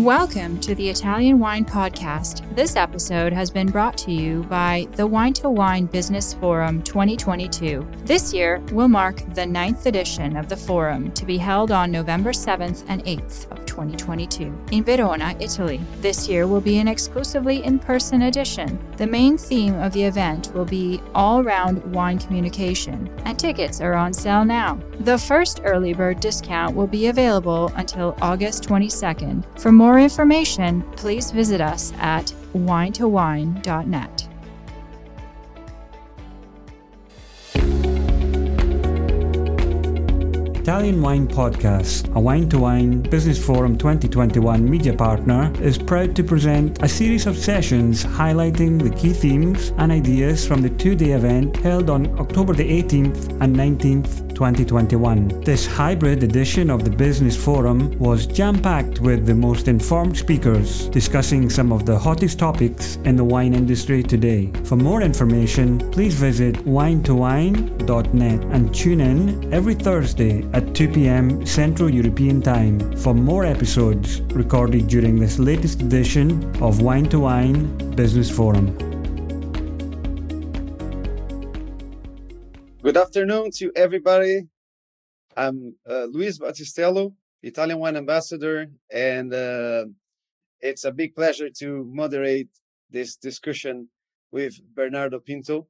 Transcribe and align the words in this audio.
Welcome 0.00 0.58
to 0.60 0.74
the 0.74 0.88
Italian 0.88 1.38
Wine 1.38 1.66
Podcast. 1.66 2.42
This 2.56 2.74
episode 2.74 3.34
has 3.34 3.50
been 3.50 3.66
brought 3.70 3.98
to 3.98 4.10
you 4.10 4.44
by 4.44 4.88
the 4.92 5.06
Wine 5.06 5.34
to 5.34 5.50
Wine 5.50 5.84
Business 5.84 6.32
Forum 6.32 6.82
2022. 6.84 7.86
This 8.06 8.32
year 8.32 8.60
will 8.72 8.88
mark 8.88 9.22
the 9.34 9.44
ninth 9.44 9.84
edition 9.84 10.38
of 10.38 10.48
the 10.48 10.56
forum 10.56 11.12
to 11.12 11.26
be 11.26 11.36
held 11.36 11.70
on 11.70 11.90
November 11.90 12.30
7th 12.30 12.82
and 12.88 13.04
8th 13.04 13.52
of 13.52 13.59
2022 13.70 14.52
in 14.72 14.84
Verona, 14.84 15.34
Italy. 15.38 15.80
This 16.00 16.28
year 16.28 16.46
will 16.46 16.60
be 16.60 16.78
an 16.78 16.88
exclusively 16.88 17.64
in 17.64 17.78
person 17.78 18.22
edition. 18.22 18.78
The 18.96 19.06
main 19.06 19.38
theme 19.38 19.74
of 19.78 19.92
the 19.92 20.02
event 20.02 20.52
will 20.52 20.64
be 20.64 21.00
all 21.14 21.44
round 21.44 21.82
wine 21.94 22.18
communication, 22.18 23.08
and 23.24 23.38
tickets 23.38 23.80
are 23.80 23.94
on 23.94 24.12
sale 24.12 24.44
now. 24.44 24.78
The 25.00 25.16
first 25.16 25.60
early 25.64 25.94
bird 25.94 26.20
discount 26.20 26.74
will 26.74 26.88
be 26.88 27.06
available 27.06 27.72
until 27.76 28.16
August 28.20 28.64
22nd. 28.64 29.44
For 29.60 29.70
more 29.70 30.00
information, 30.00 30.82
please 30.96 31.30
visit 31.30 31.60
us 31.60 31.92
at 31.98 32.34
winetowine.net. 32.54 34.29
Italian 40.80 41.02
Wine 41.02 41.28
Podcast, 41.28 42.10
a 42.16 42.18
wine 42.18 42.48
to 42.48 42.60
wine 42.60 43.02
Business 43.02 43.38
Forum 43.38 43.76
2021 43.76 44.64
media 44.64 44.94
partner, 44.94 45.52
is 45.60 45.76
proud 45.76 46.16
to 46.16 46.24
present 46.24 46.82
a 46.82 46.88
series 46.88 47.26
of 47.26 47.36
sessions 47.36 48.02
highlighting 48.02 48.82
the 48.82 48.88
key 48.96 49.12
themes 49.12 49.74
and 49.76 49.92
ideas 49.92 50.46
from 50.46 50.62
the 50.62 50.70
two 50.70 50.94
day 50.94 51.10
event 51.10 51.54
held 51.58 51.90
on 51.90 52.18
October 52.18 52.54
the 52.54 52.64
18th 52.64 53.28
and 53.42 53.54
19th 53.54 54.29
2021. 54.40 55.42
This 55.42 55.66
hybrid 55.66 56.22
edition 56.22 56.70
of 56.70 56.82
the 56.82 56.90
Business 56.90 57.36
Forum 57.36 57.98
was 57.98 58.26
jam 58.26 58.58
packed 58.58 58.98
with 58.98 59.26
the 59.26 59.34
most 59.34 59.68
informed 59.68 60.16
speakers 60.16 60.88
discussing 60.88 61.50
some 61.50 61.70
of 61.74 61.84
the 61.84 61.98
hottest 61.98 62.38
topics 62.38 62.96
in 63.04 63.16
the 63.16 63.24
wine 63.24 63.52
industry 63.52 64.02
today. 64.02 64.50
For 64.64 64.76
more 64.76 65.02
information, 65.02 65.78
please 65.90 66.14
visit 66.14 66.54
winetowine.net 66.64 68.40
and 68.44 68.74
tune 68.74 69.02
in 69.02 69.52
every 69.52 69.74
Thursday 69.74 70.48
at 70.54 70.74
2 70.74 70.88
p.m. 70.88 71.44
Central 71.44 71.90
European 71.90 72.40
Time 72.40 72.96
for 72.96 73.12
more 73.12 73.44
episodes 73.44 74.22
recorded 74.32 74.88
during 74.88 75.20
this 75.20 75.38
latest 75.38 75.82
edition 75.82 76.50
of 76.62 76.80
Wine 76.80 77.10
to 77.10 77.20
Wine 77.20 77.76
Business 77.94 78.30
Forum. 78.30 78.89
Good 82.90 83.06
afternoon 83.06 83.52
to 83.52 83.70
everybody. 83.76 84.48
I'm 85.36 85.76
uh, 85.88 86.06
Luis 86.06 86.40
Battistello, 86.40 87.14
Italian 87.40 87.78
wine 87.78 87.96
ambassador, 87.96 88.66
and 88.92 89.32
uh, 89.32 89.84
it's 90.60 90.84
a 90.84 90.90
big 90.90 91.14
pleasure 91.14 91.50
to 91.60 91.88
moderate 91.88 92.48
this 92.90 93.14
discussion 93.14 93.88
with 94.32 94.58
Bernardo 94.74 95.20
Pinto. 95.20 95.68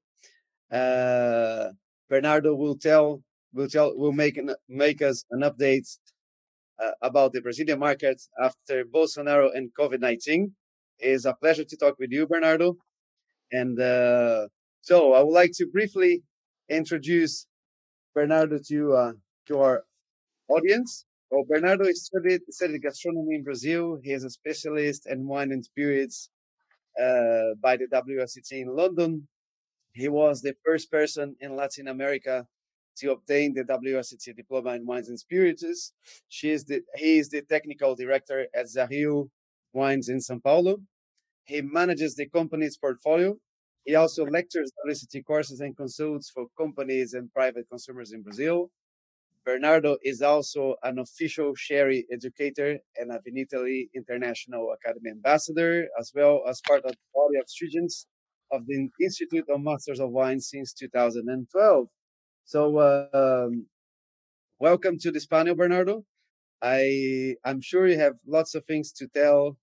Uh, 0.72 1.72
Bernardo 2.08 2.54
will 2.54 2.78
tell 2.78 3.22
will 3.52 3.68
tell 3.68 3.94
will 3.94 4.12
make 4.12 4.38
an, 4.38 4.54
make 4.70 5.02
us 5.02 5.26
an 5.30 5.40
update 5.40 5.98
uh, 6.82 6.92
about 7.02 7.34
the 7.34 7.42
Brazilian 7.42 7.80
market 7.80 8.18
after 8.42 8.86
Bolsonaro 8.86 9.54
and 9.54 9.68
COVID 9.78 10.00
nineteen. 10.00 10.54
It's 10.98 11.26
a 11.26 11.34
pleasure 11.34 11.64
to 11.64 11.76
talk 11.76 11.98
with 11.98 12.12
you, 12.12 12.26
Bernardo. 12.26 12.78
And 13.52 13.78
uh, 13.78 14.48
so 14.80 15.12
I 15.12 15.20
would 15.20 15.34
like 15.34 15.52
to 15.56 15.66
briefly 15.66 16.22
introduce 16.70 17.46
Bernardo 18.14 18.58
to 18.68 18.92
uh, 18.94 19.12
to 19.48 19.58
our 19.58 19.84
audience. 20.48 21.04
Well, 21.30 21.44
Bernardo 21.48 21.84
studied 21.92 22.42
studied 22.50 22.82
gastronomy 22.82 23.36
in 23.36 23.44
Brazil. 23.44 23.98
He 24.02 24.12
is 24.12 24.24
a 24.24 24.30
specialist 24.30 25.06
in 25.06 25.26
wine 25.26 25.52
and 25.52 25.64
spirits 25.64 26.30
uh, 27.00 27.54
by 27.62 27.76
the 27.76 27.86
WSET 27.86 28.50
in 28.52 28.74
London. 28.74 29.28
He 29.92 30.08
was 30.08 30.40
the 30.40 30.54
first 30.64 30.90
person 30.90 31.36
in 31.40 31.56
Latin 31.56 31.88
America 31.88 32.46
to 32.98 33.12
obtain 33.12 33.54
the 33.54 33.64
WSET 33.64 34.36
diploma 34.36 34.74
in 34.74 34.86
wines 34.86 35.08
and 35.08 35.18
spirits. 35.18 35.92
She 36.28 36.50
is 36.50 36.64
the 36.64 36.82
he 36.96 37.18
is 37.18 37.28
the 37.28 37.42
technical 37.42 37.94
director 37.94 38.46
at 38.54 38.66
Zahil 38.66 39.28
Wines 39.72 40.08
in 40.08 40.18
São 40.18 40.42
Paulo. 40.42 40.78
He 41.44 41.60
manages 41.62 42.14
the 42.14 42.28
company's 42.28 42.76
portfolio 42.76 43.36
he 43.84 43.94
also 43.94 44.26
lectures 44.26 44.70
WSET 44.86 45.24
courses 45.24 45.60
and 45.60 45.76
consults 45.76 46.30
for 46.30 46.46
companies 46.56 47.14
and 47.14 47.32
private 47.32 47.66
consumers 47.70 48.12
in 48.12 48.22
Brazil. 48.22 48.70
Bernardo 49.44 49.96
is 50.02 50.20
also 50.20 50.76
an 50.82 50.98
official 50.98 51.54
Sherry 51.54 52.06
educator 52.12 52.78
and 52.96 53.10
a 53.10 53.18
Vinitaly 53.18 53.88
International 53.94 54.72
Academy 54.72 55.10
ambassador, 55.10 55.88
as 55.98 56.12
well 56.14 56.42
as 56.46 56.60
part 56.66 56.84
of 56.84 56.92
the 56.92 56.98
body 57.14 57.38
of 57.38 57.48
students 57.48 58.06
of 58.52 58.66
the 58.66 58.88
Institute 59.00 59.46
of 59.48 59.60
Masters 59.62 60.00
of 60.00 60.10
Wine 60.10 60.40
since 60.40 60.72
2012. 60.74 61.88
So, 62.44 63.08
um, 63.14 63.66
welcome 64.58 64.98
to 64.98 65.10
this 65.10 65.26
panel, 65.26 65.54
Bernardo. 65.54 66.04
I 66.62 67.36
I'm 67.44 67.62
sure 67.62 67.86
you 67.86 67.98
have 67.98 68.16
lots 68.26 68.54
of 68.54 68.64
things 68.66 68.92
to 68.92 69.06
tell 69.08 69.56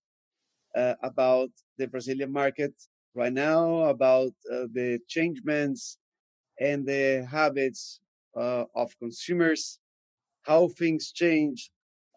uh, 0.76 0.96
about 1.04 1.50
the 1.78 1.88
Brazilian 1.88 2.32
market 2.32 2.74
right 3.18 3.34
now 3.34 3.86
about 3.86 4.32
uh, 4.52 4.68
the 4.72 5.00
changements 5.08 5.98
and 6.60 6.86
the 6.86 7.28
habits 7.30 8.00
uh, 8.38 8.66
of 8.76 8.98
consumers, 9.00 9.80
how 10.44 10.68
things 10.70 11.12
change 11.12 11.72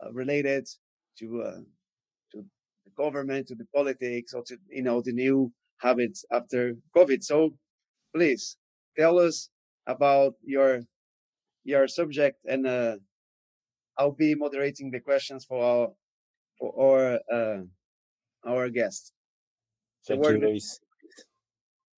uh, 0.04 0.12
related 0.12 0.68
to 1.18 1.42
uh, 1.42 1.60
to 2.32 2.44
the 2.84 2.92
government, 2.96 3.48
to 3.48 3.54
the 3.54 3.66
politics, 3.74 4.34
or 4.34 4.42
to 4.44 4.56
you 4.68 4.82
know 4.82 5.00
the 5.00 5.12
new 5.12 5.52
habits 5.80 6.24
after 6.30 6.74
COVID. 6.96 7.22
So, 7.24 7.54
please 8.14 8.56
tell 8.98 9.18
us 9.18 9.48
about 9.86 10.34
your 10.44 10.82
your 11.64 11.88
subject, 11.88 12.38
and 12.44 12.66
uh, 12.66 12.96
I'll 13.98 14.12
be 14.26 14.34
moderating 14.34 14.90
the 14.90 15.00
questions 15.00 15.46
for 15.46 15.64
our 15.64 15.88
for 16.58 16.70
our 16.84 17.20
uh, 17.32 17.62
our 18.46 18.68
guests. 18.68 19.12
Thank 20.06 20.28
you, 20.28 20.38
Luis. 20.38 20.80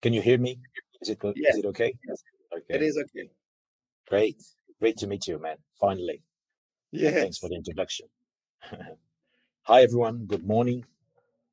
Can 0.03 0.11
you 0.11 0.21
hear 0.21 0.37
me? 0.37 0.59
Is 1.01 1.07
it, 1.11 1.19
yes. 1.23 1.55
is 1.55 1.63
it 1.63 1.67
okay? 1.67 1.93
Yes. 2.05 2.21
Okay. 2.53 2.75
It 2.75 2.81
is 2.81 2.97
okay. 2.97 3.29
Great. 4.09 4.35
Great 4.81 4.97
to 4.97 5.07
meet 5.07 5.27
you, 5.27 5.39
man. 5.39 5.55
Finally. 5.79 6.21
Yes. 6.91 7.13
Thanks 7.13 7.37
for 7.37 7.47
the 7.47 7.55
introduction. 7.55 8.07
Hi, 9.63 9.81
everyone. 9.81 10.25
Good 10.25 10.45
morning. 10.45 10.83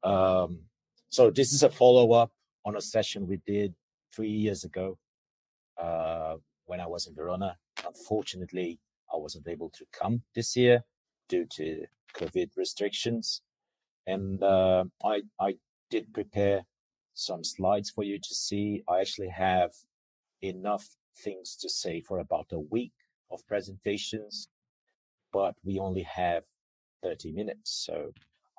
Um, 0.03 0.59
so 1.10 1.31
this 1.31 1.53
is 1.53 1.62
a 1.62 1.71
follow 1.71 2.10
up 2.10 2.33
on 2.65 2.75
a 2.75 2.81
session 2.81 3.28
we 3.28 3.37
did 3.47 3.72
three 4.12 4.28
years 4.28 4.65
ago 4.65 4.99
uh, 5.78 6.34
when 6.66 6.81
I 6.81 6.89
was 6.89 7.06
in 7.06 7.15
Verona. 7.15 7.56
Unfortunately, 7.87 8.81
I 9.15 9.16
wasn't 9.16 9.47
able 9.47 9.71
to 9.71 9.84
come 9.93 10.22
this 10.34 10.56
year 10.56 10.83
due 11.28 11.47
to 11.53 11.84
COVID 12.16 12.50
restrictions. 12.56 13.43
And 14.09 14.43
uh, 14.43 14.87
I, 15.05 15.22
I 15.39 15.55
did 15.89 16.12
prepare 16.12 16.65
some 17.20 17.44
slides 17.44 17.91
for 17.91 18.04
you 18.04 18.19
to 18.19 18.34
see. 18.34 18.82
I 18.88 19.00
actually 19.00 19.28
have 19.28 19.72
enough 20.42 20.88
things 21.19 21.56
to 21.56 21.69
say 21.69 22.00
for 22.00 22.19
about 22.19 22.47
a 22.53 22.58
week 22.58 22.92
of 23.31 23.47
presentations, 23.47 24.48
but 25.32 25.54
we 25.64 25.78
only 25.78 26.03
have 26.03 26.44
30 27.03 27.32
minutes. 27.32 27.84
So 27.86 28.12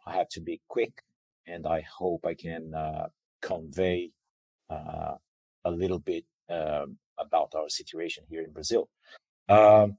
I 0.05 0.13
have 0.13 0.29
to 0.29 0.41
be 0.41 0.61
quick 0.67 1.03
and 1.47 1.65
I 1.65 1.81
hope 1.81 2.25
I 2.25 2.35
can 2.35 2.73
uh, 2.73 3.07
convey 3.41 4.11
uh, 4.69 5.15
a 5.65 5.71
little 5.71 5.99
bit 5.99 6.25
um, 6.49 6.97
about 7.17 7.53
our 7.55 7.69
situation 7.69 8.23
here 8.29 8.43
in 8.43 8.51
Brazil. 8.51 8.89
Um, 9.49 9.97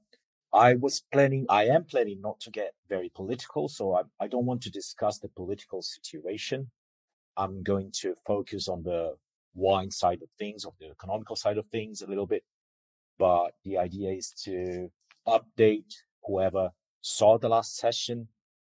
I 0.53 0.75
was 0.75 1.03
planning, 1.11 1.45
I 1.49 1.65
am 1.65 1.83
planning 1.83 2.21
not 2.21 2.39
to 2.41 2.51
get 2.51 2.73
very 2.87 3.09
political, 3.13 3.67
so 3.67 3.95
I, 3.95 4.03
I 4.19 4.27
don't 4.27 4.45
want 4.45 4.61
to 4.63 4.71
discuss 4.71 5.19
the 5.19 5.29
political 5.29 5.81
situation. 5.81 6.69
I'm 7.37 7.63
going 7.63 7.91
to 8.01 8.15
focus 8.25 8.67
on 8.67 8.83
the 8.83 9.15
wine 9.53 9.91
side 9.91 10.21
of 10.21 10.29
things, 10.37 10.65
of 10.65 10.73
the 10.79 10.89
economical 10.89 11.35
side 11.35 11.57
of 11.57 11.67
things 11.67 12.01
a 12.01 12.07
little 12.07 12.25
bit. 12.25 12.43
But 13.17 13.51
the 13.63 13.77
idea 13.77 14.11
is 14.11 14.31
to 14.43 14.89
update 15.27 15.93
whoever 16.25 16.71
saw 17.01 17.37
the 17.37 17.49
last 17.49 17.77
session 17.77 18.27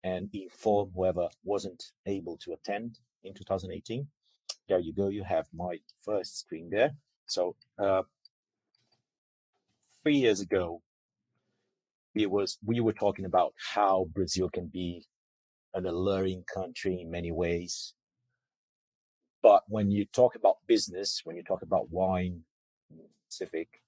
and 0.03 0.29
inform 0.33 0.91
whoever 0.95 1.29
wasn't 1.45 1.93
able 2.07 2.37
to 2.39 2.53
attend 2.53 2.99
in 3.23 3.35
2018. 3.35 4.07
There 4.69 4.79
you 4.79 4.93
go. 4.93 5.09
You 5.09 5.25
have 5.25 5.47
my 5.55 5.79
first 6.05 6.41
screen 6.41 6.69
there. 6.71 6.95
So, 7.27 7.57
uh, 7.79 8.03
three 10.03 10.17
years 10.17 10.41
ago, 10.41 10.83
it 12.15 12.31
was, 12.31 12.59
we 12.65 12.81
were 12.81 12.93
talking 12.93 13.25
about 13.25 13.55
how 13.75 14.07
Brazil 14.13 14.49
can 14.49 14.67
be 14.67 15.05
an 15.75 15.87
alluring 15.87 16.45
country 16.53 17.01
in 17.01 17.11
many 17.11 17.33
ways 17.33 17.95
but 19.45 19.65
when 19.69 19.91
you 19.91 20.07
talk 20.07 20.37
about 20.37 20.67
business, 20.67 21.21
when 21.25 21.37
you 21.37 21.43
talk 21.43 21.61
about 21.61 21.91
wine 21.91 22.45
specific, 23.29 23.83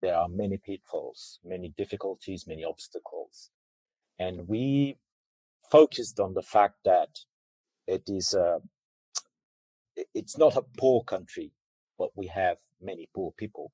there 0.00 0.16
are 0.16 0.26
many 0.26 0.56
pitfalls, 0.56 1.38
many 1.44 1.68
difficulties, 1.76 2.46
many 2.46 2.64
obstacles. 2.64 3.50
And 4.18 4.48
we 4.48 4.96
focused 5.70 6.18
on 6.18 6.32
the 6.32 6.40
fact 6.40 6.76
that 6.86 7.10
it 7.86 8.04
is 8.06 8.32
a, 8.32 8.62
it's 10.14 10.38
not 10.38 10.56
a 10.56 10.62
poor 10.62 11.04
country, 11.04 11.52
but 11.98 12.16
we 12.16 12.28
have 12.28 12.56
many 12.80 13.06
poor 13.14 13.32
people. 13.36 13.72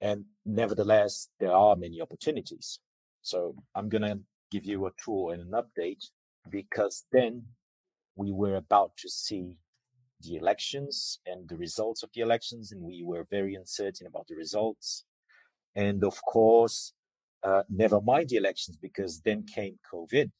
And 0.00 0.26
nevertheless, 0.46 1.28
there 1.40 1.50
are 1.52 1.74
many 1.74 2.00
opportunities. 2.00 2.78
So 3.22 3.56
I'm 3.74 3.88
going 3.88 4.02
to 4.02 4.20
give 4.52 4.64
you 4.64 4.86
a 4.86 4.92
tour 5.04 5.32
and 5.32 5.42
an 5.42 5.60
update 5.60 6.04
because 6.48 7.04
then 7.10 7.46
we 8.14 8.30
were 8.30 8.54
about 8.54 8.96
to 8.98 9.08
see 9.08 9.56
the 10.22 10.36
elections 10.36 11.18
and 11.26 11.48
the 11.48 11.56
results 11.56 12.02
of 12.02 12.10
the 12.14 12.20
elections, 12.20 12.72
and 12.72 12.82
we 12.82 13.02
were 13.04 13.26
very 13.30 13.54
uncertain 13.54 14.06
about 14.06 14.26
the 14.28 14.36
results. 14.36 15.04
And 15.74 16.04
of 16.04 16.22
course, 16.24 16.92
uh, 17.42 17.62
never 17.68 18.00
mind 18.00 18.28
the 18.28 18.36
elections 18.36 18.78
because 18.78 19.20
then 19.24 19.44
came 19.44 19.78
COVID 19.92 20.30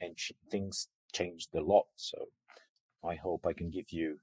and 0.00 0.16
ch- 0.16 0.32
things 0.50 0.88
changed 1.12 1.48
a 1.54 1.60
lot. 1.60 1.86
So 1.96 2.26
I 3.04 3.16
hope 3.16 3.46
I 3.46 3.52
can 3.52 3.70
give 3.70 3.90
you 3.90 4.18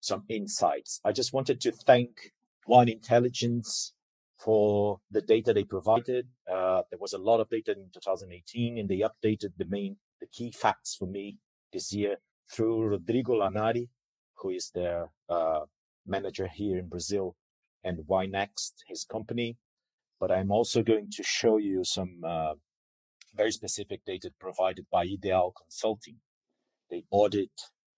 some 0.00 0.24
insights. 0.28 1.00
I 1.04 1.12
just 1.12 1.32
wanted 1.32 1.60
to 1.62 1.72
thank 1.72 2.32
Wine 2.66 2.88
Intelligence 2.88 3.94
for 4.38 5.00
the 5.10 5.20
data 5.20 5.52
they 5.52 5.64
provided. 5.64 6.28
Uh, 6.50 6.82
there 6.90 6.98
was 7.00 7.12
a 7.12 7.18
lot 7.18 7.40
of 7.40 7.48
data 7.48 7.72
in 7.72 7.90
2018 7.92 8.78
and 8.78 8.88
they 8.88 9.00
updated 9.00 9.52
the 9.56 9.66
main, 9.68 9.96
the 10.20 10.26
key 10.26 10.52
facts 10.52 10.94
for 10.94 11.06
me 11.06 11.38
this 11.72 11.92
year 11.92 12.16
through 12.50 12.82
Rodrigo 12.82 13.34
Lanari, 13.34 13.88
who 14.38 14.50
is 14.50 14.70
their 14.74 15.10
uh, 15.28 15.60
manager 16.06 16.48
here 16.48 16.78
in 16.78 16.88
Brazil 16.88 17.36
and 17.84 17.98
Winext, 18.08 18.72
his 18.86 19.04
company. 19.04 19.56
But 20.20 20.32
I'm 20.32 20.50
also 20.50 20.82
going 20.82 21.10
to 21.12 21.22
show 21.22 21.58
you 21.58 21.84
some 21.84 22.20
uh, 22.26 22.54
very 23.34 23.52
specific 23.52 24.04
data 24.04 24.30
provided 24.40 24.86
by 24.90 25.02
Ideal 25.02 25.52
Consulting. 25.56 26.16
They 26.90 27.04
audit 27.10 27.50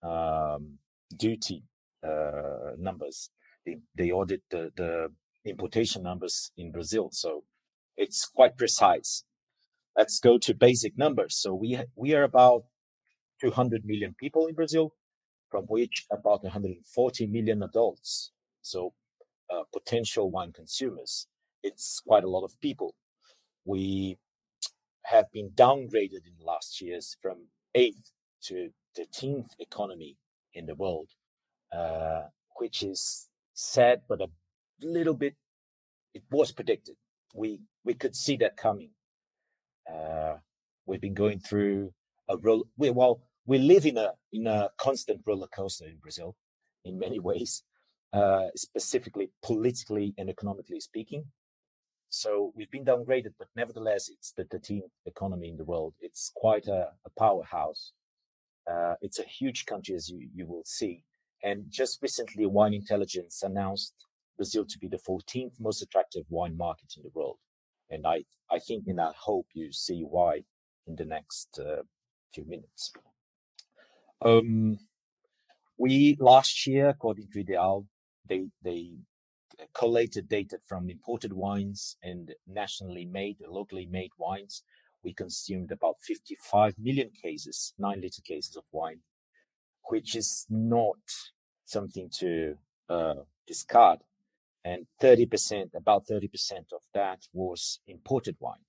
um, 0.02 0.78
duty 1.16 1.64
uh, 2.02 2.72
numbers. 2.78 3.30
They, 3.64 3.78
they 3.96 4.10
audit 4.10 4.42
the, 4.50 4.70
the 4.76 5.08
importation 5.44 6.02
numbers 6.02 6.52
in 6.56 6.72
Brazil. 6.72 7.08
So 7.12 7.44
it's 7.96 8.26
quite 8.26 8.56
precise. 8.56 9.24
Let's 9.96 10.18
go 10.20 10.38
to 10.38 10.54
basic 10.54 10.96
numbers. 10.96 11.36
So 11.36 11.54
we, 11.54 11.78
we 11.96 12.14
are 12.14 12.22
about 12.22 12.64
200 13.40 13.84
million 13.84 14.14
people 14.18 14.46
in 14.46 14.54
Brazil, 14.54 14.92
from 15.50 15.64
which 15.64 16.06
about 16.10 16.42
140 16.42 17.26
million 17.26 17.62
adults. 17.62 18.32
So 18.62 18.92
uh, 19.52 19.62
potential 19.72 20.30
wine 20.30 20.52
consumers. 20.52 21.26
It's 21.62 22.00
quite 22.06 22.24
a 22.24 22.28
lot 22.28 22.44
of 22.44 22.58
people. 22.60 22.94
We 23.64 24.18
have 25.04 25.30
been 25.32 25.50
downgraded 25.50 26.24
in 26.26 26.34
the 26.38 26.44
last 26.44 26.80
years 26.80 27.16
from 27.20 27.48
eighth 27.74 28.12
to 28.44 28.70
13th 28.98 29.50
economy 29.58 30.16
in 30.54 30.66
the 30.66 30.74
world, 30.74 31.08
uh, 31.72 32.22
which 32.56 32.82
is 32.82 33.28
sad, 33.54 34.02
but 34.08 34.20
a 34.20 34.28
little 34.82 35.14
bit, 35.14 35.34
it 36.14 36.22
was 36.30 36.52
predicted. 36.52 36.96
We, 37.34 37.60
we 37.84 37.94
could 37.94 38.16
see 38.16 38.36
that 38.38 38.56
coming. 38.56 38.90
Uh, 39.92 40.36
we've 40.86 41.00
been 41.00 41.14
going 41.14 41.40
through 41.40 41.92
a. 42.28 42.36
We, 42.76 42.90
well, 42.90 43.20
we 43.50 43.58
live 43.58 43.84
in 43.84 43.98
a, 43.98 44.12
in 44.32 44.46
a 44.46 44.70
constant 44.78 45.20
roller 45.26 45.48
coaster 45.48 45.84
in 45.84 45.96
Brazil 45.96 46.36
in 46.84 46.96
many 46.96 47.18
ways, 47.30 47.64
uh, 48.12 48.46
specifically 48.54 49.28
politically 49.42 50.14
and 50.18 50.30
economically 50.30 50.78
speaking. 50.78 51.24
So 52.10 52.52
we've 52.54 52.70
been 52.70 52.84
downgraded, 52.84 53.34
but 53.40 53.48
nevertheless, 53.56 54.08
it's 54.08 54.32
the 54.32 54.44
13th 54.44 54.92
economy 55.04 55.48
in 55.48 55.56
the 55.56 55.64
world. 55.64 55.94
It's 56.00 56.30
quite 56.36 56.68
a, 56.68 56.90
a 57.04 57.10
powerhouse. 57.18 57.92
Uh, 58.70 58.94
it's 59.00 59.18
a 59.18 59.24
huge 59.24 59.66
country, 59.66 59.96
as 59.96 60.08
you, 60.08 60.28
you 60.32 60.46
will 60.46 60.62
see. 60.64 61.02
And 61.42 61.64
just 61.68 62.00
recently, 62.02 62.46
Wine 62.46 62.74
Intelligence 62.74 63.42
announced 63.42 63.94
Brazil 64.36 64.64
to 64.64 64.78
be 64.78 64.86
the 64.86 64.98
14th 64.98 65.58
most 65.58 65.82
attractive 65.82 66.24
wine 66.28 66.56
market 66.56 66.94
in 66.96 67.02
the 67.02 67.10
world. 67.14 67.38
And 67.90 68.06
I, 68.06 68.22
I 68.48 68.60
think 68.60 68.84
and 68.86 69.00
I 69.00 69.10
hope 69.18 69.46
you 69.54 69.72
see 69.72 70.02
why 70.02 70.44
in 70.86 70.94
the 70.94 71.04
next 71.04 71.58
uh, 71.58 71.82
few 72.32 72.44
minutes. 72.44 72.92
Um, 74.22 74.78
we 75.78 76.16
last 76.20 76.66
year, 76.66 76.90
according 76.90 77.28
to 77.32 77.40
Ideal, 77.40 77.86
they, 78.28 78.46
they 78.62 78.92
collated 79.74 80.28
data 80.28 80.58
from 80.66 80.90
imported 80.90 81.32
wines 81.32 81.96
and 82.02 82.34
nationally 82.46 83.04
made, 83.04 83.38
locally 83.48 83.86
made 83.86 84.10
wines. 84.18 84.62
We 85.02 85.14
consumed 85.14 85.72
about 85.72 85.96
55 86.02 86.74
million 86.78 87.10
cases, 87.22 87.72
nine 87.78 88.00
liter 88.00 88.22
cases 88.22 88.56
of 88.56 88.64
wine, 88.72 89.00
which 89.84 90.14
is 90.14 90.46
not 90.50 90.98
something 91.64 92.10
to 92.18 92.56
uh, 92.88 93.14
discard 93.46 94.00
and 94.64 94.86
30%, 95.00 95.74
about 95.74 96.06
30% 96.06 96.28
of 96.72 96.82
that 96.92 97.20
was 97.32 97.80
imported 97.86 98.36
wine. 98.40 98.64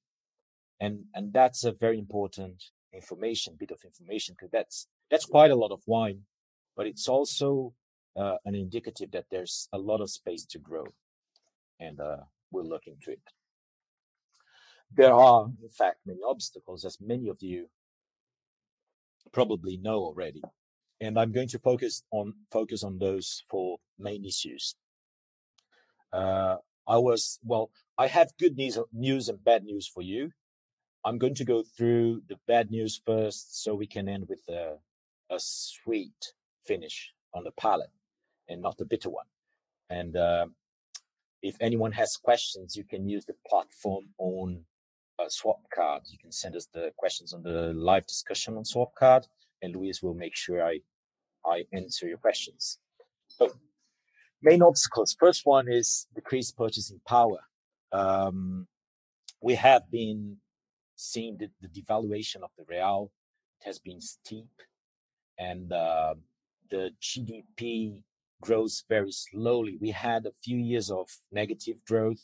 And, 0.80 1.06
and 1.14 1.34
that's 1.34 1.64
a 1.64 1.72
very 1.72 2.00
important 2.00 2.64
information, 2.94 3.56
bit 3.60 3.72
of 3.72 3.84
information, 3.84 4.36
because 4.36 4.52
that's, 4.52 4.88
that's 5.12 5.26
quite 5.26 5.52
a 5.52 5.56
lot 5.56 5.72
of 5.72 5.82
wine, 5.86 6.22
but 6.76 6.88
it's 6.88 7.08
also 7.08 7.74
uh, 8.18 8.38
an 8.46 8.56
indicative 8.56 9.12
that 9.12 9.26
there's 9.30 9.68
a 9.74 9.78
lot 9.78 10.02
of 10.02 10.10
space 10.10 10.46
to 10.46 10.60
grow. 10.60 10.86
And 11.80 12.00
uh, 12.00 12.24
we're 12.52 12.64
looking 12.64 12.96
to 13.04 13.12
it. 13.12 13.22
There 14.94 15.14
are, 15.14 15.48
in 15.62 15.70
fact, 15.70 15.98
many 16.06 16.20
obstacles, 16.28 16.86
as 16.86 16.98
many 17.02 17.28
of 17.28 17.38
you 17.42 17.68
probably 19.32 19.78
know 19.78 19.98
already. 19.98 20.42
And 21.00 21.20
I'm 21.20 21.32
going 21.32 21.48
to 21.50 21.60
focus 21.60 22.04
on 22.12 22.34
focus 22.52 22.84
on 22.84 23.00
those 23.00 23.44
four 23.50 23.78
main 23.98 24.24
issues. 24.26 24.76
Uh, 26.14 26.58
I 26.88 26.98
was, 26.98 27.40
well, 27.44 27.72
I 27.98 28.08
have 28.08 28.32
good 28.40 28.56
news, 28.58 28.78
news 28.94 29.30
and 29.30 29.44
bad 29.44 29.64
news 29.64 29.88
for 29.88 30.04
you. 30.04 30.32
I'm 31.06 31.18
going 31.18 31.36
to 31.36 31.46
go 31.46 31.64
through 31.64 32.22
the 32.28 32.38
bad 32.48 32.70
news 32.70 33.02
first 33.06 33.64
so 33.64 33.74
we 33.74 33.88
can 33.88 34.08
end 34.08 34.28
with 34.30 34.42
a, 34.50 34.76
a 35.32 35.40
sweet 35.40 36.34
finish 36.66 37.14
on 37.34 37.44
the 37.44 37.52
palate 37.52 37.90
and 38.50 38.62
not 38.62 38.78
the 38.78 38.86
bitter 38.86 39.10
one. 39.10 39.26
And 39.90 40.16
uh, 40.16 40.48
if 41.42 41.56
anyone 41.60 41.92
has 41.94 42.18
questions, 42.18 42.76
you 42.76 42.84
can 42.84 43.08
use 43.08 43.26
the 43.26 43.36
platform 43.48 44.06
on 44.18 44.64
uh, 45.20 45.26
Swapcard. 45.26 46.02
You 46.12 46.18
can 46.20 46.32
send 46.32 46.56
us 46.56 46.68
the 46.74 46.92
questions 46.98 47.34
on 47.34 47.44
the 47.44 47.74
live 47.74 48.06
discussion 48.08 48.58
on 48.58 48.64
Swapcard, 48.64 49.26
and 49.62 49.76
Luis 49.76 50.02
will 50.02 50.14
make 50.14 50.36
sure 50.36 50.64
I 50.64 50.80
I 51.46 51.66
answer 51.74 52.08
your 52.08 52.18
questions. 52.18 52.78
So 53.28 53.52
main 54.42 54.62
obstacles. 54.62 55.16
First 55.20 55.46
one 55.46 55.68
is 55.68 56.08
decreased 56.14 56.58
purchasing 56.58 57.02
power. 57.08 57.40
Um, 57.92 58.68
we 59.42 59.56
have 59.56 59.90
been 59.90 60.38
seeing 60.96 61.38
the, 61.38 61.50
the, 61.62 61.68
devaluation 61.68 62.44
of 62.44 62.52
the 62.58 62.64
real. 62.68 63.12
It 63.60 63.66
has 63.66 63.80
been 63.80 64.00
steep, 64.00 64.50
and 65.42 65.74
uh, 65.74 66.14
the 66.70 66.92
GDP 67.02 68.02
grows 68.42 68.84
very 68.90 69.12
slowly. 69.12 69.78
We 69.82 69.92
had 69.92 70.26
a 70.26 70.38
few 70.44 70.58
years 70.58 70.90
of 70.92 71.08
negative 71.32 71.78
growth, 71.88 72.24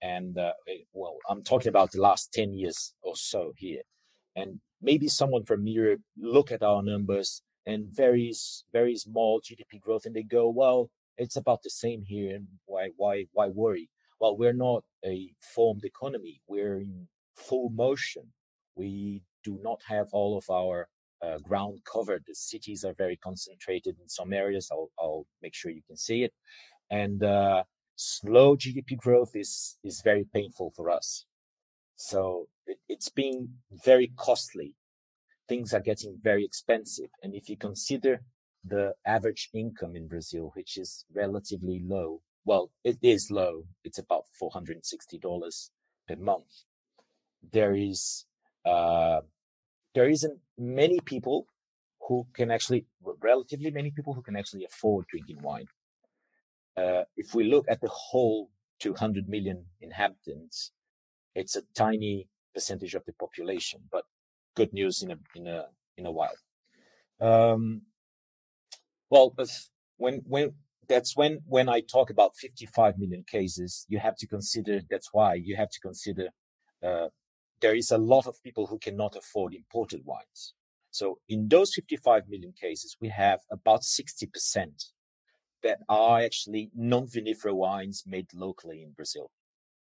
and 0.00 0.38
uh, 0.38 0.52
well, 0.92 1.16
I'm 1.28 1.42
talking 1.42 1.68
about 1.68 1.92
the 1.92 2.00
last 2.00 2.32
ten 2.32 2.54
years 2.54 2.94
or 3.02 3.16
so 3.16 3.52
here. 3.56 3.82
And 4.36 4.60
maybe 4.80 5.08
someone 5.08 5.44
from 5.44 5.66
Europe 5.66 6.02
look 6.16 6.52
at 6.52 6.62
our 6.62 6.82
numbers 6.82 7.42
and 7.66 7.88
very 8.04 8.32
very 8.72 8.96
small 8.96 9.40
GDP 9.40 9.80
growth, 9.80 10.06
and 10.06 10.14
they 10.14 10.22
go, 10.22 10.48
well 10.48 10.90
it's 11.20 11.36
about 11.36 11.62
the 11.62 11.70
same 11.70 12.02
here. 12.02 12.34
And 12.34 12.46
why 12.64 12.90
why 12.96 13.26
why 13.32 13.48
worry? 13.48 13.90
Well, 14.18 14.36
we're 14.36 14.54
not 14.68 14.84
a 15.04 15.32
formed 15.54 15.84
economy. 15.84 16.40
We're 16.48 16.78
in 16.78 17.08
full 17.36 17.70
motion. 17.70 18.32
We 18.74 19.22
do 19.44 19.58
not 19.62 19.80
have 19.86 20.08
all 20.12 20.36
of 20.38 20.48
our 20.50 20.88
uh, 21.22 21.38
ground 21.38 21.80
covered. 21.90 22.24
The 22.26 22.34
cities 22.34 22.84
are 22.84 22.94
very 22.94 23.16
concentrated 23.16 23.96
in 24.00 24.08
some 24.08 24.32
areas. 24.32 24.68
I'll, 24.70 24.90
I'll 24.98 25.26
make 25.42 25.54
sure 25.54 25.70
you 25.70 25.82
can 25.86 25.96
see 25.96 26.24
it. 26.24 26.32
And 26.90 27.22
uh, 27.22 27.64
slow 27.96 28.56
GDP 28.56 28.96
growth 28.96 29.32
is 29.34 29.78
is 29.84 30.02
very 30.02 30.26
painful 30.32 30.72
for 30.74 30.90
us. 30.90 31.26
So 31.96 32.48
it, 32.66 32.78
it's 32.88 33.10
been 33.10 33.48
very 33.84 34.12
costly. 34.16 34.74
Things 35.48 35.74
are 35.74 35.80
getting 35.80 36.18
very 36.22 36.44
expensive. 36.44 37.10
And 37.22 37.34
if 37.34 37.48
you 37.48 37.56
consider 37.56 38.22
the 38.64 38.94
average 39.06 39.50
income 39.54 39.96
in 39.96 40.06
Brazil, 40.06 40.52
which 40.54 40.76
is 40.76 41.04
relatively 41.14 41.82
low. 41.84 42.20
Well, 42.44 42.70
it 42.84 42.98
is 43.02 43.30
low. 43.30 43.64
It's 43.84 43.98
about 43.98 44.24
$460 44.40 45.70
per 46.08 46.16
month. 46.16 46.64
There 47.52 47.74
is, 47.74 48.26
uh, 48.64 49.20
there 49.94 50.08
isn't 50.08 50.38
many 50.60 51.00
people 51.00 51.46
who 52.06 52.26
can 52.34 52.50
actually, 52.50 52.86
relatively 53.20 53.70
many 53.70 53.90
people 53.90 54.12
who 54.12 54.22
can 54.22 54.36
actually 54.36 54.64
afford 54.64 55.06
drinking 55.08 55.40
wine. 55.42 55.66
Uh, 56.76 57.02
if 57.16 57.34
we 57.34 57.44
look 57.44 57.66
at 57.68 57.80
the 57.80 57.88
whole 57.88 58.50
200 58.80 59.28
million 59.28 59.64
inhabitants, 59.80 60.72
it's 61.34 61.56
a 61.56 61.62
tiny 61.74 62.28
percentage 62.54 62.94
of 62.94 63.04
the 63.06 63.12
population, 63.14 63.80
but 63.90 64.04
good 64.56 64.72
news 64.72 65.02
in 65.02 65.10
a 65.12 65.18
in 65.34 65.46
a 65.46 65.66
in 65.96 66.06
a 66.06 66.10
while. 66.10 66.36
Um, 67.20 67.82
well, 69.10 69.34
when 69.96 70.22
when 70.26 70.54
that's 70.88 71.16
when 71.16 71.40
when 71.46 71.68
I 71.68 71.80
talk 71.80 72.10
about 72.10 72.36
55 72.36 72.98
million 72.98 73.24
cases, 73.24 73.86
you 73.88 73.98
have 73.98 74.16
to 74.16 74.26
consider. 74.26 74.80
That's 74.90 75.10
why 75.12 75.34
you 75.34 75.56
have 75.56 75.70
to 75.70 75.80
consider. 75.80 76.28
Uh, 76.82 77.08
there 77.60 77.74
is 77.74 77.90
a 77.90 77.98
lot 77.98 78.26
of 78.26 78.42
people 78.42 78.66
who 78.66 78.78
cannot 78.78 79.16
afford 79.16 79.54
imported 79.54 80.02
wines. 80.04 80.54
So 80.90 81.18
in 81.28 81.48
those 81.48 81.74
55 81.74 82.28
million 82.28 82.52
cases, 82.60 82.96
we 83.00 83.08
have 83.08 83.40
about 83.50 83.82
60% 83.82 84.86
that 85.62 85.78
are 85.88 86.20
actually 86.20 86.70
non-vinifera 86.74 87.54
wines 87.54 88.04
made 88.06 88.26
locally 88.34 88.82
in 88.82 88.92
Brazil. 88.92 89.30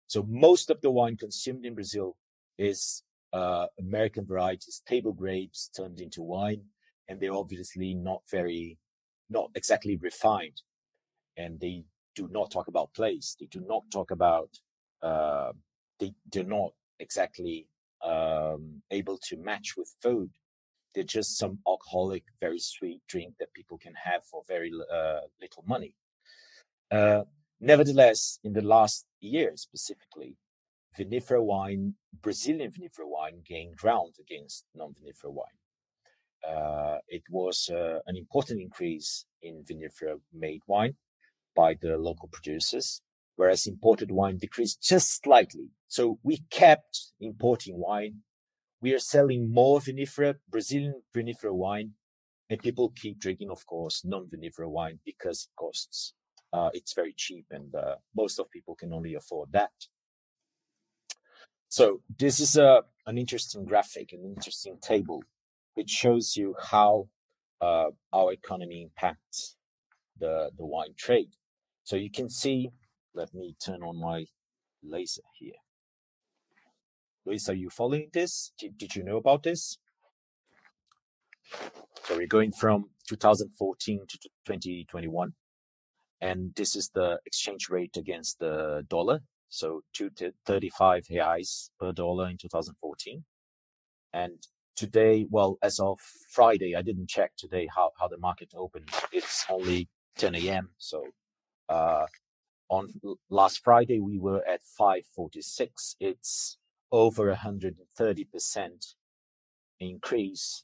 So 0.07 0.25
most 0.27 0.69
of 0.69 0.81
the 0.81 0.91
wine 0.91 1.17
consumed 1.17 1.65
in 1.65 1.75
Brazil 1.75 2.17
is 2.57 3.03
uh, 3.33 3.67
American 3.79 4.25
varieties, 4.25 4.81
table 4.87 5.13
grapes 5.13 5.69
turned 5.75 5.99
into 5.99 6.21
wine, 6.21 6.63
and 7.07 7.19
they're 7.19 7.33
obviously 7.33 7.93
not 7.93 8.21
very, 8.29 8.77
not 9.29 9.51
exactly 9.55 9.97
refined, 9.97 10.61
and 11.35 11.59
they 11.59 11.83
do 12.15 12.27
not 12.31 12.51
talk 12.51 12.67
about 12.67 12.93
place. 12.93 13.35
They 13.39 13.45
do 13.47 13.61
not 13.61 13.83
talk 13.91 14.11
about. 14.11 14.49
Uh, 15.01 15.51
they 15.99 16.13
do 16.29 16.43
not 16.43 16.71
exactly 16.99 17.67
um, 18.03 18.81
able 18.91 19.17
to 19.29 19.37
match 19.37 19.75
with 19.77 19.93
food. 20.01 20.29
They're 20.93 21.03
just 21.03 21.37
some 21.37 21.59
alcoholic, 21.67 22.23
very 22.39 22.59
sweet 22.59 23.01
drink 23.07 23.35
that 23.39 23.53
people 23.53 23.77
can 23.77 23.93
have 23.95 24.23
for 24.25 24.43
very 24.47 24.71
uh, 24.91 25.21
little 25.41 25.63
money. 25.67 25.93
Uh, 26.89 27.23
nevertheless, 27.59 28.39
in 28.43 28.53
the 28.53 28.61
last 28.61 29.05
year 29.19 29.51
specifically, 29.55 30.35
vinifera 30.97 31.43
wine, 31.43 31.93
Brazilian 32.21 32.71
vinifera 32.71 33.05
wine 33.05 33.41
gained 33.45 33.75
ground 33.75 34.15
against 34.19 34.65
non-vinifera 34.73 35.31
wine. 35.31 35.59
Uh, 36.47 36.97
it 37.07 37.23
was 37.29 37.69
uh, 37.69 37.99
an 38.07 38.15
important 38.15 38.61
increase 38.61 39.25
in 39.41 39.63
vinifera 39.63 40.19
made 40.33 40.61
wine 40.67 40.95
by 41.55 41.75
the 41.81 41.97
local 41.97 42.29
producers, 42.31 43.01
whereas 43.37 43.65
imported 43.65 44.11
wine 44.11 44.37
decreased 44.37 44.81
just 44.81 45.23
slightly. 45.23 45.69
So 45.87 46.19
we 46.23 46.43
kept 46.49 47.13
importing 47.21 47.77
wine. 47.77 48.23
We 48.81 48.93
are 48.93 48.99
selling 48.99 49.51
more 49.53 49.79
vinifera, 49.79 50.35
Brazilian 50.49 51.01
vinifera 51.15 51.53
wine, 51.53 51.93
and 52.49 52.59
people 52.59 52.91
keep 52.95 53.19
drinking, 53.19 53.49
of 53.49 53.65
course, 53.65 54.03
non-vinifera 54.03 54.69
wine 54.69 54.99
because 55.05 55.47
it 55.47 55.55
costs. 55.55 56.13
Uh, 56.53 56.69
it's 56.73 56.93
very 56.93 57.13
cheap, 57.15 57.45
and 57.51 57.73
uh, 57.75 57.95
most 58.15 58.39
of 58.39 58.49
people 58.49 58.75
can 58.75 58.93
only 58.93 59.15
afford 59.15 59.51
that. 59.51 59.71
So 61.69 62.01
this 62.17 62.39
is 62.39 62.55
a 62.57 62.83
an 63.05 63.17
interesting 63.17 63.65
graphic, 63.65 64.13
an 64.13 64.23
interesting 64.35 64.77
table, 64.81 65.23
which 65.75 65.89
shows 65.89 66.35
you 66.37 66.55
how 66.71 67.09
uh, 67.61 67.89
our 68.13 68.31
economy 68.31 68.81
impacts 68.83 69.57
the 70.19 70.49
the 70.57 70.65
wine 70.65 70.95
trade. 70.97 71.35
So 71.83 71.95
you 71.95 72.11
can 72.11 72.29
see. 72.29 72.71
Let 73.17 73.33
me 73.33 73.55
turn 73.63 73.81
on 73.83 73.99
my 73.99 74.25
laser 74.83 75.23
here. 75.37 75.59
Luis, 77.25 77.49
are 77.49 77.55
you 77.55 77.69
following 77.69 78.09
this? 78.13 78.53
Did, 78.57 78.77
did 78.77 78.95
you 78.95 79.03
know 79.03 79.17
about 79.17 79.43
this? 79.43 79.77
So 82.05 82.15
we're 82.15 82.27
going 82.27 82.51
from 82.51 82.91
2014 83.09 84.05
to 84.07 84.17
2021, 84.45 85.33
and 86.21 86.53
this 86.55 86.75
is 86.75 86.89
the 86.93 87.19
exchange 87.25 87.67
rate 87.69 87.97
against 87.97 88.39
the 88.39 88.85
dollar 88.87 89.21
so 89.49 89.81
two 89.93 90.09
to 90.11 90.33
35 90.45 91.05
reais 91.11 91.69
per 91.79 91.91
dollar 91.91 92.29
in 92.29 92.37
2014. 92.37 93.23
And 94.13 94.35
today, 94.75 95.25
well, 95.29 95.57
as 95.61 95.79
of 95.79 95.99
Friday, 96.31 96.75
I 96.75 96.81
didn't 96.81 97.09
check 97.09 97.31
today 97.37 97.67
how, 97.73 97.91
how 97.99 98.07
the 98.07 98.17
market 98.17 98.53
opened. 98.55 98.89
It's 99.11 99.45
only 99.49 99.89
10 100.17 100.35
a.m. 100.35 100.69
So, 100.77 101.03
uh, 101.69 102.05
on 102.69 102.87
last 103.29 103.63
Friday, 103.63 103.99
we 103.99 104.17
were 104.19 104.43
at 104.47 104.63
546. 104.63 105.95
It's 105.99 106.57
over 106.91 107.33
130% 107.33 108.95
increase 109.79 110.63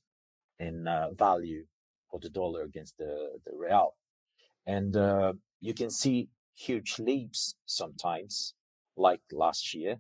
in 0.60 0.88
uh, 0.88 1.10
value 1.12 1.66
for 2.10 2.20
the 2.20 2.30
dollar 2.30 2.64
against 2.64 2.98
the, 2.98 3.40
the 3.46 3.52
real. 3.56 3.96
And 4.66 4.96
uh, 4.96 5.34
you 5.60 5.74
can 5.74 5.90
see 5.90 6.30
huge 6.56 7.00
leaps 7.00 7.56
sometimes 7.66 8.54
like 8.96 9.22
last 9.32 9.74
year. 9.74 9.98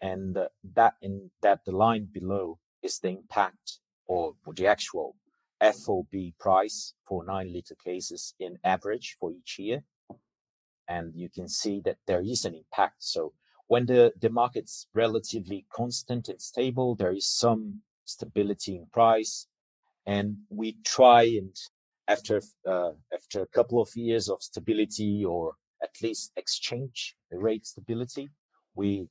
And 0.00 0.36
uh, 0.36 0.48
that 0.74 0.94
in 1.00 1.30
that 1.42 1.64
the 1.64 1.72
line 1.72 2.08
below 2.12 2.58
is 2.82 2.98
the 2.98 3.10
impact 3.10 3.78
or 4.06 4.34
the 4.56 4.66
actual 4.66 5.14
FOB 5.60 6.32
price 6.40 6.94
for 7.06 7.24
nine 7.24 7.52
liter 7.52 7.76
cases 7.76 8.34
in 8.40 8.58
average 8.64 9.16
for 9.20 9.30
each 9.30 9.58
year. 9.60 9.84
And 10.92 11.06
you 11.14 11.28
can 11.36 11.48
see 11.48 11.76
that 11.86 11.98
there 12.08 12.22
is 12.34 12.44
an 12.44 12.54
impact. 12.62 12.98
So 13.14 13.32
when 13.72 13.84
the, 13.86 14.12
the 14.20 14.30
market's 14.30 14.86
relatively 14.94 15.60
constant 15.80 16.28
and 16.28 16.40
stable, 16.40 16.90
there 16.94 17.14
is 17.20 17.26
some 17.26 17.82
stability 18.04 18.72
in 18.76 18.86
price. 18.92 19.46
And 20.04 20.26
we 20.50 20.68
try 20.84 21.22
and 21.40 21.54
after 22.08 22.36
uh, 22.72 22.92
after 23.18 23.38
a 23.42 23.52
couple 23.56 23.80
of 23.80 23.90
years 23.94 24.28
of 24.28 24.42
stability 24.42 25.24
or 25.24 25.54
at 25.82 25.94
least 26.02 26.32
exchange 26.36 27.16
rate 27.30 27.66
stability. 27.66 28.28
We 28.74 29.08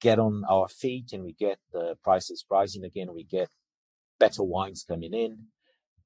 get 0.00 0.18
on 0.18 0.44
our 0.48 0.68
feet 0.68 1.12
and 1.12 1.24
we 1.24 1.32
get 1.32 1.58
the 1.72 1.96
prices 2.02 2.44
rising 2.50 2.84
again. 2.84 3.14
We 3.14 3.24
get 3.24 3.48
better 4.18 4.42
wines 4.42 4.84
coming 4.86 5.14
in, 5.14 5.32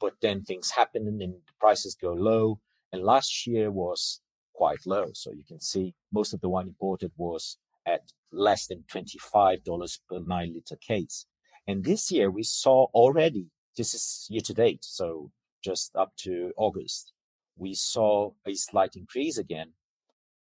but 0.01 0.15
then 0.23 0.43
things 0.43 0.71
happen 0.71 1.03
and 1.09 1.21
the 1.21 1.35
prices 1.61 1.97
go 2.01 2.13
low. 2.13 2.61
And 2.93 3.03
last 3.03 3.47
year 3.47 3.71
was 3.71 4.21
quite 4.59 4.85
low. 4.87 5.07
So 5.15 5.31
you 5.31 5.45
can 5.47 5.61
see 5.61 5.95
most 6.13 6.35
of 6.35 6.41
the 6.41 6.49
wine 6.49 6.67
imported 6.67 7.13
was 7.17 7.59
at 7.87 8.05
less 8.33 8.67
than 8.67 8.85
$25 8.93 9.99
per 10.09 10.19
nine 10.27 10.53
liter 10.53 10.77
case. 10.77 11.27
And 11.69 11.85
this 11.85 12.11
year 12.11 12.29
we 12.29 12.43
saw 12.43 12.87
already, 12.93 13.47
this 13.77 13.95
is 13.95 14.27
year 14.29 14.45
to 14.49 14.55
date. 14.65 14.85
So 14.85 15.31
just 15.63 15.95
up 15.95 16.11
to 16.25 16.53
August, 16.57 17.13
we 17.57 17.73
saw 17.75 18.33
a 18.45 18.55
slight 18.55 18.97
increase 18.97 19.39
again 19.39 19.71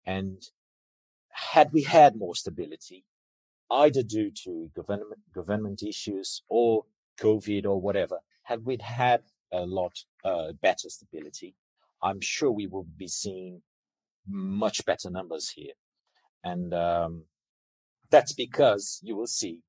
and 0.06 0.38
had 1.32 1.74
we 1.74 1.82
had 1.82 2.16
more 2.16 2.36
stability, 2.36 3.06
either 3.72 4.04
due 4.04 4.32
to 4.44 4.70
government, 4.76 5.22
government 5.34 5.82
issues 5.82 6.44
or 6.50 6.86
COVID 7.20 7.66
or 7.66 7.82
whatever, 7.82 8.20
had 8.44 8.64
we 8.64 8.78
had 8.80 9.22
a 9.52 9.66
lot 9.66 9.96
uh, 10.24 10.52
better 10.62 10.90
stability, 10.90 11.56
I'm 12.04 12.22
sure 12.22 12.52
we 12.52 12.68
would 12.68 12.98
be 12.98 13.08
seeing 13.08 13.62
much 14.28 14.86
better 14.86 15.10
numbers 15.10 15.50
here. 15.50 15.74
And 16.44 16.74
um, 16.74 17.24
that's 18.10 18.34
because 18.34 19.00
you 19.04 19.16
will 19.16 19.28
see 19.28 19.60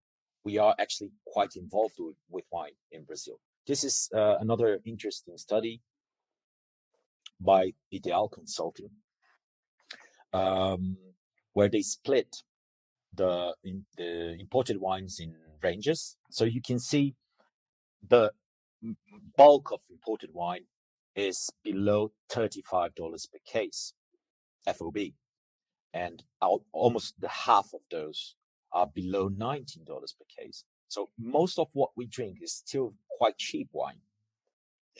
we 0.45 0.59
are 0.59 0.75
actually 0.79 1.11
quite 1.27 1.57
involved 1.57 1.95
with, 1.99 2.17
with 2.29 2.45
wine 2.53 2.77
in 2.93 3.05
Brazil. 3.05 3.41
This 3.67 3.83
is 3.83 4.11
uh, 4.15 4.37
another 4.41 4.79
interesting 4.85 5.39
study 5.39 5.81
by 7.41 7.73
Ideal 7.93 8.29
Consulting 8.29 8.91
um, 10.35 10.99
where 11.55 11.69
they 11.69 11.81
split 11.81 12.37
the 13.15 13.55
in, 13.65 13.87
the 13.97 14.37
imported 14.39 14.81
wines 14.81 15.19
in 15.21 15.35
ranges. 15.63 16.17
So 16.31 16.45
you 16.45 16.61
can 16.61 16.79
see 16.79 17.15
the 18.07 18.33
bulk 19.37 19.71
of 19.73 19.81
imported 19.91 20.31
wine 20.35 20.65
is 21.17 21.49
below 21.63 22.13
$35 22.31 22.95
per 22.97 23.39
case 23.47 23.95
FOB. 24.67 24.99
And 25.93 26.23
almost 26.73 27.21
the 27.21 27.29
half 27.29 27.71
of 27.73 27.81
those 27.91 28.35
are 28.73 28.87
below 28.87 29.31
$19 29.31 29.87
per 29.87 30.25
case. 30.37 30.65
So 30.89 31.11
most 31.19 31.59
of 31.59 31.69
what 31.73 31.91
we 31.97 32.07
drink 32.07 32.39
is 32.43 32.53
still 32.53 32.95
quite 33.19 33.39
cheap 33.39 33.69
wine. 33.73 34.01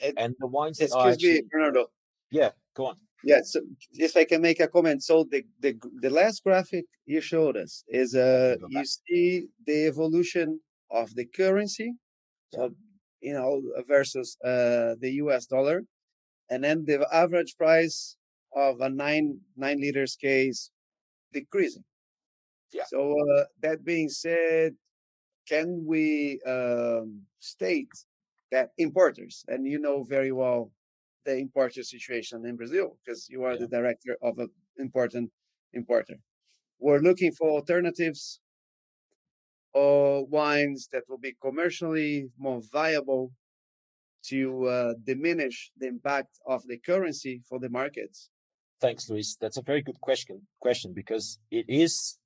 And, 0.03 0.17
and 0.17 0.35
the 0.39 0.47
wines 0.47 0.79
excuse 0.79 0.93
are 0.93 1.09
actually, 1.09 1.33
me, 1.33 1.41
Bernardo. 1.51 1.87
Yeah, 2.31 2.51
go 2.75 2.87
on. 2.87 2.97
Yeah, 3.23 3.41
so 3.43 3.61
if 3.93 4.15
I 4.15 4.23
can 4.25 4.41
make 4.41 4.59
a 4.59 4.67
comment, 4.67 5.03
so 5.03 5.23
the 5.23 5.43
the 5.59 5.75
the 6.01 6.09
last 6.09 6.43
graphic 6.43 6.85
you 7.05 7.21
showed 7.21 7.57
us 7.57 7.83
is 7.87 8.13
uh 8.13 8.55
you 8.69 8.83
see 8.85 9.47
the 9.65 9.87
evolution 9.87 10.59
of 10.91 11.15
the 11.15 11.25
currency, 11.25 11.93
so 12.53 12.71
you 13.21 13.33
know 13.33 13.61
versus 13.87 14.37
uh 14.43 14.95
the 14.99 15.11
U.S. 15.23 15.45
dollar, 15.47 15.83
and 16.49 16.63
then 16.63 16.85
the 16.85 17.07
average 17.11 17.55
price 17.57 18.17
of 18.55 18.81
a 18.81 18.89
nine 18.89 19.39
nine 19.55 19.79
liters 19.79 20.15
case 20.15 20.71
decreasing. 21.33 21.83
Yeah. 22.73 22.83
So 22.87 23.11
uh, 23.11 23.43
that 23.61 23.83
being 23.83 24.09
said, 24.09 24.73
can 25.47 25.85
we 25.85 26.39
um, 26.45 27.21
state 27.39 27.89
that 28.51 28.69
importers, 28.77 29.45
and 29.47 29.67
you 29.67 29.79
know 29.79 30.03
very 30.03 30.31
well 30.31 30.71
the 31.25 31.37
importer 31.37 31.83
situation 31.83 32.45
in 32.45 32.55
Brazil 32.55 32.97
because 33.03 33.27
you 33.29 33.43
are 33.43 33.53
yeah. 33.53 33.59
the 33.59 33.67
director 33.67 34.17
of 34.21 34.37
an 34.39 34.49
important 34.77 35.31
importer. 35.73 36.15
We're 36.79 36.99
looking 36.99 37.31
for 37.31 37.49
alternatives 37.49 38.39
or 39.73 40.25
wines 40.25 40.87
that 40.93 41.03
will 41.09 41.17
be 41.17 41.35
commercially 41.41 42.29
more 42.37 42.61
viable 42.71 43.31
to 44.29 44.65
uh, 44.65 44.93
diminish 45.03 45.71
the 45.77 45.87
impact 45.87 46.39
of 46.47 46.65
the 46.67 46.77
currency 46.77 47.41
for 47.47 47.59
the 47.59 47.69
markets? 47.69 48.29
Thanks, 48.85 49.09
Luis. 49.09 49.35
That's 49.41 49.57
a 49.57 49.63
very 49.63 49.81
good 49.81 49.99
question. 49.99 50.43
Question 50.59 50.93
because 50.93 51.39
it 51.49 51.65
is 51.67 52.19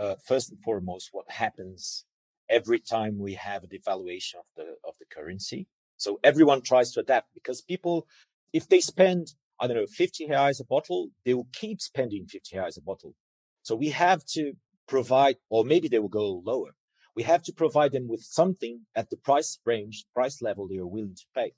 uh, 0.00 0.16
first 0.26 0.50
and 0.50 0.60
foremost 0.60 1.10
what 1.12 1.30
happens 1.30 2.06
every 2.50 2.80
time 2.80 3.20
we 3.20 3.34
have 3.34 3.62
a 3.62 3.68
devaluation 3.68 4.34
of 4.40 4.46
the 4.56 4.74
of 4.84 4.94
the 4.98 5.06
currency. 5.14 5.68
So 5.98 6.18
everyone 6.24 6.62
tries 6.62 6.90
to 6.94 7.00
adapt 7.02 7.28
because 7.34 7.62
people, 7.62 8.08
if 8.52 8.68
they 8.68 8.80
spend 8.80 9.34
I 9.60 9.68
don't 9.68 9.76
know 9.76 9.86
50 9.86 10.26
reais 10.26 10.58
a 10.60 10.64
bottle, 10.64 11.10
they 11.24 11.34
will 11.34 11.46
keep 11.52 11.80
spending 11.80 12.26
50 12.26 12.56
reais 12.56 12.76
a 12.76 12.80
bottle. 12.80 13.14
So 13.62 13.76
we 13.76 13.90
have 13.90 14.24
to 14.34 14.54
provide, 14.88 15.36
or 15.50 15.64
maybe 15.64 15.86
they 15.86 16.00
will 16.00 16.08
go 16.08 16.42
lower. 16.44 16.74
We 17.14 17.22
have 17.22 17.44
to 17.44 17.52
provide 17.52 17.92
them 17.92 18.08
with 18.08 18.22
something 18.22 18.80
at 18.96 19.08
the 19.10 19.18
price 19.18 19.60
range, 19.64 20.04
price 20.12 20.42
level 20.42 20.66
they 20.66 20.78
are 20.78 20.94
willing 20.96 21.14
to 21.14 21.26
pay. 21.32 21.52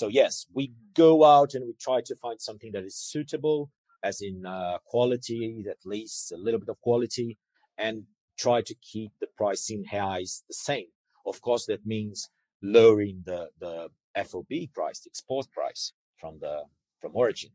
So 0.00 0.08
yes, 0.08 0.46
we 0.54 0.72
go 0.94 1.26
out 1.26 1.52
and 1.52 1.66
we 1.66 1.74
try 1.74 2.00
to 2.06 2.16
find 2.16 2.40
something 2.40 2.72
that 2.72 2.84
is 2.84 2.96
suitable, 2.96 3.70
as 4.02 4.22
in 4.22 4.46
uh, 4.46 4.78
quality, 4.86 5.62
at 5.68 5.84
least 5.84 6.32
a 6.32 6.38
little 6.38 6.58
bit 6.58 6.70
of 6.70 6.80
quality, 6.80 7.36
and 7.76 8.04
try 8.38 8.62
to 8.62 8.74
keep 8.76 9.12
the 9.20 9.26
pricing 9.36 9.84
highs 9.84 10.42
the 10.48 10.54
same. 10.54 10.86
Of 11.26 11.42
course, 11.42 11.66
that 11.66 11.84
means 11.84 12.30
lowering 12.62 13.24
the 13.26 13.50
the 13.58 13.88
FOB 14.24 14.72
price, 14.72 15.00
the 15.00 15.10
export 15.10 15.52
price 15.52 15.92
from 16.18 16.38
the 16.40 16.62
from 17.02 17.12
origin. 17.14 17.50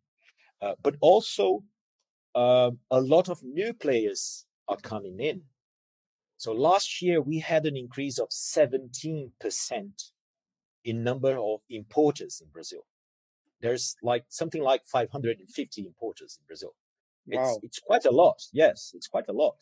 Uh, 0.61 0.75
but 0.83 0.97
also, 1.01 1.63
uh, 2.35 2.69
a 2.91 3.01
lot 3.01 3.27
of 3.27 3.41
new 3.41 3.73
players 3.73 4.45
are 4.67 4.81
coming 4.91 5.19
in. 5.19 5.41
So 6.37 6.51
last 6.51 7.01
year 7.01 7.19
we 7.21 7.39
had 7.39 7.65
an 7.65 7.75
increase 7.75 8.19
of 8.19 8.29
17% 8.29 9.31
in 10.85 11.03
number 11.03 11.37
of 11.37 11.61
importers 11.69 12.41
in 12.41 12.49
Brazil. 12.53 12.85
There's 13.59 13.95
like 14.03 14.25
something 14.29 14.61
like 14.61 14.85
550 14.85 15.85
importers 15.85 16.37
in 16.39 16.45
Brazil. 16.45 16.75
It's, 17.27 17.37
wow. 17.37 17.57
it's 17.63 17.79
quite 17.79 18.05
a 18.05 18.11
lot. 18.11 18.37
Yes, 18.53 18.91
it's 18.93 19.07
quite 19.07 19.27
a 19.27 19.33
lot. 19.33 19.55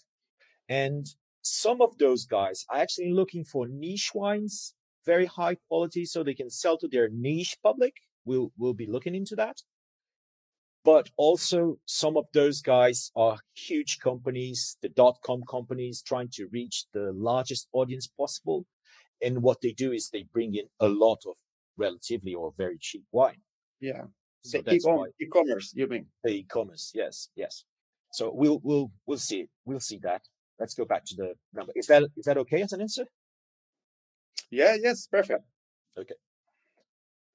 And 0.67 1.07
some 1.41 1.81
of 1.81 1.97
those 1.97 2.25
guys 2.25 2.65
are 2.69 2.79
actually 2.79 3.11
looking 3.11 3.45
for 3.45 3.67
niche 3.67 4.11
wines, 4.13 4.75
very 5.05 5.25
high 5.25 5.55
quality, 5.67 6.05
so 6.05 6.23
they 6.23 6.33
can 6.33 6.49
sell 6.49 6.77
to 6.79 6.87
their 6.87 7.09
niche 7.09 7.57
public. 7.63 7.93
We'll, 8.25 8.51
we'll 8.57 8.73
be 8.73 8.87
looking 8.87 9.15
into 9.15 9.35
that. 9.37 9.61
But 10.83 11.09
also 11.15 11.79
some 11.85 12.17
of 12.17 12.25
those 12.33 12.61
guys 12.61 13.11
are 13.15 13.37
huge 13.55 13.99
companies, 13.99 14.77
the 14.81 14.89
dot 14.89 15.19
com 15.25 15.43
companies 15.49 16.01
trying 16.01 16.29
to 16.33 16.47
reach 16.51 16.85
the 16.93 17.13
largest 17.13 17.69
audience 17.71 18.07
possible. 18.07 18.65
And 19.23 19.41
what 19.41 19.61
they 19.61 19.71
do 19.71 19.91
is 19.91 20.09
they 20.09 20.23
bring 20.33 20.55
in 20.55 20.65
a 20.79 20.87
lot 20.87 21.19
of 21.27 21.35
relatively 21.77 22.33
or 22.33 22.53
very 22.57 22.77
cheap 22.79 23.03
wine. 23.11 23.41
Yeah. 23.79 24.03
So 24.43 24.61
the 24.61 24.75
e-com- 24.75 25.05
e-commerce, 25.21 25.73
you 25.73 25.87
mean? 25.87 26.07
The 26.23 26.31
e-commerce, 26.31 26.91
yes, 26.93 27.29
yes. 27.35 27.63
So 28.11 28.31
we'll 28.33 28.59
we'll 28.63 28.91
we'll 29.05 29.17
see 29.17 29.47
We'll 29.65 29.79
see 29.79 29.99
that. 30.03 30.21
Let's 30.59 30.75
go 30.75 30.85
back 30.85 31.03
to 31.05 31.15
the 31.15 31.33
number. 31.53 31.71
Is 31.75 31.87
that 31.87 32.03
is 32.15 32.25
that 32.25 32.37
okay 32.37 32.61
as 32.61 32.73
an 32.73 32.81
answer? 32.81 33.05
Yeah, 34.51 34.75
yes, 34.79 35.07
perfect. 35.07 35.43
Okay. 35.97 36.15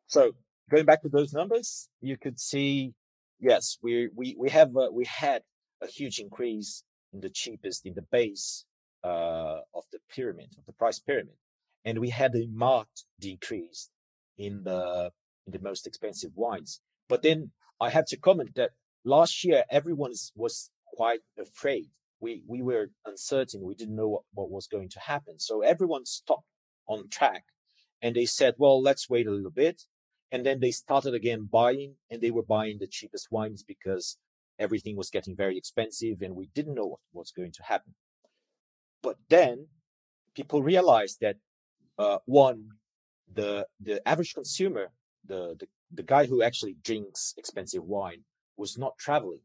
So 0.06 0.32
going 0.70 0.84
back 0.84 1.02
to 1.02 1.08
those 1.08 1.32
numbers, 1.32 1.88
you 2.00 2.16
could 2.16 2.38
see, 2.38 2.94
yes, 3.40 3.78
we 3.82 4.08
we 4.14 4.36
we 4.38 4.50
have 4.50 4.76
uh, 4.76 4.88
we 4.92 5.04
had 5.06 5.42
a 5.82 5.86
huge 5.86 6.18
increase 6.20 6.84
in 7.12 7.20
the 7.20 7.30
cheapest 7.30 7.86
in 7.86 7.94
the 7.94 8.06
base 8.12 8.64
uh, 9.02 9.60
of 9.74 9.84
the 9.92 9.98
pyramid 10.14 10.54
of 10.58 10.64
the 10.66 10.72
price 10.72 10.98
pyramid, 10.98 11.34
and 11.88 12.00
we 12.00 12.10
had 12.10 12.34
a 12.34 12.46
marked 12.52 13.04
decrease 13.18 13.88
in 14.36 14.62
the 14.64 15.10
in 15.46 15.52
the 15.52 15.68
most 15.70 15.86
expensive 15.86 16.32
wines. 16.34 16.82
But 17.08 17.22
then 17.22 17.52
I 17.80 17.88
have 17.88 18.04
to 18.08 18.18
comment 18.18 18.50
that 18.56 18.72
last 19.04 19.42
year 19.42 19.64
everyone 19.70 20.12
was 20.34 20.70
quite 20.94 21.20
afraid. 21.38 21.86
We 22.20 22.42
we 22.46 22.60
were 22.60 22.90
uncertain. 23.06 23.64
We 23.64 23.74
didn't 23.74 23.96
know 23.96 24.08
what, 24.14 24.24
what 24.34 24.50
was 24.50 24.66
going 24.66 24.90
to 24.90 25.00
happen. 25.00 25.38
So 25.38 25.62
everyone 25.62 26.04
stopped 26.04 26.50
on 26.86 27.08
track 27.08 27.44
and 28.02 28.14
they 28.14 28.26
said, 28.26 28.54
well, 28.58 28.82
let's 28.82 29.08
wait 29.08 29.26
a 29.26 29.30
little 29.30 29.56
bit. 29.64 29.84
And 30.30 30.44
then 30.44 30.60
they 30.60 30.72
started 30.72 31.14
again 31.14 31.48
buying 31.50 31.94
and 32.10 32.20
they 32.20 32.30
were 32.30 32.54
buying 32.56 32.76
the 32.78 32.86
cheapest 32.86 33.28
wines 33.30 33.62
because 33.62 34.18
everything 34.58 34.94
was 34.94 35.08
getting 35.08 35.34
very 35.34 35.56
expensive 35.56 36.20
and 36.20 36.36
we 36.36 36.50
didn't 36.54 36.74
know 36.74 36.88
what 36.88 37.00
was 37.14 37.32
going 37.38 37.52
to 37.52 37.62
happen. 37.62 37.94
But 39.02 39.16
then 39.30 39.68
people 40.34 40.62
realized 40.62 41.18
that 41.22 41.36
uh, 41.98 42.18
one, 42.26 42.68
the 43.32 43.66
the 43.80 44.06
average 44.08 44.34
consumer, 44.34 44.88
the, 45.24 45.56
the 45.58 45.66
the 45.92 46.02
guy 46.02 46.26
who 46.26 46.42
actually 46.42 46.76
drinks 46.82 47.34
expensive 47.36 47.84
wine, 47.84 48.24
was 48.56 48.78
not 48.78 48.98
traveling 48.98 49.40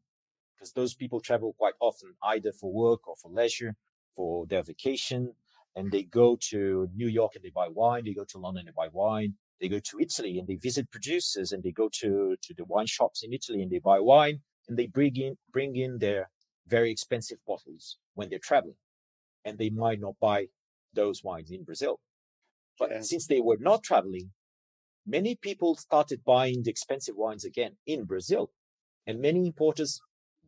because 0.56 0.74
those 0.74 0.94
people 0.94 1.20
travel 1.20 1.54
quite 1.58 1.74
often 1.80 2.14
either 2.24 2.52
for 2.52 2.72
work 2.72 3.08
or 3.08 3.16
for 3.22 3.32
leisure, 3.32 3.76
for 4.16 4.46
their 4.48 4.64
vacation, 4.64 5.34
and 5.76 5.92
they 5.92 6.04
go 6.04 6.38
to 6.50 6.88
New 6.96 7.08
York 7.08 7.34
and 7.36 7.44
they 7.44 7.50
buy 7.50 7.68
wine, 7.68 8.06
they 8.06 8.14
go 8.14 8.26
to 8.26 8.38
London 8.38 8.62
and 8.62 8.68
they 8.68 8.76
buy 8.76 8.90
wine, 8.92 9.34
they 9.60 9.68
go 9.68 9.80
to 9.80 10.00
Italy 10.00 10.40
and 10.40 10.48
they 10.48 10.56
visit 10.56 10.92
producers 10.92 11.52
and 11.52 11.64
they 11.64 11.72
go 11.72 11.90
to, 11.90 12.36
to 12.42 12.54
the 12.54 12.66
wine 12.66 12.86
shops 12.86 13.24
in 13.24 13.34
Italy 13.34 13.62
and 13.62 13.72
they 13.72 13.80
buy 13.80 14.00
wine 14.00 14.42
and 14.68 14.78
they 14.78 14.88
bring 14.88 15.16
in 15.16 15.38
bring 15.52 15.76
in 15.76 15.98
their 16.00 16.30
very 16.68 16.92
expensive 16.92 17.38
bottles 17.46 17.98
when 18.14 18.30
they're 18.30 18.40
traveling. 18.40 18.76
And 19.46 19.58
they 19.58 19.70
might 19.70 20.00
not 20.00 20.16
buy 20.22 20.48
those 20.94 21.24
wines 21.24 21.52
in 21.52 21.64
Brazil. 21.64 22.00
But 22.80 22.92
yeah. 22.92 23.02
since 23.02 23.28
they 23.28 23.42
were 23.42 23.58
not 23.60 23.84
traveling, 23.84 24.32
many 25.06 25.36
people 25.36 25.76
started 25.76 26.24
buying 26.26 26.64
the 26.64 26.70
expensive 26.70 27.16
wines 27.16 27.46
again 27.46 27.78
in 27.86 28.06
Brazil. 28.06 28.52
And 29.06 29.20
many 29.20 29.46
importers 29.46 30.02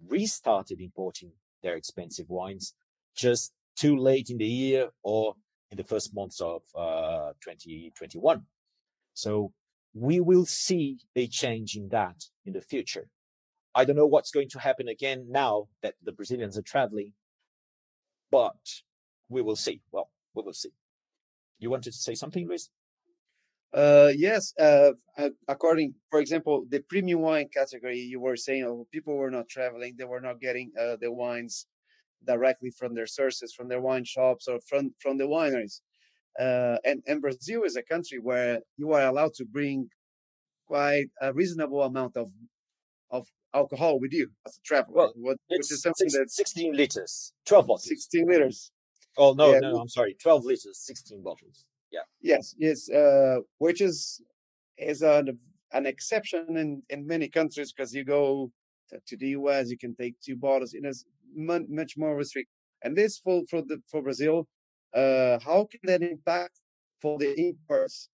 restarted 0.07 0.79
importing 0.79 1.31
their 1.61 1.75
expensive 1.75 2.29
wines 2.29 2.73
just 3.15 3.53
too 3.75 3.97
late 3.97 4.29
in 4.29 4.37
the 4.37 4.47
year 4.47 4.89
or 5.03 5.35
in 5.71 5.77
the 5.77 5.83
first 5.83 6.15
months 6.15 6.39
of 6.39 6.61
uh, 6.75 7.33
2021. 7.43 8.43
So 9.13 9.51
we 9.93 10.19
will 10.19 10.45
see 10.45 10.99
a 11.15 11.27
change 11.27 11.75
in 11.75 11.89
that 11.89 12.25
in 12.45 12.53
the 12.53 12.61
future. 12.61 13.07
I 13.73 13.83
don't 13.83 13.95
know 13.95 14.07
what's 14.07 14.31
going 14.31 14.49
to 14.49 14.59
happen 14.59 14.87
again 14.87 15.25
now 15.29 15.67
that 15.81 15.95
the 16.03 16.11
Brazilians 16.11 16.57
are 16.57 16.61
traveling, 16.61 17.13
but 18.31 18.55
we 19.27 19.41
will 19.41 19.55
see. 19.55 19.81
Well, 19.91 20.09
we 20.33 20.43
will 20.43 20.53
see. 20.53 20.71
You 21.59 21.69
wanted 21.69 21.93
to 21.93 21.99
say 21.99 22.15
something, 22.15 22.47
Luis? 22.47 22.69
Uh, 23.73 24.11
yes. 24.15 24.53
Uh, 24.59 24.91
according, 25.47 25.93
for 26.09 26.19
example, 26.19 26.65
the 26.69 26.79
premium 26.81 27.21
wine 27.21 27.49
category, 27.53 27.99
you 27.99 28.19
were 28.19 28.37
saying 28.37 28.63
oh, 28.63 28.87
people 28.91 29.15
were 29.15 29.31
not 29.31 29.49
traveling; 29.49 29.95
they 29.97 30.05
were 30.05 30.21
not 30.21 30.39
getting 30.39 30.71
uh, 30.79 30.95
the 30.99 31.11
wines 31.11 31.67
directly 32.25 32.71
from 32.71 32.95
their 32.95 33.07
sources, 33.07 33.53
from 33.53 33.67
their 33.67 33.81
wine 33.81 34.05
shops, 34.05 34.47
or 34.47 34.59
from 34.61 34.93
from 34.99 35.17
the 35.17 35.25
wineries. 35.25 35.81
Uh, 36.39 36.77
and 36.85 37.03
and 37.07 37.21
Brazil 37.21 37.63
is 37.63 37.75
a 37.75 37.83
country 37.83 38.19
where 38.19 38.59
you 38.77 38.93
are 38.93 39.07
allowed 39.07 39.33
to 39.33 39.45
bring 39.45 39.89
quite 40.67 41.07
a 41.21 41.33
reasonable 41.33 41.81
amount 41.81 42.15
of 42.15 42.31
of 43.11 43.27
alcohol 43.53 43.99
with 43.99 44.13
you 44.13 44.29
as 44.45 44.57
a 44.57 44.61
traveler. 44.65 44.95
Well, 44.95 45.13
what, 45.15 45.37
which 45.47 45.71
is 45.71 45.81
something 45.81 46.07
that 46.13 46.31
16 46.31 46.75
liters, 46.75 47.33
12 47.45 47.67
bottles. 47.67 47.87
16 47.87 48.27
liters. 48.27 48.71
Oh 49.17 49.33
no, 49.33 49.53
yeah, 49.53 49.59
no, 49.59 49.77
I'm 49.79 49.87
sorry, 49.87 50.15
12 50.21 50.45
liters, 50.45 50.79
16 50.79 51.21
bottles. 51.23 51.65
Yeah. 51.91 52.01
Yes, 52.21 52.55
yes, 52.57 52.89
uh, 52.89 53.37
which 53.59 53.81
is 53.81 54.21
is 54.77 55.01
an 55.01 55.37
an 55.71 55.85
exception 55.85 56.57
in 56.57 56.83
in 56.89 57.07
many 57.07 57.27
countries 57.29 57.71
because 57.71 57.93
you 57.93 58.03
go 58.03 58.51
to, 58.89 58.99
to, 59.07 59.17
the 59.17 59.29
US, 59.29 59.69
you 59.69 59.77
can 59.77 59.95
take 59.95 60.19
two 60.19 60.35
bottles 60.35 60.73
in 60.73 60.85
a 60.85 60.93
much 61.35 61.97
more 61.97 62.15
restricted. 62.15 62.51
And 62.83 62.95
this 62.95 63.17
for 63.17 63.43
for 63.49 63.61
the 63.61 63.81
for 63.89 64.01
Brazil, 64.01 64.47
uh, 64.93 65.39
how 65.39 65.67
can 65.71 65.79
that 65.83 66.01
impact 66.01 66.59
for 67.01 67.17
the 67.17 67.33
imports? 67.39 68.09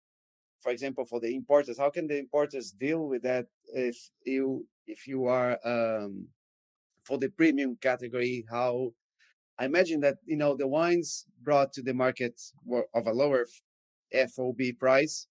For 0.62 0.72
example, 0.72 1.06
for 1.06 1.20
the 1.20 1.34
importers, 1.36 1.80
how 1.80 1.90
can 1.90 2.08
the 2.08 2.20
importers 2.20 2.72
deal 2.72 3.08
with 3.08 3.24
that 3.24 3.48
if 3.74 3.98
you 4.26 4.68
if 4.86 5.08
you 5.08 5.26
are 5.26 5.58
um, 5.66 6.28
for 7.04 7.18
the 7.18 7.30
premium 7.30 7.78
category? 7.82 8.46
How 8.50 8.94
I 9.60 9.66
imagine 9.66 10.00
that 10.02 10.18
you 10.26 10.38
know 10.38 10.56
the 10.56 10.68
wines 10.68 11.26
brought 11.42 11.74
to 11.74 11.82
the 11.82 11.94
market 11.94 12.42
were 12.66 12.88
of 12.94 13.08
a 13.08 13.14
lower 13.14 13.46
FOB 14.14 14.62
price. 14.80 15.28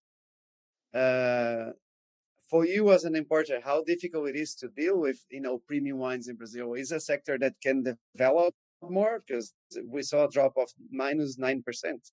Uh, 0.95 1.71
for 2.49 2.67
you 2.67 2.91
as 2.91 3.05
an 3.05 3.15
importer, 3.15 3.61
how 3.63 3.85
difficult 3.85 4.29
it 4.29 4.37
is 4.37 4.55
to 4.57 4.69
deal 4.69 4.99
with 4.99 5.25
you 5.31 5.41
know 5.41 5.59
premium 5.59 5.99
wines 5.99 6.29
in 6.29 6.37
Brazil? 6.37 6.75
Is 6.75 6.93
a 6.93 7.01
sector 7.01 7.39
that 7.39 7.55
can 7.63 7.85
develop 8.15 8.55
more 8.83 9.23
because 9.27 9.55
we 9.87 10.03
saw 10.03 10.27
a 10.27 10.31
drop 10.31 10.55
of 10.57 10.71
minus 10.91 11.39
nine 11.39 11.63
percent. 11.63 12.11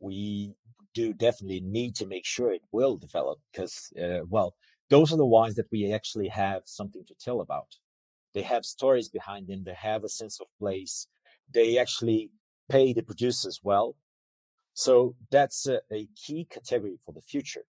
We 0.00 0.54
do 0.94 1.12
definitely 1.12 1.60
need 1.60 1.94
to 1.96 2.06
make 2.06 2.24
sure 2.24 2.52
it 2.52 2.62
will 2.72 2.96
develop 2.96 3.40
because, 3.52 3.92
uh, 4.00 4.20
well, 4.28 4.54
those 4.90 5.12
are 5.12 5.16
the 5.16 5.26
wines 5.26 5.56
that 5.56 5.70
we 5.72 5.92
actually 5.92 6.28
have 6.28 6.62
something 6.66 7.04
to 7.06 7.14
tell 7.14 7.40
about. 7.40 7.76
They 8.34 8.42
have 8.42 8.64
stories 8.64 9.08
behind 9.08 9.46
them. 9.46 9.62
They 9.64 9.74
have 9.74 10.04
a 10.04 10.08
sense 10.08 10.40
of 10.40 10.48
place. 10.58 11.06
They 11.52 11.78
actually 11.78 12.30
pay 12.68 12.92
the 12.92 13.02
producers 13.02 13.60
well. 13.62 13.96
So 14.72 15.14
that's 15.30 15.66
a, 15.66 15.80
a 15.92 16.08
key 16.16 16.46
category 16.50 16.98
for 17.04 17.12
the 17.12 17.20
future. 17.20 17.64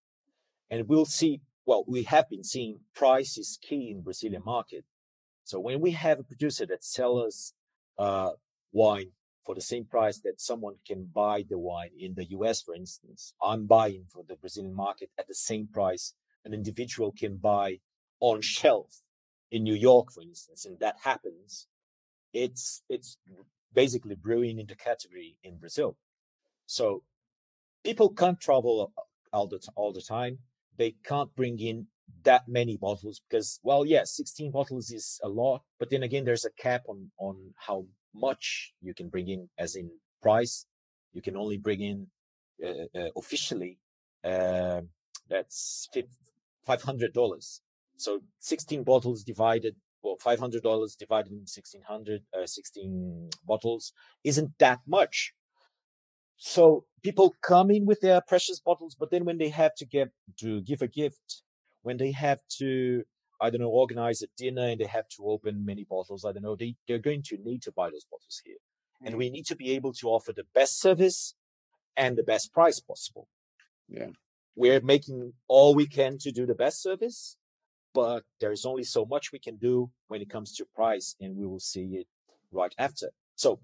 And 0.71 0.87
we'll 0.87 1.05
see, 1.05 1.41
well, 1.65 1.85
we 1.87 2.03
have 2.03 2.29
been 2.29 2.43
seeing 2.43 2.79
price 2.95 3.37
is 3.37 3.59
key 3.61 3.91
in 3.91 4.01
Brazilian 4.01 4.41
market. 4.43 4.83
So 5.43 5.59
when 5.59 5.79
we 5.79 5.91
have 5.91 6.19
a 6.19 6.23
producer 6.23 6.65
that 6.65 6.83
sells 6.83 7.25
us 7.25 7.53
uh, 7.99 8.31
wine 8.71 9.11
for 9.45 9.53
the 9.53 9.61
same 9.61 9.85
price 9.85 10.19
that 10.21 10.41
someone 10.41 10.75
can 10.87 11.07
buy 11.13 11.45
the 11.47 11.59
wine 11.59 11.91
in 11.99 12.15
the 12.15 12.25
US, 12.31 12.63
for 12.63 12.73
instance, 12.73 13.33
I'm 13.43 13.67
buying 13.67 14.05
for 14.11 14.23
the 14.27 14.35
Brazilian 14.35 14.73
market 14.73 15.11
at 15.19 15.27
the 15.27 15.35
same 15.35 15.67
price 15.67 16.13
an 16.45 16.53
individual 16.53 17.11
can 17.11 17.37
buy 17.37 17.79
on 18.19 18.41
shelf 18.41 19.01
in 19.51 19.63
New 19.63 19.75
York, 19.75 20.11
for 20.11 20.21
instance, 20.21 20.65
and 20.65 20.79
that 20.79 20.95
happens, 21.03 21.67
it's 22.33 22.83
it's 22.89 23.17
basically 23.73 24.15
brewing 24.15 24.59
into 24.59 24.75
category 24.75 25.37
in 25.43 25.57
Brazil. 25.57 25.97
So 26.65 27.03
people 27.83 28.09
can't 28.09 28.39
travel 28.39 28.91
all 29.31 29.47
the 29.47 29.59
all 29.75 29.93
the 29.93 30.01
time. 30.01 30.39
They 30.77 30.95
can't 31.03 31.33
bring 31.35 31.59
in 31.59 31.87
that 32.23 32.47
many 32.47 32.77
bottles 32.77 33.21
because, 33.27 33.59
well, 33.63 33.85
yes, 33.85 34.15
16 34.15 34.51
bottles 34.51 34.91
is 34.91 35.19
a 35.23 35.29
lot, 35.29 35.63
but 35.79 35.89
then 35.89 36.03
again, 36.03 36.25
there's 36.25 36.45
a 36.45 36.51
cap 36.51 36.83
on 36.87 37.11
on 37.17 37.53
how 37.55 37.85
much 38.13 38.73
you 38.81 38.93
can 38.93 39.09
bring 39.09 39.27
in, 39.29 39.49
as 39.57 39.75
in 39.75 39.89
price. 40.21 40.65
You 41.13 41.21
can 41.21 41.37
only 41.37 41.57
bring 41.57 41.81
in 41.81 42.07
uh, 42.63 42.99
uh, 42.99 43.09
officially 43.15 43.79
uh, 44.23 44.81
that's 45.29 45.87
five 46.65 46.81
hundred 46.81 47.13
dollars. 47.13 47.61
So 47.97 48.21
16 48.39 48.83
bottles 48.83 49.23
divided, 49.23 49.75
well, 50.03 50.17
$500 50.23 50.61
divided 50.97 51.31
in 51.31 51.45
1600, 51.45 52.21
uh, 52.37 52.45
16 52.45 53.29
bottles 53.45 53.93
isn't 54.23 54.51
that 54.59 54.79
much. 54.87 55.33
So 56.37 56.85
people 57.03 57.35
come 57.41 57.71
in 57.71 57.85
with 57.85 58.01
their 58.01 58.21
precious 58.21 58.59
bottles, 58.59 58.95
but 58.99 59.09
then 59.11 59.25
when 59.25 59.37
they 59.37 59.49
have 59.49 59.73
to 59.75 59.85
get 59.85 60.09
to 60.39 60.61
give 60.61 60.81
a 60.81 60.87
gift, 60.87 61.43
when 61.83 61.97
they 61.97 62.11
have 62.11 62.39
to, 62.57 63.03
I 63.39 63.49
don't 63.49 63.61
know, 63.61 63.69
organize 63.69 64.21
a 64.21 64.27
dinner 64.37 64.67
and 64.67 64.79
they 64.79 64.87
have 64.87 65.07
to 65.17 65.23
open 65.25 65.65
many 65.65 65.85
bottles, 65.85 66.25
I 66.25 66.33
don't 66.33 66.43
know, 66.43 66.55
they, 66.55 66.75
they're 66.87 66.99
going 66.99 67.23
to 67.27 67.37
need 67.43 67.61
to 67.63 67.71
buy 67.71 67.89
those 67.89 68.05
bottles 68.11 68.41
here. 68.43 68.55
Mm-hmm. 68.55 69.07
And 69.07 69.17
we 69.17 69.29
need 69.29 69.45
to 69.45 69.55
be 69.55 69.71
able 69.71 69.93
to 69.93 70.07
offer 70.09 70.33
the 70.33 70.45
best 70.53 70.79
service 70.79 71.35
and 71.95 72.17
the 72.17 72.23
best 72.23 72.53
price 72.53 72.79
possible. 72.79 73.27
Yeah. 73.87 74.09
We're 74.55 74.81
making 74.81 75.33
all 75.47 75.75
we 75.75 75.87
can 75.87 76.17
to 76.19 76.31
do 76.31 76.45
the 76.45 76.55
best 76.55 76.81
service 76.81 77.37
but 77.95 78.23
there's 78.41 78.65
only 78.65 78.83
so 78.83 79.05
much 79.05 79.31
we 79.31 79.39
can 79.39 79.55
do 79.55 79.89
when 80.09 80.21
it 80.21 80.29
comes 80.29 80.53
to 80.57 80.65
price, 80.75 81.15
and 81.21 81.35
we 81.35 81.47
will 81.47 81.61
see 81.61 81.85
it 81.95 82.07
right 82.51 82.75
after. 82.77 83.09
So, 83.35 83.59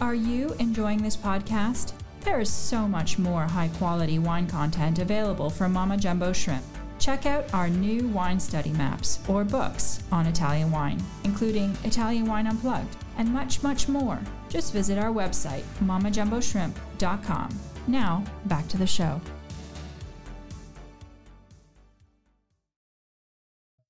are 0.00 0.14
you 0.14 0.54
enjoying 0.58 1.02
this 1.02 1.16
podcast? 1.16 1.92
There 2.22 2.40
is 2.40 2.52
so 2.52 2.86
much 2.86 3.18
more 3.18 3.44
high 3.44 3.70
quality 3.78 4.18
wine 4.18 4.46
content 4.46 4.98
available 4.98 5.48
from 5.48 5.72
Mama 5.72 5.96
Jumbo 5.96 6.32
Shrimp. 6.32 6.64
Check 6.98 7.24
out 7.24 7.54
our 7.54 7.70
new 7.70 8.08
wine 8.08 8.38
study 8.38 8.72
maps 8.72 9.20
or 9.26 9.42
books 9.42 10.02
on 10.12 10.26
Italian 10.26 10.70
wine, 10.70 11.02
including 11.24 11.74
Italian 11.84 12.26
Wine 12.26 12.46
Unplugged 12.46 12.94
and 13.16 13.32
much, 13.32 13.62
much 13.62 13.88
more. 13.88 14.18
Just 14.50 14.74
visit 14.74 14.98
our 14.98 15.10
website, 15.10 15.62
mamajumboshrimp.com. 15.84 17.60
Now, 17.86 18.24
back 18.46 18.68
to 18.68 18.76
the 18.76 18.86
show. 18.86 19.20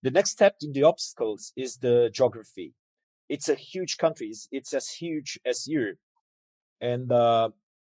The 0.02 0.10
next 0.10 0.30
step 0.30 0.56
in 0.62 0.72
the 0.72 0.84
obstacles 0.84 1.52
is 1.56 1.76
the 1.76 2.10
geography. 2.12 2.72
It's 3.28 3.48
a 3.48 3.54
huge 3.54 3.98
country. 3.98 4.28
It's, 4.28 4.48
it's 4.50 4.72
as 4.72 4.88
huge 4.88 5.38
as 5.44 5.68
Europe. 5.68 5.98
And, 6.80 7.12
uh, 7.12 7.50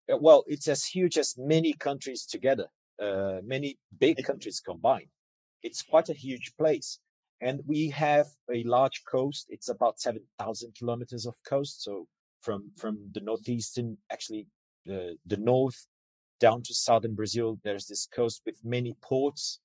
well, 0.09 0.45
it's 0.47 0.69
as 0.69 0.85
huge 0.85 1.19
as 1.19 1.35
many 1.37 1.73
countries 1.73 2.25
together, 2.25 2.69
uh, 3.03 3.41
many 3.45 3.79
big 3.99 4.23
countries 4.25 4.61
combined. 4.61 5.09
It's 5.63 5.83
quite 5.83 6.09
a 6.09 6.15
huge 6.15 6.53
place. 6.57 7.01
And 7.41 7.61
we 7.67 7.91
have 7.91 8.29
a 8.53 8.63
large 8.63 9.03
coast. 9.05 9.47
It's 9.51 9.69
about 9.69 10.01
7,000 10.01 10.75
kilometers 10.79 11.27
of 11.27 11.35
coast. 11.47 11.83
So 11.83 12.07
from, 12.41 12.71
from 12.77 12.99
the 13.13 13.21
northeastern, 13.21 13.99
actually, 14.11 14.47
uh, 14.89 15.19
the 15.27 15.37
north 15.37 15.87
down 16.39 16.63
to 16.63 16.73
southern 16.73 17.15
Brazil, 17.15 17.59
there's 17.65 17.87
this 17.87 18.07
coast 18.07 18.43
with 18.47 18.65
many 18.65 18.95
ports 19.03 19.59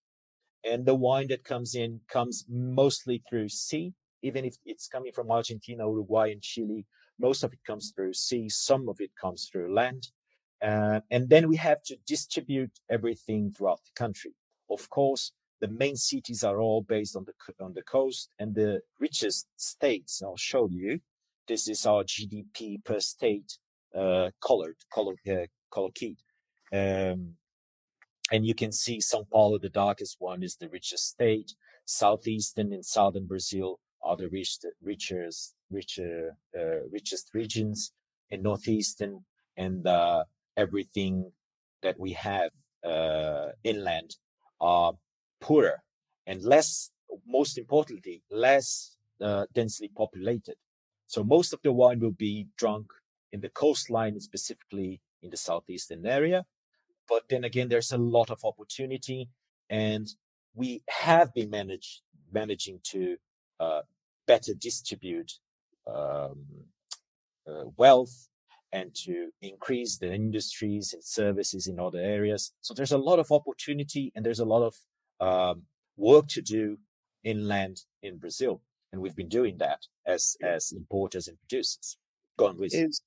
and 0.64 0.86
the 0.86 0.96
wine 0.96 1.28
that 1.30 1.44
comes 1.44 1.76
in 1.76 2.00
comes 2.08 2.46
mostly 2.50 3.24
through 3.30 3.50
sea, 3.50 3.94
even 4.22 4.46
if 4.46 4.56
it's 4.66 4.88
coming 4.88 5.12
from 5.12 5.32
Argentina, 5.32 5.88
Uruguay, 5.88 6.32
and 6.32 6.42
Chile. 6.42 6.86
Most 7.20 7.44
of 7.44 7.54
it 7.54 7.60
comes 7.66 7.92
through 7.96 8.14
sea. 8.14 8.50
Some 8.50 8.90
of 8.90 9.00
it 9.00 9.12
comes 9.20 9.50
through 9.52 9.74
land. 9.74 10.08
Uh, 10.62 11.02
and 11.10 11.30
then 11.30 11.48
we 11.48 11.56
have 11.56 11.82
to 11.84 11.96
distribute 12.06 12.72
everything 12.90 13.52
throughout 13.52 13.82
the 13.84 13.92
country. 13.96 14.32
Of 14.70 14.90
course, 14.90 15.32
the 15.60 15.68
main 15.68 15.96
cities 15.96 16.44
are 16.44 16.60
all 16.60 16.82
based 16.82 17.16
on 17.16 17.26
the 17.26 17.64
on 17.64 17.74
the 17.74 17.84
coast, 17.84 18.30
and 18.40 18.54
the 18.54 18.82
richest 19.00 19.48
states. 19.58 20.22
I'll 20.24 20.38
show 20.38 20.68
you. 20.70 21.00
This 21.48 21.68
is 21.68 21.86
our 21.86 22.04
GDP 22.04 22.84
per 22.84 23.00
state, 23.00 23.58
uh, 23.96 24.30
colored, 24.42 24.78
color, 24.94 25.16
uh, 25.30 25.48
color 25.72 25.90
keyed. 25.94 26.18
Um, 26.72 27.36
and 28.32 28.46
you 28.46 28.56
can 28.56 28.72
see 28.72 28.98
São 29.00 29.30
Paulo, 29.30 29.58
the 29.58 29.70
darkest 29.70 30.16
one, 30.20 30.42
is 30.42 30.56
the 30.56 30.70
richest 30.70 31.10
state. 31.10 31.54
Southeastern 31.86 32.72
and 32.72 32.86
southern 32.86 33.26
Brazil 33.26 33.80
are 34.02 34.16
the 34.16 34.30
richest, 34.30 34.66
richest, 34.82 35.54
richer, 35.70 36.36
uh, 36.58 36.88
richest 36.90 37.34
regions. 37.34 37.92
And 38.32 38.44
northeastern 38.44 39.26
and 39.58 39.86
uh, 39.86 40.24
everything 40.56 41.32
that 41.82 42.00
we 42.00 42.14
have 42.14 42.52
uh, 42.86 43.50
inland 43.66 44.16
are 44.62 44.94
poorer 45.42 45.84
and 46.26 46.42
less, 46.42 46.92
most 47.28 47.58
importantly, 47.58 48.24
less 48.32 48.96
uh, 49.20 49.46
densely 49.54 49.90
populated. 49.90 50.56
So 51.08 51.26
most 51.26 51.52
of 51.52 51.60
the 51.62 51.74
wine 51.74 52.00
will 52.00 52.12
be 52.12 52.48
drunk 52.58 52.88
in 53.34 53.42
the 53.42 53.50
coastline, 53.50 54.18
specifically 54.22 55.02
in 55.22 55.30
the 55.30 55.38
southeastern 55.38 56.06
area, 56.06 56.46
but 57.08 57.24
then 57.30 57.44
again, 57.44 57.70
there's 57.70 57.92
a 57.92 57.98
lot 57.98 58.30
of 58.30 58.44
opportunity, 58.44 59.30
and 59.70 60.08
we 60.54 60.84
have 60.90 61.34
been 61.34 61.50
managed 61.50 62.02
managing 62.32 62.80
to 62.84 63.18
uh, 63.60 63.82
better 64.26 64.54
distribute 64.54 65.34
um, 65.88 66.46
uh, 67.48 67.66
wealth 67.78 68.30
and 68.72 68.96
to 68.96 69.30
increase 69.42 69.98
the 69.98 70.14
industries 70.14 70.94
and 70.94 71.04
services 71.04 71.68
in 71.68 71.80
other 71.80 72.00
areas. 72.00 72.54
So 72.62 72.74
there's 72.74 72.94
a 72.94 72.98
lot 72.98 73.20
of 73.20 73.32
opportunity 73.32 74.14
and 74.16 74.26
there's 74.26 74.40
a 74.40 74.46
lot 74.46 74.64
of 74.64 74.76
um, 75.20 75.64
work 75.98 76.28
to 76.30 76.42
do 76.42 76.78
inland 77.24 77.82
in 78.02 78.18
Brazil, 78.18 78.62
and 78.92 79.02
we've 79.02 79.16
been 79.16 79.30
doing 79.30 79.58
that 79.58 79.82
as 80.08 80.36
as 80.42 80.72
importers 80.72 81.28
and 81.28 81.38
producers. 81.40 81.98
Go 82.38 82.48
on, 82.48 82.58
with 82.58 82.74
Is 82.74 83.02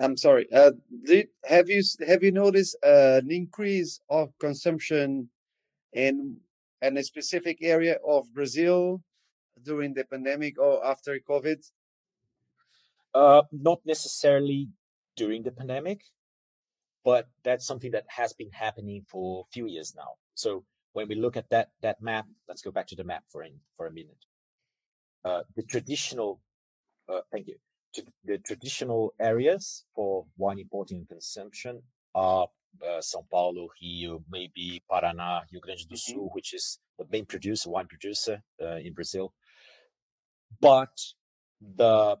I'm 0.00 0.16
sorry. 0.16 0.46
Uh, 0.52 0.72
did, 1.04 1.28
have 1.44 1.68
you 1.68 1.82
have 2.06 2.22
you 2.22 2.32
noticed 2.32 2.76
uh, 2.84 3.20
an 3.22 3.30
increase 3.30 4.00
of 4.10 4.36
consumption 4.40 5.28
in 5.92 6.36
in 6.82 6.96
a 6.96 7.02
specific 7.02 7.58
area 7.62 7.98
of 8.06 8.32
Brazil 8.34 9.02
during 9.62 9.94
the 9.94 10.04
pandemic 10.04 10.58
or 10.58 10.84
after 10.84 11.18
COVID? 11.18 11.62
Uh, 13.14 13.42
not 13.52 13.78
necessarily 13.86 14.68
during 15.16 15.44
the 15.44 15.52
pandemic, 15.52 16.02
but 17.04 17.28
that's 17.44 17.64
something 17.64 17.92
that 17.92 18.04
has 18.08 18.32
been 18.32 18.50
happening 18.50 19.04
for 19.06 19.46
a 19.46 19.52
few 19.52 19.66
years 19.66 19.94
now. 19.96 20.18
So 20.34 20.64
when 20.94 21.06
we 21.06 21.14
look 21.14 21.36
at 21.36 21.48
that 21.50 21.70
that 21.82 22.02
map, 22.02 22.26
let's 22.48 22.62
go 22.62 22.72
back 22.72 22.88
to 22.88 22.96
the 22.96 23.04
map 23.04 23.22
for 23.28 23.44
a, 23.44 23.50
for 23.76 23.86
a 23.86 23.92
minute. 23.92 24.26
Uh, 25.24 25.42
the 25.54 25.62
traditional, 25.62 26.40
uh, 27.08 27.20
thank 27.30 27.46
you 27.46 27.54
the 28.24 28.38
traditional 28.38 29.14
areas 29.20 29.84
for 29.94 30.26
wine 30.36 30.58
importing 30.58 30.98
and 30.98 31.08
consumption 31.08 31.82
are 32.14 32.48
uh, 32.82 33.00
São 33.00 33.24
Paulo, 33.30 33.68
Rio, 33.80 34.22
maybe 34.30 34.82
Paraná, 34.90 35.42
Rio 35.50 35.60
Grande 35.60 35.86
do 35.88 35.96
Sul, 35.96 36.16
mm-hmm. 36.16 36.34
which 36.34 36.54
is 36.54 36.78
the 36.98 37.06
main 37.10 37.26
producer, 37.26 37.70
wine 37.70 37.86
producer 37.86 38.42
uh, 38.62 38.76
in 38.76 38.92
Brazil. 38.94 39.32
But 40.60 40.96
the 41.60 42.18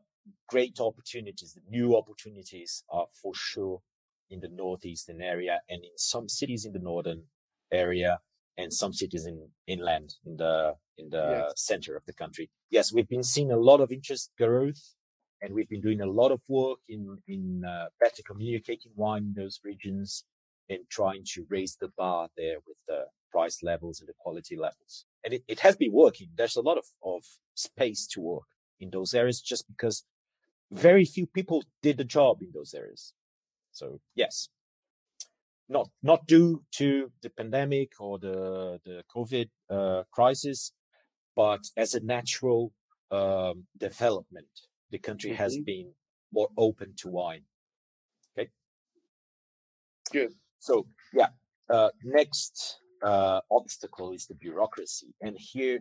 great 0.48 0.78
opportunities, 0.80 1.54
the 1.54 1.62
new 1.68 1.96
opportunities 1.96 2.84
are 2.90 3.06
for 3.22 3.32
sure 3.34 3.80
in 4.30 4.40
the 4.40 4.48
northeastern 4.48 5.20
area 5.20 5.60
and 5.68 5.84
in 5.84 5.96
some 5.96 6.28
cities 6.28 6.64
in 6.64 6.72
the 6.72 6.78
northern 6.78 7.24
area 7.72 8.20
and 8.56 8.72
some 8.72 8.92
cities 8.92 9.26
in 9.26 9.48
inland 9.66 10.14
in 10.24 10.36
the 10.36 10.74
in 10.96 11.10
the 11.10 11.46
yes. 11.48 11.52
center 11.56 11.96
of 11.96 12.04
the 12.06 12.12
country. 12.12 12.50
Yes, 12.70 12.92
we've 12.92 13.08
been 13.08 13.22
seeing 13.22 13.50
a 13.50 13.56
lot 13.56 13.80
of 13.80 13.90
interest 13.90 14.30
growth 14.38 14.94
and 15.44 15.54
we've 15.54 15.68
been 15.68 15.80
doing 15.82 16.00
a 16.00 16.06
lot 16.06 16.32
of 16.32 16.40
work 16.48 16.78
in 16.88 17.18
in 17.28 17.62
uh, 17.64 17.86
better 18.00 18.22
communicating 18.26 18.92
wine 18.96 19.24
in 19.24 19.34
those 19.42 19.60
regions 19.62 20.24
and 20.70 20.80
trying 20.88 21.22
to 21.34 21.46
raise 21.50 21.76
the 21.76 21.90
bar 21.98 22.28
there 22.36 22.56
with 22.66 22.78
the 22.88 23.04
price 23.30 23.62
levels 23.62 24.00
and 24.00 24.08
the 24.08 24.14
quality 24.18 24.56
levels. 24.56 25.04
and 25.24 25.34
it, 25.34 25.42
it 25.48 25.60
has 25.60 25.76
been 25.76 25.92
working. 25.92 26.28
There's 26.36 26.56
a 26.56 26.62
lot 26.62 26.78
of, 26.78 26.86
of 27.02 27.22
space 27.54 28.06
to 28.12 28.20
work 28.20 28.48
in 28.80 28.90
those 28.90 29.14
areas 29.14 29.40
just 29.40 29.66
because 29.68 30.04
very 30.70 31.04
few 31.04 31.26
people 31.26 31.64
did 31.82 31.96
the 31.98 32.04
job 32.04 32.42
in 32.42 32.50
those 32.54 32.74
areas. 32.74 33.12
So 33.72 34.00
yes, 34.14 34.48
not 35.68 35.88
not 36.02 36.26
due 36.26 36.62
to 36.72 37.10
the 37.22 37.30
pandemic 37.30 37.92
or 37.98 38.18
the 38.18 38.38
the 38.84 39.02
COVID 39.14 39.48
uh, 39.70 40.02
crisis, 40.16 40.72
but 41.34 41.62
as 41.76 41.94
a 41.94 42.00
natural 42.00 42.72
um, 43.10 43.66
development, 43.78 44.54
the 44.94 44.98
country 45.00 45.30
mm-hmm. 45.30 45.42
has 45.42 45.58
been 45.58 45.88
more 46.32 46.48
open 46.56 46.94
to 46.98 47.08
wine. 47.08 47.42
Okay. 48.38 48.48
Good. 50.12 50.32
So 50.60 50.86
yeah, 51.12 51.30
uh, 51.68 51.88
next 52.04 52.78
uh, 53.02 53.40
obstacle 53.50 54.12
is 54.12 54.26
the 54.26 54.36
bureaucracy, 54.36 55.08
and 55.20 55.36
here, 55.36 55.80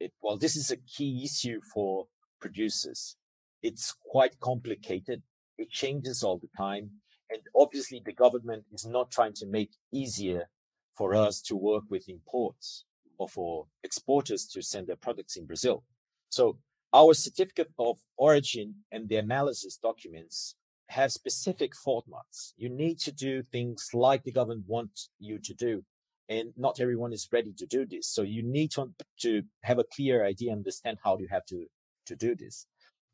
it 0.00 0.12
well, 0.22 0.38
this 0.38 0.56
is 0.56 0.70
a 0.70 0.78
key 0.94 1.22
issue 1.22 1.60
for 1.74 2.06
producers. 2.40 3.16
It's 3.62 3.94
quite 4.12 4.40
complicated. 4.40 5.22
It 5.58 5.68
changes 5.70 6.22
all 6.22 6.38
the 6.38 6.52
time, 6.56 6.90
and 7.30 7.42
obviously, 7.54 8.00
the 8.02 8.14
government 8.14 8.64
is 8.72 8.86
not 8.86 9.10
trying 9.10 9.34
to 9.40 9.46
make 9.46 9.72
easier 9.92 10.48
for 10.96 11.14
us 11.14 11.42
to 11.42 11.54
work 11.54 11.84
with 11.90 12.08
imports 12.08 12.86
or 13.18 13.28
for 13.28 13.66
exporters 13.82 14.46
to 14.46 14.62
send 14.62 14.86
their 14.86 15.02
products 15.06 15.36
in 15.36 15.44
Brazil. 15.44 15.84
So 16.30 16.56
our 16.94 17.12
certificate 17.12 17.72
of 17.78 17.98
origin 18.16 18.76
and 18.92 19.08
the 19.08 19.16
analysis 19.16 19.76
documents 19.76 20.54
have 20.88 21.10
specific 21.10 21.72
formats. 21.74 22.52
You 22.56 22.68
need 22.68 23.00
to 23.00 23.12
do 23.12 23.42
things 23.42 23.88
like 23.92 24.22
the 24.22 24.30
government 24.30 24.64
wants 24.68 25.10
you 25.18 25.38
to 25.40 25.54
do. 25.54 25.82
And 26.28 26.52
not 26.56 26.80
everyone 26.80 27.12
is 27.12 27.28
ready 27.32 27.52
to 27.58 27.66
do 27.66 27.84
this. 27.84 28.06
So 28.06 28.22
you 28.22 28.42
need 28.42 28.70
to, 28.72 28.90
to 29.22 29.42
have 29.64 29.78
a 29.78 29.84
clear 29.94 30.24
idea, 30.24 30.52
understand 30.52 30.98
how 31.04 31.18
you 31.18 31.26
have 31.30 31.44
to, 31.46 31.66
to 32.06 32.16
do 32.16 32.36
this. 32.36 32.66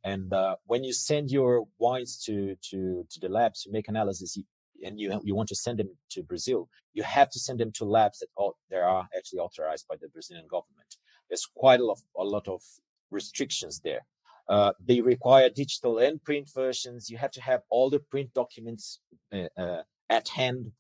And 0.05 0.33
uh, 0.33 0.57
when 0.66 0.85
you 0.85 0.93
send 0.93 1.31
your 1.31 1.64
wines 1.79 2.23
to, 2.27 2.57
to, 2.71 3.07
to 3.11 3.21
the 3.21 3.29
labs 3.29 3.62
to 3.62 3.71
make 3.71 3.88
analysis, 3.88 4.38
and 4.85 4.99
you, 5.01 5.21
you 5.25 5.35
want 5.35 5.49
to 5.49 5.57
send 5.57 5.79
them 5.79 5.90
to 6.11 6.23
Brazil, 6.23 6.69
you 6.93 7.03
have 7.03 7.31
to 7.31 7.40
send 7.40 7.61
them 7.61 7.73
to 7.73 7.85
labs 7.85 8.19
that 8.19 8.29
oh, 8.38 8.55
they 8.71 8.77
are 8.77 9.09
actually 9.16 9.38
authorized 9.38 9.87
by 9.88 9.97
the 10.01 10.09
Brazilian 10.09 10.47
government. 10.49 10.97
There's 11.29 11.47
quite 11.55 11.81
a 11.81 11.85
lot, 11.85 11.99
a 12.16 12.25
lot 12.25 12.47
of 12.49 12.62
restrictions 13.11 13.81
there. 13.81 14.07
Uh, 14.49 14.73
they 14.85 15.01
require 15.01 15.49
digital 15.49 15.99
and 15.99 16.23
print 16.25 16.49
versions. 16.55 17.09
You 17.09 17.18
have 17.18 17.31
to 17.33 17.40
have 17.40 17.61
all 17.70 17.88
the 17.88 18.01
print 18.01 18.35
documents 18.35 19.01
uh, 19.33 19.49
uh, 19.57 19.83
at 20.09 20.29
hand 20.29 20.73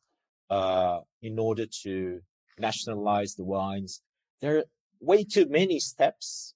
uh, 0.50 1.00
in 1.22 1.38
order 1.38 1.66
to 1.82 2.20
nationalize 2.58 3.34
the 3.34 3.44
wines. 3.44 4.02
There 4.40 4.58
are 4.58 4.64
way 5.00 5.24
too 5.24 5.46
many 5.48 5.78
steps, 5.78 6.54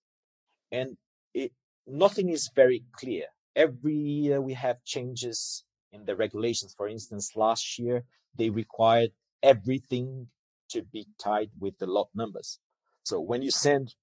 and 0.72 0.96
it, 1.32 1.52
nothing 1.86 2.30
is 2.30 2.50
very 2.54 2.84
clear. 2.96 3.26
Every 3.54 3.94
year 3.94 4.40
we 4.40 4.54
have 4.54 4.82
changes 4.84 5.64
in 5.92 6.04
the 6.04 6.16
regulations. 6.16 6.74
For 6.76 6.88
instance, 6.88 7.36
last 7.36 7.78
year 7.78 8.04
they 8.36 8.50
required 8.50 9.10
everything 9.42 10.26
to 10.70 10.82
be 10.82 11.06
tied 11.18 11.50
with 11.60 11.78
the 11.78 11.86
lot 11.86 12.08
numbers. 12.14 12.58
So 13.04 13.20
when 13.20 13.42
you 13.42 13.52
send 13.52 13.94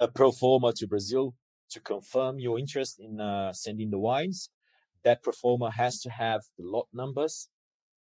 a 0.00 0.08
pro 0.08 0.32
forma 0.32 0.72
to 0.72 0.86
Brazil 0.86 1.34
to 1.70 1.80
confirm 1.80 2.38
your 2.38 2.58
interest 2.58 2.98
in 2.98 3.20
uh, 3.20 3.52
sending 3.52 3.90
the 3.90 3.98
wines, 3.98 4.50
that 5.04 5.22
pro 5.22 5.32
forma 5.32 5.70
has 5.70 6.00
to 6.00 6.10
have 6.10 6.42
the 6.58 6.64
lot 6.66 6.88
numbers 6.92 7.48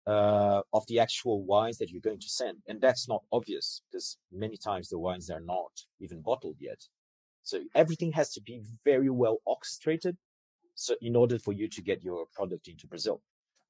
uh, 0.06 0.62
of 0.72 0.86
the 0.86 1.00
actual 1.00 1.44
wines 1.44 1.78
that 1.78 1.90
you're 1.90 2.00
going 2.00 2.20
to 2.20 2.28
send. 2.28 2.58
And 2.68 2.80
that's 2.80 3.08
not 3.08 3.22
obvious 3.32 3.82
because 3.90 4.18
many 4.32 4.56
times 4.56 4.88
the 4.88 4.98
wines 4.98 5.30
are 5.30 5.40
not 5.40 5.72
even 6.00 6.20
bottled 6.22 6.56
yet. 6.60 6.84
So 7.42 7.62
everything 7.74 8.12
has 8.12 8.32
to 8.34 8.40
be 8.40 8.62
very 8.84 9.10
well 9.10 9.38
orchestrated. 9.44 10.16
So 10.74 10.94
in 11.00 11.16
order 11.16 11.38
for 11.38 11.52
you 11.52 11.68
to 11.68 11.82
get 11.82 12.02
your 12.02 12.26
product 12.34 12.68
into 12.68 12.86
Brazil, 12.86 13.22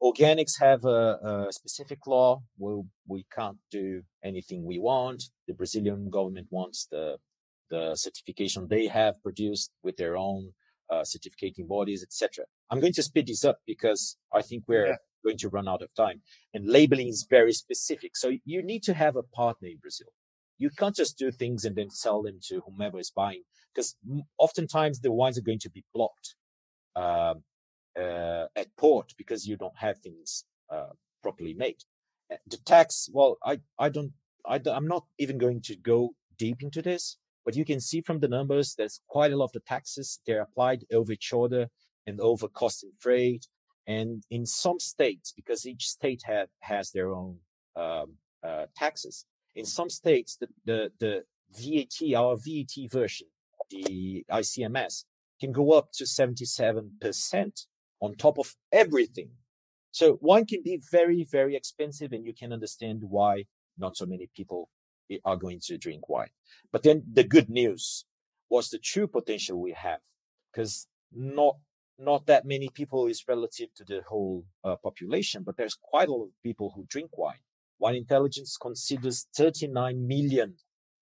organics 0.02 0.60
have 0.60 0.84
a, 0.84 1.46
a 1.48 1.52
specific 1.52 2.06
law 2.06 2.42
where 2.58 2.82
we 3.06 3.24
can't 3.34 3.58
do 3.70 4.02
anything 4.22 4.64
we 4.64 4.78
want. 4.78 5.24
The 5.46 5.54
Brazilian 5.54 6.10
government 6.10 6.48
wants 6.50 6.86
the 6.90 7.16
the 7.70 7.94
certification 7.96 8.68
they 8.68 8.86
have 8.86 9.22
produced 9.22 9.70
with 9.82 9.96
their 9.96 10.16
own 10.16 10.52
uh, 10.90 11.02
certificating 11.02 11.66
bodies, 11.66 12.02
etc. 12.02 12.44
I'm 12.70 12.80
going 12.80 12.92
to 12.94 13.02
speed 13.02 13.26
this 13.26 13.44
up 13.44 13.58
because 13.66 14.16
I 14.32 14.42
think 14.42 14.64
we're 14.66 14.86
yeah. 14.86 14.96
going 15.24 15.38
to 15.38 15.48
run 15.48 15.68
out 15.68 15.82
of 15.82 15.94
time. 15.94 16.22
And 16.54 16.68
labeling 16.68 17.08
is 17.08 17.26
very 17.28 17.52
specific. 17.52 18.16
So 18.16 18.32
you 18.44 18.62
need 18.62 18.82
to 18.84 18.94
have 18.94 19.16
a 19.16 19.22
partner 19.22 19.68
in 19.68 19.78
Brazil. 19.78 20.08
You 20.58 20.70
can't 20.70 20.96
just 20.96 21.18
do 21.18 21.30
things 21.30 21.64
and 21.64 21.76
then 21.76 21.90
sell 21.90 22.22
them 22.22 22.38
to 22.48 22.62
whomever 22.66 22.98
is 22.98 23.10
buying 23.10 23.42
because 23.74 23.94
oftentimes 24.38 25.00
the 25.00 25.12
wines 25.12 25.36
are 25.36 25.42
going 25.42 25.58
to 25.58 25.70
be 25.70 25.84
blocked 25.92 26.34
uh, 26.94 27.34
uh, 27.98 28.46
at 28.56 28.74
port 28.78 29.12
because 29.18 29.46
you 29.46 29.56
don't 29.56 29.76
have 29.76 29.98
things 29.98 30.44
uh, 30.70 30.90
properly 31.22 31.52
made. 31.52 31.76
Uh, 32.32 32.36
the 32.46 32.56
tax, 32.58 33.08
well, 33.12 33.36
I, 33.44 33.60
I 33.78 33.90
don't, 33.90 34.12
I, 34.46 34.60
I'm 34.66 34.88
not 34.88 35.04
even 35.18 35.36
going 35.36 35.60
to 35.62 35.76
go 35.76 36.14
deep 36.38 36.62
into 36.62 36.80
this 36.80 37.18
but 37.46 37.54
you 37.54 37.64
can 37.64 37.80
see 37.80 38.00
from 38.00 38.18
the 38.18 38.28
numbers, 38.28 38.74
there's 38.74 39.00
quite 39.06 39.32
a 39.32 39.36
lot 39.36 39.54
of 39.54 39.64
taxes. 39.64 40.18
They're 40.26 40.42
applied 40.42 40.84
over 40.92 41.12
each 41.12 41.32
other 41.32 41.68
and 42.06 42.20
over 42.20 42.48
cost 42.48 42.82
and 42.82 42.92
freight. 42.98 43.46
And 43.86 44.24
in 44.30 44.44
some 44.44 44.80
states, 44.80 45.32
because 45.32 45.64
each 45.64 45.88
state 45.88 46.22
have, 46.26 46.48
has 46.60 46.90
their 46.90 47.14
own 47.14 47.36
um, 47.76 48.14
uh, 48.44 48.66
taxes, 48.76 49.26
in 49.54 49.64
some 49.64 49.88
states, 49.88 50.36
the, 50.36 50.48
the, 50.64 50.90
the 50.98 51.24
VAT, 51.52 52.16
our 52.16 52.36
VAT 52.36 52.90
version, 52.90 53.28
the 53.70 54.24
ICMS, 54.28 55.04
can 55.40 55.52
go 55.52 55.70
up 55.70 55.92
to 55.92 56.04
77% 56.04 57.66
on 58.00 58.14
top 58.16 58.38
of 58.40 58.56
everything. 58.72 59.30
So 59.92 60.18
wine 60.20 60.46
can 60.46 60.62
be 60.64 60.80
very, 60.90 61.24
very 61.30 61.54
expensive, 61.54 62.12
and 62.12 62.26
you 62.26 62.34
can 62.34 62.52
understand 62.52 63.02
why 63.02 63.44
not 63.78 63.96
so 63.96 64.04
many 64.04 64.28
people 64.34 64.68
are 65.24 65.36
going 65.36 65.60
to 65.64 65.78
drink 65.78 66.08
wine. 66.08 66.30
But 66.72 66.82
then 66.82 67.02
the 67.12 67.24
good 67.24 67.48
news 67.48 68.04
was 68.50 68.68
the 68.68 68.78
true 68.78 69.06
potential 69.06 69.60
we 69.60 69.72
have, 69.72 70.00
because 70.52 70.86
not 71.12 71.56
not 71.98 72.26
that 72.26 72.44
many 72.44 72.68
people 72.68 73.06
is 73.06 73.24
relative 73.26 73.72
to 73.74 73.84
the 73.84 74.02
whole 74.06 74.44
uh, 74.64 74.76
population, 74.76 75.42
but 75.42 75.56
there's 75.56 75.78
quite 75.80 76.08
a 76.08 76.12
lot 76.12 76.24
of 76.24 76.42
people 76.42 76.72
who 76.74 76.84
drink 76.88 77.16
wine. 77.16 77.38
Wine 77.78 77.94
Intelligence 77.94 78.56
considers 78.60 79.26
39 79.34 80.06
million 80.06 80.54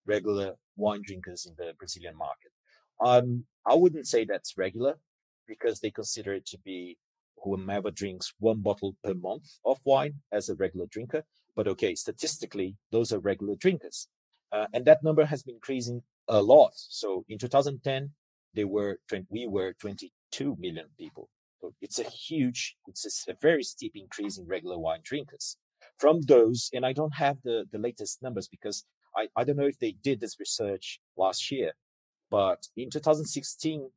regular 0.07 0.55
wine 0.77 1.03
drinkers 1.05 1.47
in 1.47 1.55
the 1.57 1.73
Brazilian 1.79 2.17
market. 2.17 2.53
Um, 3.01 3.45
I 3.67 3.75
wouldn't 3.75 4.07
say 4.07 4.25
that's 4.25 4.57
regular 4.57 4.99
because 5.47 5.81
they 5.81 5.91
consider 5.91 6.35
it 6.35 6.47
to 6.47 6.59
be 6.59 6.97
whomever 7.43 7.91
drinks 7.91 8.33
one 8.39 8.61
bottle 8.61 8.97
per 9.05 9.15
month 9.15 9.59
of 9.65 9.79
wine 9.85 10.15
as 10.33 10.49
a 10.49 10.55
regular 10.55 10.87
drinker. 10.87 11.25
But 11.57 11.69
okay, 11.69 11.95
statistically, 11.95 12.77
those 12.91 13.13
are 13.13 13.19
regular 13.19 13.55
drinkers. 13.57 14.09
Uh, 14.53 14.67
and 14.73 14.85
that 14.85 15.03
number 15.03 15.25
has 15.25 15.43
been 15.43 15.57
increasing 15.57 16.03
a 16.29 16.41
lot. 16.41 16.73
So 16.75 17.25
in 17.29 17.39
2010, 17.39 18.11
they 18.55 18.65
were, 18.65 18.99
we 19.31 19.47
were 19.47 19.75
22 19.81 20.57
million 20.59 20.87
people. 20.99 21.29
So 21.61 21.73
it's 21.81 21.99
a 21.99 22.05
huge, 22.05 22.77
it's 22.87 23.27
a 23.29 23.35
very 23.41 23.63
steep 23.63 23.93
increase 23.95 24.39
in 24.39 24.47
regular 24.47 24.79
wine 24.79 25.01
drinkers. 25.03 25.57
From 25.99 26.23
those, 26.23 26.71
and 26.73 26.85
I 26.85 26.93
don't 26.93 27.15
have 27.15 27.39
the, 27.45 27.65
the 27.71 27.79
latest 27.79 28.23
numbers 28.23 28.49
because 28.49 28.85
I, 29.17 29.29
I 29.37 29.45
don't 29.45 29.57
know 29.57 29.67
if 29.67 29.79
they 29.79 29.93
did 30.03 30.21
this 30.21 30.39
research 30.39 31.01
last 31.17 31.51
year, 31.51 31.73
but 32.31 32.67
in 32.77 32.91
2016, 32.91 33.89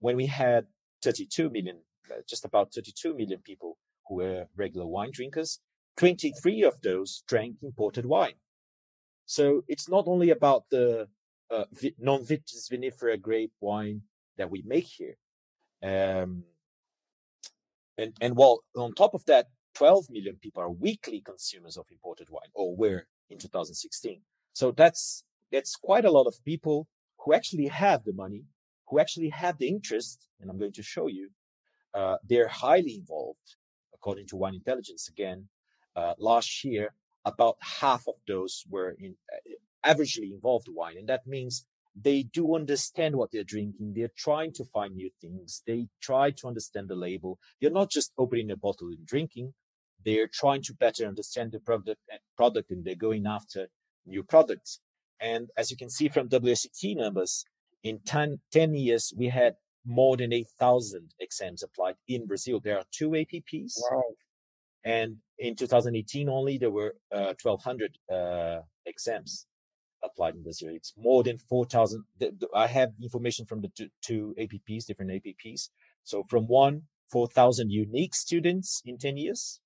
when 0.00 0.16
we 0.16 0.26
had 0.26 0.66
32 1.02 1.50
million, 1.50 1.78
uh, 2.10 2.20
just 2.28 2.44
about 2.44 2.72
32 2.74 3.14
million 3.14 3.40
people 3.42 3.78
who 4.06 4.16
were 4.16 4.46
regular 4.56 4.86
wine 4.86 5.10
drinkers, 5.12 5.60
23 5.96 6.62
of 6.62 6.80
those 6.82 7.22
drank 7.26 7.56
imported 7.62 8.06
wine. 8.06 8.34
So 9.26 9.64
it's 9.68 9.88
not 9.88 10.04
only 10.06 10.30
about 10.30 10.64
the 10.70 11.08
uh, 11.50 11.64
non-vitis 11.98 12.70
vinifera 12.70 13.20
grape 13.20 13.52
wine 13.60 14.02
that 14.36 14.50
we 14.50 14.62
make 14.66 14.86
here. 14.86 15.16
Um, 15.82 16.44
and, 17.98 18.12
and 18.20 18.36
while 18.36 18.62
on 18.76 18.92
top 18.92 19.14
of 19.14 19.24
that, 19.26 19.46
12 19.74 20.10
million 20.10 20.36
people 20.36 20.62
are 20.62 20.70
weekly 20.70 21.20
consumers 21.20 21.76
of 21.76 21.86
imported 21.90 22.28
wine, 22.30 22.48
or 22.54 22.74
were 22.74 23.06
in 23.30 23.38
2016. 23.38 24.20
So 24.52 24.70
that's, 24.70 25.24
that's 25.52 25.76
quite 25.76 26.04
a 26.04 26.10
lot 26.10 26.26
of 26.26 26.42
people 26.44 26.88
who 27.18 27.34
actually 27.34 27.66
have 27.66 28.04
the 28.04 28.12
money, 28.12 28.44
who 28.88 28.98
actually 29.00 29.28
have 29.30 29.58
the 29.58 29.68
interest. 29.68 30.28
And 30.40 30.50
I'm 30.50 30.58
going 30.58 30.72
to 30.72 30.82
show 30.82 31.08
you, 31.08 31.30
uh, 31.94 32.16
they're 32.26 32.48
highly 32.48 32.96
involved, 32.96 33.56
according 33.94 34.28
to 34.28 34.36
Wine 34.36 34.54
Intelligence 34.54 35.08
again, 35.08 35.48
uh, 35.96 36.14
last 36.18 36.64
year, 36.64 36.94
about 37.24 37.56
half 37.60 38.06
of 38.06 38.14
those 38.28 38.64
were 38.70 38.94
in 38.98 39.16
uh, 39.32 39.92
averagely 39.92 40.32
involved 40.32 40.68
wine. 40.70 40.96
And 40.98 41.08
that 41.08 41.26
means 41.26 41.66
they 42.00 42.22
do 42.22 42.54
understand 42.54 43.16
what 43.16 43.30
they're 43.32 43.44
drinking. 43.44 43.94
They're 43.96 44.10
trying 44.16 44.52
to 44.54 44.64
find 44.64 44.94
new 44.94 45.10
things. 45.20 45.62
They 45.66 45.88
try 46.00 46.30
to 46.32 46.46
understand 46.46 46.88
the 46.88 46.94
label. 46.94 47.38
They're 47.60 47.70
not 47.70 47.90
just 47.90 48.12
opening 48.18 48.50
a 48.50 48.56
bottle 48.56 48.88
and 48.88 49.06
drinking. 49.06 49.54
They're 50.04 50.28
trying 50.32 50.62
to 50.64 50.74
better 50.74 51.06
understand 51.06 51.52
the 51.52 51.60
product, 51.60 52.00
uh, 52.12 52.18
product 52.36 52.70
and 52.70 52.84
they're 52.84 52.94
going 52.94 53.26
after 53.26 53.68
new 54.04 54.22
products. 54.22 54.80
And 55.18 55.48
as 55.56 55.70
you 55.70 55.76
can 55.76 55.88
see 55.88 56.08
from 56.08 56.28
WSET 56.28 56.96
numbers, 56.96 57.44
in 57.82 58.00
10, 58.04 58.40
10 58.52 58.74
years, 58.74 59.12
we 59.16 59.28
had 59.28 59.54
more 59.86 60.16
than 60.16 60.32
8,000 60.32 61.14
exams 61.20 61.62
applied 61.62 61.94
in 62.08 62.26
Brazil. 62.26 62.60
There 62.60 62.76
are 62.78 62.84
two 62.92 63.10
APPs. 63.10 63.74
Wow. 63.90 64.02
And 64.84 65.16
in 65.38 65.54
2018 65.54 66.28
only, 66.28 66.58
there 66.58 66.70
were 66.70 66.94
uh, 67.12 67.34
1,200 67.42 67.98
uh, 68.10 68.60
exams 68.86 69.46
applied 70.02 70.34
in 70.34 70.42
Brazil. 70.42 70.70
It's 70.72 70.94
more 70.96 71.22
than 71.22 71.38
4,000. 71.38 72.04
I 72.54 72.66
have 72.66 72.92
information 73.02 73.46
from 73.46 73.60
the 73.60 73.68
two, 73.68 73.88
two 74.02 74.34
APPs, 74.38 74.86
different 74.86 75.10
APPs. 75.10 75.68
So 76.04 76.24
from 76.28 76.46
one, 76.46 76.82
4,000 77.10 77.70
unique 77.70 78.14
students 78.14 78.82
in 78.84 78.98
10 78.98 79.16
years. 79.16 79.60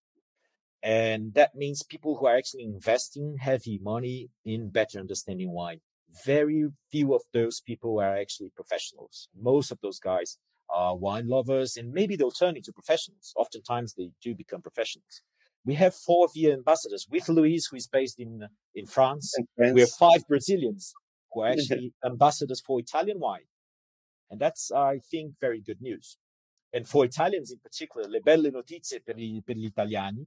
And 0.83 1.35
that 1.35 1.55
means 1.55 1.83
people 1.83 2.17
who 2.17 2.27
are 2.27 2.37
actually 2.37 2.65
investing 2.65 3.37
heavy 3.39 3.79
money 3.83 4.31
in 4.45 4.71
better 4.71 4.99
understanding 4.99 5.51
wine. 5.51 5.81
Very 6.25 6.69
few 6.91 7.15
of 7.15 7.23
those 7.33 7.61
people 7.61 8.01
are 8.01 8.17
actually 8.17 8.51
professionals. 8.57 9.29
Most 9.39 9.71
of 9.71 9.79
those 9.83 9.99
guys 9.99 10.39
are 10.71 10.97
wine 10.97 11.29
lovers 11.29 11.77
and 11.77 11.93
maybe 11.93 12.17
they'll 12.17 12.31
turn 12.31 12.57
into 12.57 12.73
professionals. 12.73 13.33
Oftentimes 13.37 13.95
they 13.95 14.11
do 14.23 14.35
become 14.35 14.63
professionals. 14.63 15.23
We 15.65 15.75
have 15.75 15.95
four 15.95 16.29
VIA 16.35 16.55
ambassadors 16.55 17.07
with 17.11 17.29
Luis, 17.29 17.67
who 17.67 17.77
is 17.77 17.87
based 17.87 18.19
in, 18.19 18.49
in 18.75 18.87
France. 18.87 19.35
We 19.57 19.81
have 19.81 19.91
five 19.91 20.27
Brazilians 20.27 20.95
who 21.33 21.43
are 21.43 21.49
actually 21.49 21.93
ambassadors 22.05 22.61
for 22.61 22.81
Italian 22.81 23.21
wine. 23.21 23.47
And 24.31 24.41
that's, 24.41 24.71
I 24.71 25.01
think, 25.11 25.35
very 25.41 25.61
good 25.61 25.81
news. 25.81 26.17
And 26.73 26.89
for 26.89 27.05
Italians 27.05 27.51
in 27.51 27.59
particular, 27.59 28.09
le 28.09 28.21
belle 28.21 28.51
notizie 28.51 29.01
per, 29.05 29.15
gli, 29.15 29.43
per 29.43 29.57
gli 29.57 29.67
italiani 29.67 30.25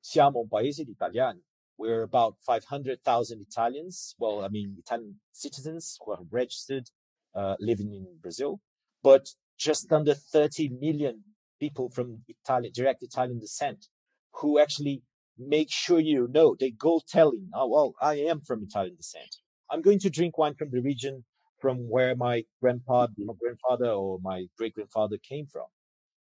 siamo 0.00 0.40
un 0.40 0.48
paese 0.48 0.84
di 0.84 0.92
italiani. 0.92 1.42
We're 1.78 2.02
about 2.02 2.36
500,000 2.42 3.40
Italians. 3.40 4.14
Well, 4.18 4.44
I 4.44 4.48
mean, 4.48 4.76
Italian 4.78 5.20
citizens 5.32 5.98
who 6.00 6.12
are 6.12 6.22
registered, 6.30 6.88
uh, 7.34 7.56
living 7.58 7.92
in 7.92 8.06
Brazil, 8.20 8.60
but 9.02 9.28
just 9.58 9.90
under 9.92 10.14
30 10.14 10.70
million 10.80 11.22
people 11.58 11.90
from 11.90 12.22
Italian, 12.28 12.72
direct 12.74 13.02
Italian 13.02 13.40
descent 13.40 13.88
who 14.36 14.58
actually 14.58 15.02
make 15.38 15.70
sure 15.70 15.98
you 15.98 16.28
know 16.32 16.56
they 16.58 16.70
go 16.70 17.00
telling, 17.08 17.48
oh, 17.54 17.68
well, 17.68 17.94
I 18.00 18.14
am 18.14 18.40
from 18.40 18.62
Italian 18.62 18.96
descent. 18.96 19.36
I'm 19.70 19.82
going 19.82 19.98
to 20.00 20.10
drink 20.10 20.38
wine 20.38 20.54
from 20.54 20.70
the 20.70 20.80
region 20.80 21.24
from 21.60 21.88
where 21.88 22.14
my 22.14 22.44
grandpa, 22.60 23.08
my 23.18 23.34
grandfather 23.40 23.90
or 23.90 24.18
my 24.22 24.46
great 24.56 24.74
grandfather 24.74 25.16
came 25.18 25.46
from. 25.46 25.66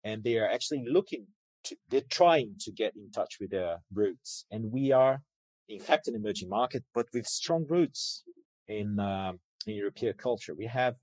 And 0.04 0.22
they 0.22 0.38
are 0.38 0.48
actually 0.48 0.84
looking 0.88 1.26
to, 1.64 1.76
they're 1.90 2.00
trying 2.08 2.54
to 2.60 2.72
get 2.72 2.94
in 2.96 3.10
touch 3.10 3.36
with 3.40 3.50
their 3.50 3.78
roots. 3.92 4.46
And 4.50 4.72
we 4.72 4.92
are, 4.92 5.22
in 5.68 5.80
fact, 5.80 6.08
an 6.08 6.14
emerging 6.14 6.48
market, 6.48 6.84
but 6.94 7.06
with 7.12 7.26
strong 7.26 7.66
roots 7.68 8.22
in, 8.68 8.98
um, 9.00 9.40
in 9.66 9.74
European 9.74 10.14
culture. 10.14 10.54
We 10.54 10.66
have 10.66 10.94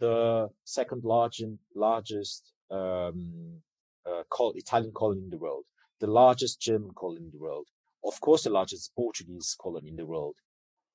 the 0.00 0.48
second 0.64 1.04
largest, 1.04 1.52
largest 1.74 2.52
um, 2.70 3.60
uh, 4.06 4.22
Italian 4.54 4.92
colony 4.94 5.22
in 5.22 5.30
the 5.30 5.38
world, 5.38 5.64
the 6.00 6.06
largest 6.06 6.60
German 6.60 6.90
colony 6.94 7.26
in 7.26 7.30
the 7.30 7.38
world, 7.38 7.68
of 8.04 8.20
course, 8.20 8.44
the 8.44 8.50
largest 8.50 8.94
Portuguese 8.94 9.56
colony 9.60 9.88
in 9.88 9.96
the 9.96 10.06
world, 10.06 10.36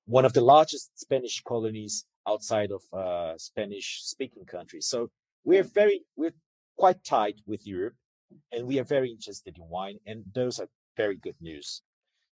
one 0.06 0.26
of 0.26 0.34
the 0.34 0.42
largest 0.42 0.92
Spanish 1.00 1.42
colonies 1.42 2.06
outside 2.28 2.72
of 2.72 2.82
uh, 2.94 3.38
Spanish 3.38 4.02
speaking 4.04 4.46
countries. 4.46 4.88
So 4.88 5.10
we're 5.44 5.64
very, 5.64 6.02
we're 6.16 6.34
quite 6.78 7.04
tight 7.04 7.42
with 7.46 7.66
Europe 7.66 7.96
and 8.52 8.68
we 8.68 8.80
are 8.80 8.84
very 8.84 9.12
interested 9.12 9.58
in 9.58 9.64
wine, 9.70 10.00
and 10.06 10.24
those 10.34 10.60
are 10.60 10.68
very 10.98 11.16
good 11.16 11.36
news. 11.42 11.82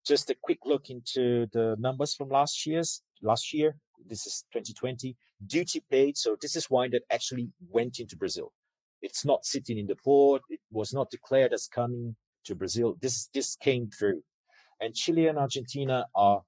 Just 0.07 0.31
a 0.31 0.37
quick 0.41 0.61
look 0.65 0.91
into 0.91 1.47
the 1.53 1.77
numbers 1.79 2.15
from 2.15 2.29
last 2.29 2.67
year's 2.67 3.03
last 3.23 3.53
year. 3.53 3.77
This 4.07 4.27
is 4.27 4.45
2020 4.53 5.17
duty 5.47 5.83
paid. 5.91 6.17
So 6.17 6.37
this 6.41 6.55
is 6.55 6.71
wine 6.71 6.91
that 6.93 7.03
actually 7.11 7.51
went 7.71 7.99
into 7.99 8.17
Brazil. 8.17 8.53
It's 9.03 9.25
not 9.25 9.45
sitting 9.45 9.79
in 9.79 9.87
the 9.87 9.97
port. 9.97 10.43
It 10.49 10.61
was 10.71 10.93
not 10.93 11.11
declared 11.11 11.53
as 11.53 11.67
coming 11.67 12.15
to 12.47 12.55
Brazil. 12.55 12.97
This 13.01 13.29
this 13.35 13.57
came 13.57 13.91
through, 13.91 14.23
and 14.81 14.95
Chile 14.95 15.27
and 15.27 15.39
Argentina 15.39 16.07
are 16.15 16.43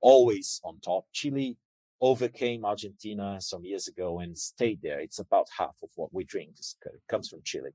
always 0.00 0.60
on 0.64 0.78
top. 0.80 1.06
Chile 1.12 1.56
overcame 2.00 2.64
Argentina 2.64 3.40
some 3.40 3.64
years 3.64 3.86
ago 3.88 4.18
and 4.20 4.36
stayed 4.36 4.80
there. 4.82 5.00
It's 5.00 5.20
about 5.20 5.46
half 5.56 5.76
of 5.82 5.90
what 5.94 6.12
we 6.12 6.24
drink 6.24 6.50
it 6.58 7.00
comes 7.08 7.28
from 7.28 7.40
Chile. 7.44 7.70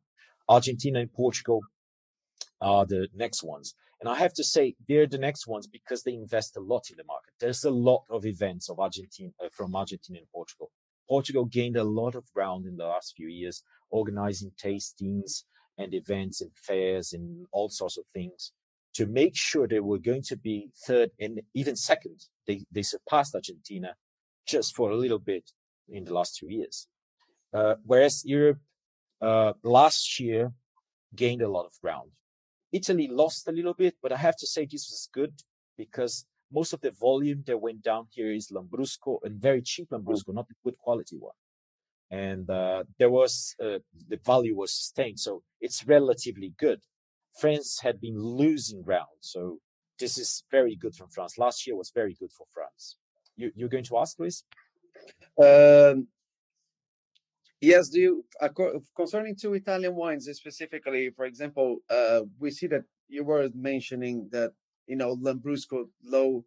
Argentina 0.50 1.00
and 1.00 1.14
Portugal 1.14 1.62
are 2.62 2.86
the 2.86 3.08
next 3.16 3.44
ones. 3.44 3.74
And 4.00 4.10
I 4.10 4.16
have 4.16 4.34
to 4.34 4.44
say, 4.44 4.76
they're 4.88 5.08
the 5.08 5.18
next 5.18 5.48
ones 5.48 5.66
because 5.66 6.04
they 6.04 6.14
invest 6.14 6.56
a 6.56 6.60
lot 6.60 6.90
in 6.92 6.98
the 6.98 7.04
market. 7.06 7.34
There's 7.40 7.64
a 7.64 7.72
lot 7.72 8.04
of 8.10 8.26
events 8.26 8.70
of 8.70 8.80
Argentina, 8.80 9.32
uh, 9.44 9.48
from 9.52 9.76
Argentina 9.76 10.20
and 10.20 10.30
Portugal. 10.30 10.72
Portugal 11.10 11.46
gained 11.46 11.78
a 11.78 11.84
lot 11.84 12.14
of 12.14 12.32
ground 12.34 12.66
in 12.68 12.76
the 12.76 12.86
last 12.86 13.16
few 13.16 13.28
years, 13.28 13.64
organizing 13.90 14.52
tastings 14.62 15.44
and 15.78 15.94
events 15.94 16.42
and 16.42 16.52
fairs 16.56 17.14
and 17.14 17.46
all 17.52 17.70
sorts 17.70 17.98
of 17.98 18.06
things 18.14 18.52
to 18.94 19.06
make 19.06 19.36
sure 19.36 19.68
they 19.68 19.80
were 19.80 20.00
going 20.00 20.24
to 20.24 20.36
be 20.36 20.72
third 20.86 21.12
and 21.20 21.42
even 21.54 21.76
second. 21.76 22.20
They, 22.48 22.66
they 22.72 22.82
surpassed 22.82 23.36
Argentina 23.36 23.96
just 24.48 24.76
for 24.76 24.90
a 24.90 24.96
little 24.96 25.20
bit 25.20 25.52
in 25.90 26.04
the 26.04 26.14
last 26.14 26.38
two 26.38 26.50
years. 26.50 26.88
Uh, 27.54 27.76
whereas 27.86 28.24
Europe 28.26 28.60
uh, 29.22 29.54
last 29.64 30.20
year 30.20 30.52
gained 31.16 31.42
a 31.42 31.48
lot 31.48 31.66
of 31.66 31.74
ground. 31.82 32.12
Italy 32.72 33.08
lost 33.08 33.48
a 33.48 33.52
little 33.52 33.74
bit, 33.74 33.96
but 34.02 34.12
I 34.12 34.18
have 34.18 34.36
to 34.38 34.48
say 34.48 34.66
this 34.66 34.90
was 34.90 35.10
good 35.14 35.34
because 35.78 36.26
most 36.52 36.74
of 36.74 36.82
the 36.82 36.92
volume 36.92 37.44
that 37.46 37.60
went 37.60 37.82
down 37.82 38.08
here 38.12 38.32
is 38.32 38.52
Lambrusco 38.52 39.20
and 39.24 39.40
very 39.40 39.62
cheap 39.62 39.90
Lambrusco, 39.90 40.34
not 40.34 40.48
the 40.48 40.56
good 40.64 40.78
quality 40.78 41.18
one. 41.18 41.36
And 42.10 42.50
uh, 42.50 42.84
there 43.00 43.10
was 43.10 43.56
uh, 43.62 43.80
the 44.08 44.20
value 44.26 44.56
was 44.56 44.74
sustained, 44.74 45.20
so 45.20 45.44
it's 45.60 45.86
relatively 45.86 46.54
good. 46.58 46.80
France 47.40 47.80
had 47.82 48.00
been 48.00 48.18
losing 48.18 48.82
ground, 48.82 49.18
so 49.20 49.60
this 50.00 50.18
is 50.18 50.44
very 50.50 50.76
good 50.76 50.96
from 50.96 51.10
France. 51.10 51.38
Last 51.38 51.68
year 51.68 51.76
was 51.76 51.92
very 51.92 52.14
good 52.14 52.32
for 52.32 52.48
France. 52.54 52.98
You, 53.36 53.52
you're 53.56 53.70
going 53.70 53.84
to 53.86 53.98
ask, 53.98 54.18
Luis? 54.20 54.44
Um, 55.44 56.08
Yes, 57.60 57.90
do 57.90 58.00
you 58.00 58.26
concerning 58.96 59.36
two 59.36 59.56
Italian 59.56 59.96
wines 59.96 60.30
specifically? 60.32 61.10
For 61.10 61.26
example, 61.26 61.80
uh, 61.90 62.22
we 62.40 62.52
see 62.52 62.68
that 62.68 62.84
you 63.08 63.24
were 63.24 63.50
mentioning 63.56 64.30
that 64.32 64.52
you 64.86 64.96
know 64.96 65.16
Lambrusco 65.16 65.86
low 66.04 66.46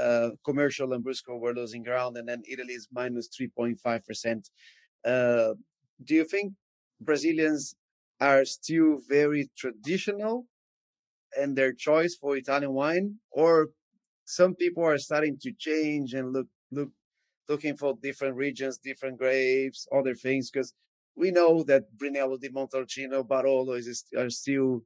uh, 0.00 0.30
commercial 0.42 0.88
Lambrusco 0.88 1.38
were 1.38 1.52
losing 1.52 1.82
ground, 1.82 2.16
and 2.16 2.26
then 2.26 2.42
Italy 2.48 2.72
is 2.72 2.88
minus 2.90 3.28
three 3.28 3.48
point 3.48 3.78
five 3.80 4.02
percent. 4.06 4.48
Uh, 5.04 5.54
do 6.02 6.14
you 6.14 6.24
think 6.24 6.54
Brazilians 7.00 7.74
are 8.20 8.44
still 8.44 8.98
very 9.08 9.50
traditional 9.56 10.46
in 11.40 11.54
their 11.54 11.72
choice 11.72 12.14
for 12.14 12.36
Italian 12.36 12.72
wine, 12.72 13.16
or 13.30 13.68
some 14.24 14.54
people 14.54 14.84
are 14.84 14.98
starting 14.98 15.38
to 15.40 15.52
change 15.58 16.12
and 16.12 16.32
look 16.32 16.48
look 16.70 16.90
looking 17.48 17.76
for 17.76 17.94
different 18.00 18.36
regions, 18.36 18.78
different 18.78 19.18
grapes, 19.18 19.86
other 19.92 20.14
things, 20.14 20.50
because 20.50 20.72
we 21.16 21.30
know 21.30 21.62
that 21.64 21.82
Brunello 21.98 22.36
di 22.36 22.48
Montalcino, 22.48 23.26
Barolo 23.26 23.76
is, 23.76 24.04
are 24.16 24.30
still 24.30 24.82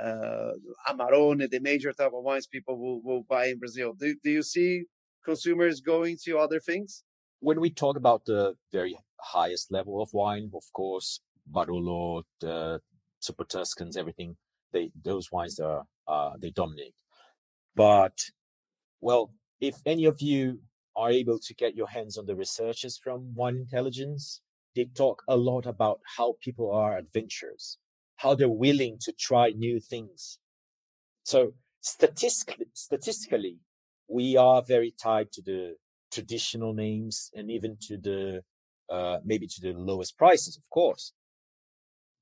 uh, 0.00 0.52
Amarone, 0.88 1.48
the 1.48 1.60
major 1.60 1.92
type 1.92 2.12
of 2.12 2.24
wines 2.24 2.46
people 2.46 2.78
will, 2.78 3.00
will 3.02 3.22
buy 3.22 3.46
in 3.46 3.58
Brazil. 3.58 3.92
Do, 3.92 4.14
do 4.22 4.30
you 4.30 4.42
see 4.42 4.84
consumers 5.24 5.80
going 5.80 6.16
to 6.24 6.38
other 6.38 6.58
things? 6.58 7.04
When 7.40 7.60
we 7.60 7.70
talk 7.70 7.96
about 7.96 8.24
the 8.24 8.56
very 8.72 8.98
highest 9.22 9.72
level 9.72 10.02
of 10.02 10.10
wine, 10.12 10.50
of 10.54 10.64
course, 10.72 11.20
Barolo, 11.50 12.22
the 12.40 12.80
Super 13.20 13.44
Tuscans, 13.44 13.96
everything, 13.96 14.36
they 14.72 14.90
those 15.04 15.30
wines 15.32 15.58
are 15.60 15.84
uh, 16.08 16.32
they 16.40 16.50
dominate. 16.50 16.94
But 17.74 18.18
well, 19.00 19.32
if 19.60 19.76
any 19.86 20.04
of 20.04 20.20
you 20.20 20.60
are 20.96 21.10
able 21.10 21.38
to 21.38 21.54
get 21.54 21.74
your 21.74 21.88
hands 21.88 22.18
on 22.18 22.26
the 22.26 22.36
researchers 22.36 22.98
from 22.98 23.34
Wine 23.34 23.56
Intelligence, 23.56 24.40
they 24.74 24.84
talk 24.84 25.22
a 25.28 25.36
lot 25.36 25.66
about 25.66 26.00
how 26.16 26.36
people 26.42 26.72
are 26.72 26.96
adventurers, 26.98 27.78
how 28.16 28.34
they're 28.34 28.48
willing 28.48 28.98
to 29.00 29.12
try 29.12 29.50
new 29.50 29.80
things. 29.80 30.38
So 31.24 31.54
statistically, 31.80 32.66
statistically, 32.74 33.58
we 34.08 34.36
are 34.36 34.62
very 34.62 34.94
tied 35.00 35.32
to 35.32 35.42
the 35.42 35.76
traditional 36.10 36.74
names 36.74 37.30
and 37.34 37.50
even 37.50 37.76
to 37.82 37.96
the 37.96 38.42
uh, 38.90 39.18
maybe 39.24 39.46
to 39.46 39.60
the 39.60 39.72
lowest 39.72 40.16
prices, 40.18 40.56
of 40.56 40.68
course. 40.70 41.12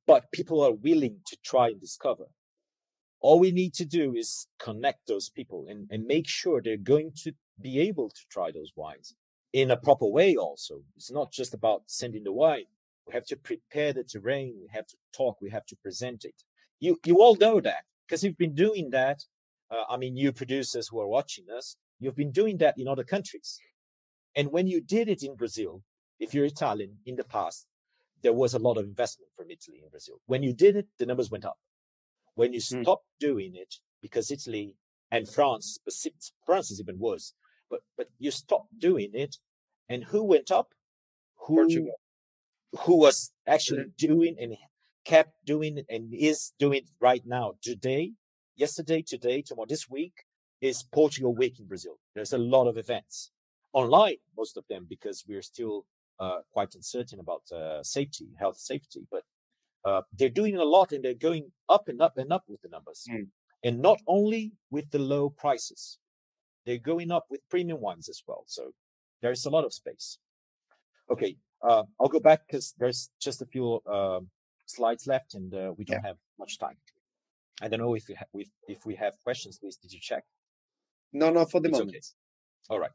But 0.06 0.30
people 0.32 0.62
are 0.62 0.72
willing 0.72 1.18
to 1.26 1.36
try 1.44 1.68
and 1.68 1.80
discover. 1.80 2.24
All 3.20 3.40
we 3.40 3.50
need 3.50 3.74
to 3.74 3.84
do 3.84 4.14
is 4.14 4.46
connect 4.58 5.06
those 5.06 5.28
people 5.28 5.66
and, 5.68 5.88
and 5.90 6.06
make 6.06 6.28
sure 6.28 6.60
they're 6.60 6.76
going 6.76 7.12
to 7.24 7.32
be 7.60 7.80
able 7.80 8.10
to 8.10 8.20
try 8.30 8.50
those 8.50 8.72
wines 8.76 9.14
in 9.52 9.70
a 9.70 9.76
proper 9.76 10.06
way 10.06 10.36
also. 10.36 10.82
It's 10.96 11.10
not 11.10 11.32
just 11.32 11.52
about 11.52 11.82
sending 11.86 12.24
the 12.24 12.32
wine. 12.32 12.66
We 13.06 13.14
have 13.14 13.26
to 13.26 13.36
prepare 13.36 13.92
the 13.92 14.04
terrain. 14.04 14.54
We 14.60 14.68
have 14.72 14.86
to 14.86 14.96
talk. 15.12 15.40
We 15.40 15.50
have 15.50 15.66
to 15.66 15.76
present 15.76 16.24
it. 16.24 16.42
You, 16.78 16.98
you 17.04 17.20
all 17.20 17.34
know 17.34 17.60
that 17.60 17.84
because 18.06 18.22
you've 18.22 18.38
been 18.38 18.54
doing 18.54 18.90
that. 18.90 19.24
Uh, 19.70 19.84
I 19.90 19.96
mean, 19.96 20.16
you 20.16 20.32
producers 20.32 20.88
who 20.88 21.00
are 21.00 21.08
watching 21.08 21.46
us, 21.54 21.76
You've 22.00 22.16
been 22.16 22.30
doing 22.30 22.58
that 22.58 22.78
in 22.78 22.86
other 22.86 23.04
countries. 23.04 23.60
And 24.36 24.52
when 24.52 24.66
you 24.66 24.80
did 24.80 25.08
it 25.08 25.22
in 25.22 25.34
Brazil, 25.34 25.82
if 26.18 26.34
you're 26.34 26.44
Italian 26.44 26.98
in 27.06 27.16
the 27.16 27.24
past, 27.24 27.66
there 28.22 28.32
was 28.32 28.54
a 28.54 28.58
lot 28.58 28.76
of 28.78 28.84
investment 28.84 29.30
from 29.36 29.50
Italy 29.50 29.80
in 29.82 29.90
Brazil. 29.90 30.20
When 30.26 30.42
you 30.42 30.52
did 30.52 30.76
it, 30.76 30.86
the 30.98 31.06
numbers 31.06 31.30
went 31.30 31.44
up. 31.44 31.58
When 32.34 32.52
you 32.52 32.60
mm. 32.60 32.82
stopped 32.82 33.06
doing 33.20 33.52
it, 33.54 33.76
because 34.02 34.30
Italy 34.30 34.76
and 35.10 35.28
France, 35.28 35.78
France 36.44 36.70
is 36.70 36.80
even 36.80 36.98
worse, 36.98 37.34
but 37.70 37.80
but 37.96 38.08
you 38.18 38.30
stopped 38.30 38.78
doing 38.78 39.10
it, 39.12 39.36
and 39.88 40.04
who 40.04 40.24
went 40.24 40.50
up? 40.50 40.68
Who 41.46 41.56
Portugal. 41.56 42.00
who 42.80 42.98
was 42.98 43.32
actually 43.46 43.86
doing 43.96 44.36
and 44.40 44.56
kept 45.04 45.32
doing 45.44 45.82
and 45.88 46.12
is 46.12 46.52
doing 46.58 46.82
right 47.00 47.22
now 47.24 47.54
today, 47.62 48.12
yesterday, 48.56 49.02
today, 49.02 49.42
tomorrow, 49.42 49.66
this 49.68 49.88
week 49.88 50.24
is 50.60 50.82
Portugal 50.82 51.34
Week 51.34 51.58
in 51.58 51.66
Brazil. 51.66 51.98
There's 52.14 52.32
a 52.32 52.38
lot 52.38 52.66
of 52.66 52.76
events 52.76 53.30
online, 53.72 54.16
most 54.36 54.56
of 54.56 54.64
them 54.68 54.86
because 54.88 55.24
we're 55.26 55.42
still 55.42 55.86
uh, 56.20 56.38
quite 56.52 56.74
uncertain 56.74 57.20
about 57.20 57.42
uh, 57.52 57.82
safety, 57.82 58.28
health 58.38 58.58
safety. 58.58 59.06
But 59.10 59.22
uh, 59.84 60.02
they're 60.16 60.28
doing 60.28 60.56
a 60.56 60.64
lot 60.64 60.92
and 60.92 61.04
they're 61.04 61.14
going 61.14 61.50
up 61.68 61.88
and 61.88 62.00
up 62.00 62.18
and 62.18 62.32
up 62.32 62.44
with 62.48 62.60
the 62.62 62.68
numbers. 62.68 63.04
Mm. 63.10 63.28
And 63.64 63.80
not 63.80 64.00
only 64.06 64.52
with 64.70 64.90
the 64.90 64.98
low 64.98 65.30
prices, 65.30 65.98
they're 66.64 66.78
going 66.78 67.10
up 67.10 67.26
with 67.30 67.40
premium 67.50 67.80
wines 67.80 68.08
as 68.08 68.22
well. 68.26 68.44
So 68.46 68.72
there's 69.22 69.46
a 69.46 69.50
lot 69.50 69.64
of 69.64 69.72
space. 69.72 70.18
Okay, 71.10 71.36
uh, 71.66 71.84
I'll 71.98 72.08
go 72.08 72.20
back 72.20 72.42
because 72.46 72.74
there's 72.78 73.10
just 73.20 73.40
a 73.42 73.46
few 73.46 73.80
um, 73.86 74.28
slides 74.66 75.06
left 75.06 75.34
and 75.34 75.52
uh, 75.54 75.72
we 75.76 75.84
don't 75.84 76.00
yeah. 76.02 76.08
have 76.08 76.16
much 76.38 76.58
time. 76.58 76.76
I 77.60 77.68
don't 77.68 77.80
know 77.80 77.94
if 77.94 78.06
we, 78.08 78.14
ha- 78.14 78.26
if, 78.34 78.48
if 78.68 78.86
we 78.86 78.94
have 78.96 79.14
questions, 79.24 79.58
please. 79.58 79.76
Did 79.76 79.92
you 79.92 79.98
check? 80.00 80.24
No, 81.12 81.30
no, 81.30 81.44
for 81.46 81.60
the 81.60 81.68
it's 81.68 81.78
moment. 81.78 81.96
Okay. 81.96 82.00
All 82.70 82.78
right. 82.78 82.90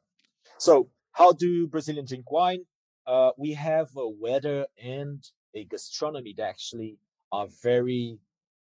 So, 0.59 0.89
how 1.11 1.33
do 1.33 1.67
Brazilians 1.67 2.09
drink 2.09 2.31
wine? 2.31 2.65
Uh, 3.05 3.31
we 3.37 3.53
have 3.53 3.89
a 3.97 4.07
weather 4.07 4.65
and 4.81 5.23
a 5.53 5.65
gastronomy 5.65 6.33
that 6.37 6.47
actually 6.47 6.97
are 7.31 7.47
very 7.61 8.19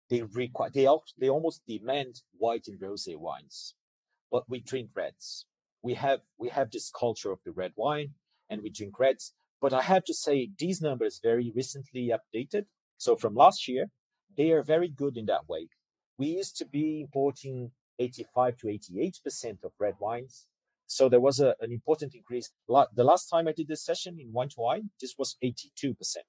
they 0.09 0.23
require 0.23 0.71
they 0.71 0.87
they 1.19 1.29
almost 1.29 1.61
demand 1.67 2.21
white 2.37 2.67
and 2.67 2.79
rosé 2.79 3.15
wines, 3.15 3.75
but 4.31 4.49
we 4.49 4.59
drink 4.59 4.89
reds. 4.95 5.45
We 5.83 5.93
have 5.93 6.21
we 6.37 6.49
have 6.49 6.71
this 6.71 6.91
culture 6.91 7.31
of 7.31 7.39
the 7.45 7.51
red 7.51 7.73
wine, 7.75 8.15
and 8.49 8.61
we 8.63 8.69
drink 8.69 8.99
reds. 8.99 9.33
But 9.61 9.73
I 9.73 9.81
have 9.81 10.03
to 10.05 10.13
say 10.13 10.49
these 10.57 10.81
numbers 10.81 11.19
very 11.21 11.51
recently 11.55 12.11
updated. 12.17 12.65
So 12.97 13.15
from 13.15 13.35
last 13.35 13.67
year, 13.67 13.91
they 14.35 14.51
are 14.51 14.63
very 14.63 14.87
good 14.87 15.15
in 15.17 15.25
that 15.27 15.47
way. 15.47 15.69
We 16.17 16.27
used 16.27 16.57
to 16.57 16.65
be 16.65 17.01
importing 17.01 17.71
85 17.99 18.57
to 18.57 18.69
88 18.69 19.19
percent 19.23 19.59
of 19.63 19.71
red 19.79 19.95
wines. 19.99 20.47
So 20.89 21.07
there 21.07 21.19
was 21.19 21.39
a, 21.39 21.55
an 21.61 21.71
important 21.71 22.15
increase. 22.15 22.49
The 22.67 23.03
last 23.03 23.27
time 23.27 23.47
I 23.47 23.51
did 23.51 23.67
this 23.67 23.85
session 23.85 24.17
in 24.19 24.33
wine 24.33 24.49
to 24.49 24.55
wine, 24.57 24.89
this 24.99 25.13
was 25.19 25.37
82 25.41 25.93
percent. 25.93 26.25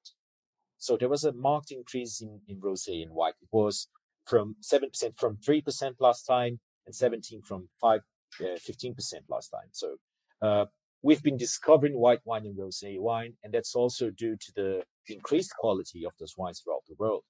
So 0.76 0.98
there 0.98 1.08
was 1.08 1.24
a 1.24 1.32
marked 1.32 1.70
increase 1.70 2.20
in, 2.20 2.40
in 2.46 2.60
rosé 2.60 3.02
and 3.02 3.12
white. 3.12 3.34
It 3.40 3.48
was 3.50 3.88
from 4.26 4.56
7% 4.62 5.16
from 5.16 5.36
3% 5.36 5.94
last 5.98 6.24
time 6.24 6.60
and 6.86 6.94
17 6.94 7.40
from 7.42 7.70
5, 7.80 8.00
uh, 8.40 8.44
15% 8.44 9.14
last 9.28 9.48
time. 9.48 9.68
So 9.72 9.96
uh, 10.42 10.66
we've 11.02 11.22
been 11.22 11.38
discovering 11.38 11.98
white 11.98 12.20
wine 12.24 12.44
and 12.44 12.58
rosé 12.58 13.00
wine, 13.00 13.34
and 13.42 13.54
that's 13.54 13.74
also 13.74 14.10
due 14.10 14.36
to 14.36 14.52
the 14.54 14.82
increased 15.08 15.54
quality 15.58 16.04
of 16.04 16.12
those 16.20 16.34
wines 16.36 16.60
throughout 16.60 16.84
the 16.86 16.96
world. 16.98 17.24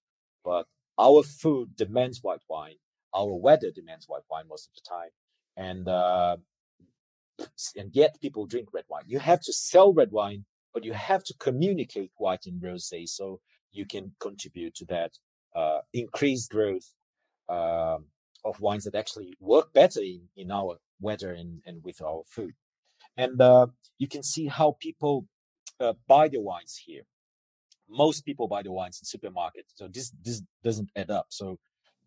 But 0.44 0.66
our 0.98 1.22
food 1.22 1.76
demands 1.76 2.20
white 2.22 2.42
wine. 2.48 2.76
Our 3.14 3.34
weather 3.34 3.70
demands 3.70 4.06
white 4.08 4.26
wine 4.30 4.48
most 4.48 4.68
of 4.68 4.74
the 4.74 4.88
time. 4.88 5.10
And 5.56 5.88
uh, 5.88 6.36
and 7.76 7.90
yet 7.94 8.20
people 8.20 8.46
drink 8.46 8.68
red 8.72 8.84
wine. 8.88 9.04
You 9.06 9.18
have 9.18 9.40
to 9.42 9.52
sell 9.52 9.92
red 9.92 10.12
wine 10.12 10.44
but 10.72 10.84
you 10.84 10.92
have 10.92 11.24
to 11.24 11.34
communicate 11.38 12.10
white 12.16 12.46
and 12.46 12.60
rosé 12.62 13.08
so 13.08 13.40
you 13.72 13.86
can 13.86 14.12
contribute 14.20 14.74
to 14.74 14.84
that 14.86 15.12
uh, 15.54 15.80
increased 15.92 16.50
growth 16.50 16.92
um, 17.48 18.06
of 18.44 18.60
wines 18.60 18.84
that 18.84 18.94
actually 18.94 19.34
work 19.40 19.72
better 19.72 20.00
in, 20.00 20.22
in 20.36 20.50
our 20.50 20.78
weather 21.00 21.32
and, 21.32 21.60
and 21.66 21.82
with 21.84 22.00
our 22.02 22.22
food. 22.26 22.52
And 23.16 23.40
uh, 23.40 23.66
you 23.98 24.08
can 24.08 24.22
see 24.22 24.46
how 24.46 24.76
people 24.80 25.26
uh, 25.80 25.94
buy 26.06 26.28
the 26.28 26.40
wines 26.40 26.80
here. 26.84 27.02
Most 27.88 28.24
people 28.24 28.46
buy 28.46 28.62
the 28.62 28.72
wines 28.72 29.00
in 29.02 29.20
supermarkets. 29.20 29.72
So 29.74 29.88
this 29.88 30.12
this 30.22 30.42
doesn't 30.62 30.90
add 30.94 31.10
up. 31.10 31.26
So 31.30 31.58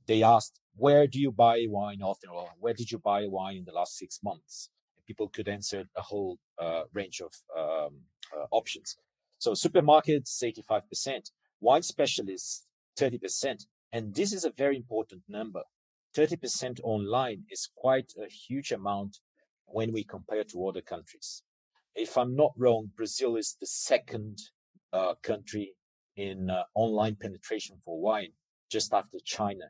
they 0.08 0.24
asked, 0.24 0.60
where 0.76 1.08
do 1.08 1.20
you 1.20 1.32
buy 1.32 1.66
wine 1.68 2.02
often, 2.02 2.30
or 2.30 2.50
where 2.60 2.74
did 2.74 2.90
you 2.92 3.00
buy 3.00 3.26
wine 3.28 3.58
in 3.58 3.66
the 3.66 3.74
last 3.74 3.98
six 3.98 4.20
months? 4.24 4.70
People 5.08 5.30
could 5.30 5.48
answer 5.48 5.84
a 5.96 6.02
whole 6.02 6.38
uh, 6.62 6.84
range 6.94 7.22
of 7.22 7.34
um, 7.58 8.00
uh, 8.36 8.46
options. 8.52 8.98
So 9.38 9.52
supermarkets, 9.52 10.42
85%, 10.42 11.32
wine 11.60 11.84
specialists, 11.84 12.66
30%. 12.98 13.66
And 13.92 14.16
this 14.16 14.34
is 14.34 14.46
a 14.46 14.52
very 14.52 14.76
important 14.78 15.24
number. 15.28 15.64
30% 16.16 16.80
online 16.84 17.44
is 17.50 17.70
quite 17.76 18.14
a 18.18 18.30
huge 18.30 18.72
amount 18.72 19.18
when 19.66 19.92
we 19.92 20.04
compare 20.04 20.44
to 20.44 20.68
other 20.68 20.82
countries. 20.82 21.44
If 21.96 22.18
I'm 22.18 22.36
not 22.36 22.54
wrong, 22.58 22.92
Brazil 22.96 23.36
is 23.36 23.58
the 23.60 23.68
second 23.68 24.40
uh, 24.92 25.16
country 25.22 25.74
in 26.16 26.50
uh, 26.50 26.64
online 26.76 27.18
penetration 27.20 27.78
for 27.84 28.00
wine, 28.00 28.34
just 28.72 28.94
after 28.94 29.18
China, 29.26 29.66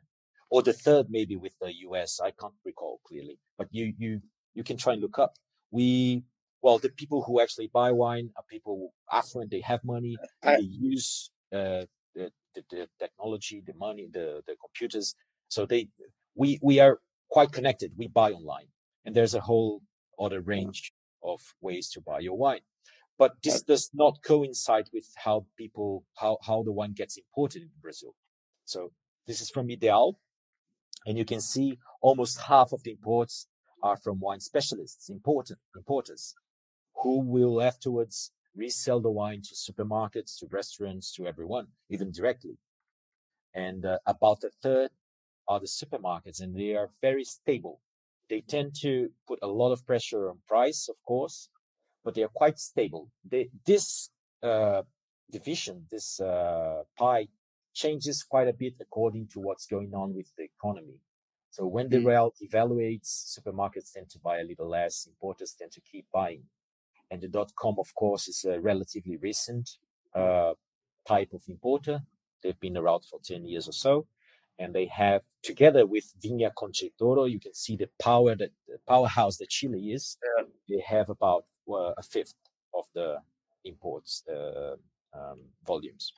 or 0.50 0.62
the 0.62 0.72
third 0.72 1.06
maybe 1.10 1.36
with 1.36 1.52
the 1.60 1.72
US. 1.88 2.20
I 2.22 2.30
can't 2.30 2.54
recall 2.64 3.00
clearly, 3.06 3.38
but 3.58 3.68
you 3.70 3.94
you 3.98 4.20
you 4.54 4.64
can 4.64 4.76
try 4.76 4.92
and 4.92 5.02
look 5.02 5.18
up. 5.18 5.34
We, 5.70 6.22
well, 6.62 6.78
the 6.78 6.88
people 6.88 7.22
who 7.22 7.40
actually 7.40 7.68
buy 7.72 7.92
wine 7.92 8.30
are 8.36 8.44
people 8.48 8.94
affluent. 9.12 9.50
They 9.50 9.60
have 9.60 9.84
money. 9.84 10.16
I, 10.42 10.56
they 10.56 10.62
use 10.62 11.30
uh, 11.52 11.84
the, 12.14 12.30
the, 12.54 12.64
the 12.70 12.88
technology, 12.98 13.62
the 13.66 13.74
money, 13.74 14.08
the 14.12 14.42
the 14.46 14.56
computers. 14.56 15.14
So 15.48 15.66
they, 15.66 15.88
we 16.34 16.58
we 16.62 16.80
are 16.80 17.00
quite 17.30 17.52
connected. 17.52 17.92
We 17.96 18.08
buy 18.08 18.32
online, 18.32 18.68
and 19.04 19.14
there's 19.14 19.34
a 19.34 19.40
whole 19.40 19.82
other 20.18 20.40
range 20.40 20.92
of 21.22 21.40
ways 21.60 21.90
to 21.90 22.00
buy 22.00 22.20
your 22.20 22.36
wine. 22.36 22.60
But 23.18 23.32
this 23.42 23.62
does 23.62 23.90
not 23.94 24.18
coincide 24.24 24.88
with 24.92 25.06
how 25.16 25.46
people 25.56 26.04
how 26.14 26.38
how 26.46 26.62
the 26.62 26.72
wine 26.72 26.92
gets 26.92 27.16
imported 27.16 27.62
in 27.62 27.70
Brazil. 27.82 28.14
So 28.64 28.92
this 29.26 29.40
is 29.40 29.50
from 29.50 29.70
Ideal, 29.70 30.18
and 31.06 31.18
you 31.18 31.24
can 31.24 31.40
see 31.40 31.78
almost 32.00 32.40
half 32.40 32.72
of 32.72 32.82
the 32.82 32.92
imports 32.92 33.46
are 33.84 33.98
from 33.98 34.18
wine 34.18 34.40
specialists, 34.40 35.10
important 35.10 35.58
importers, 35.76 36.34
who 37.02 37.20
will 37.20 37.60
afterwards 37.60 38.32
resell 38.56 39.00
the 39.00 39.10
wine 39.10 39.42
to 39.42 39.54
supermarkets, 39.54 40.38
to 40.38 40.46
restaurants, 40.50 41.12
to 41.14 41.26
everyone, 41.26 41.66
even 41.90 42.10
directly. 42.10 42.56
And 43.54 43.84
uh, 43.84 43.98
about 44.06 44.42
a 44.42 44.50
third 44.62 44.90
are 45.46 45.60
the 45.60 45.66
supermarkets, 45.66 46.40
and 46.40 46.56
they 46.56 46.74
are 46.74 46.88
very 47.02 47.24
stable. 47.24 47.80
They 48.30 48.40
tend 48.40 48.74
to 48.80 49.10
put 49.28 49.38
a 49.42 49.46
lot 49.60 49.72
of 49.72 49.86
pressure 49.86 50.30
on 50.30 50.38
price, 50.48 50.88
of 50.88 50.96
course, 51.06 51.50
but 52.04 52.14
they 52.14 52.22
are 52.22 52.34
quite 52.42 52.58
stable. 52.58 53.10
They, 53.30 53.50
this 53.66 54.08
uh, 54.42 54.82
division, 55.30 55.84
this 55.90 56.20
uh, 56.20 56.84
pie, 56.98 57.28
changes 57.74 58.22
quite 58.22 58.48
a 58.48 58.52
bit 58.54 58.74
according 58.80 59.28
to 59.32 59.40
what's 59.40 59.66
going 59.66 59.92
on 59.94 60.14
with 60.14 60.30
the 60.38 60.44
economy. 60.44 60.98
So 61.54 61.68
when 61.68 61.88
the 61.88 61.98
mm. 61.98 62.06
real 62.06 62.34
devaluates, 62.42 63.38
supermarkets 63.38 63.92
tend 63.92 64.10
to 64.10 64.18
buy 64.18 64.40
a 64.40 64.42
little 64.42 64.68
less, 64.68 65.06
importers 65.06 65.54
tend 65.56 65.70
to 65.70 65.80
keep 65.80 66.04
buying. 66.12 66.42
And 67.12 67.20
the 67.22 67.28
dot 67.28 67.52
com, 67.54 67.76
of 67.78 67.94
course, 67.94 68.26
is 68.26 68.44
a 68.44 68.58
relatively 68.58 69.18
recent 69.18 69.70
uh, 70.16 70.54
type 71.06 71.32
of 71.32 71.44
importer. 71.46 72.02
They've 72.42 72.58
been 72.58 72.76
around 72.76 73.04
for 73.08 73.20
10 73.22 73.44
years 73.44 73.68
or 73.68 73.72
so. 73.72 74.08
And 74.58 74.74
they 74.74 74.86
have, 74.86 75.22
together 75.44 75.86
with 75.86 76.12
Viña 76.20 76.52
Concha 76.56 76.86
y 76.86 76.90
Toro, 76.98 77.26
you 77.26 77.38
can 77.38 77.54
see 77.54 77.76
the 77.76 77.88
power 78.02 78.34
that 78.34 78.50
the 78.66 78.78
powerhouse 78.88 79.36
that 79.36 79.48
Chile 79.48 79.92
is. 79.92 80.16
Yeah. 80.24 80.44
They 80.68 80.82
have 80.84 81.08
about 81.08 81.44
uh, 81.70 81.92
a 81.96 82.02
fifth 82.02 82.34
of 82.74 82.86
the 82.96 83.18
imports 83.64 84.24
uh, 84.28 84.74
um, 85.16 85.38
volumes. 85.64 86.12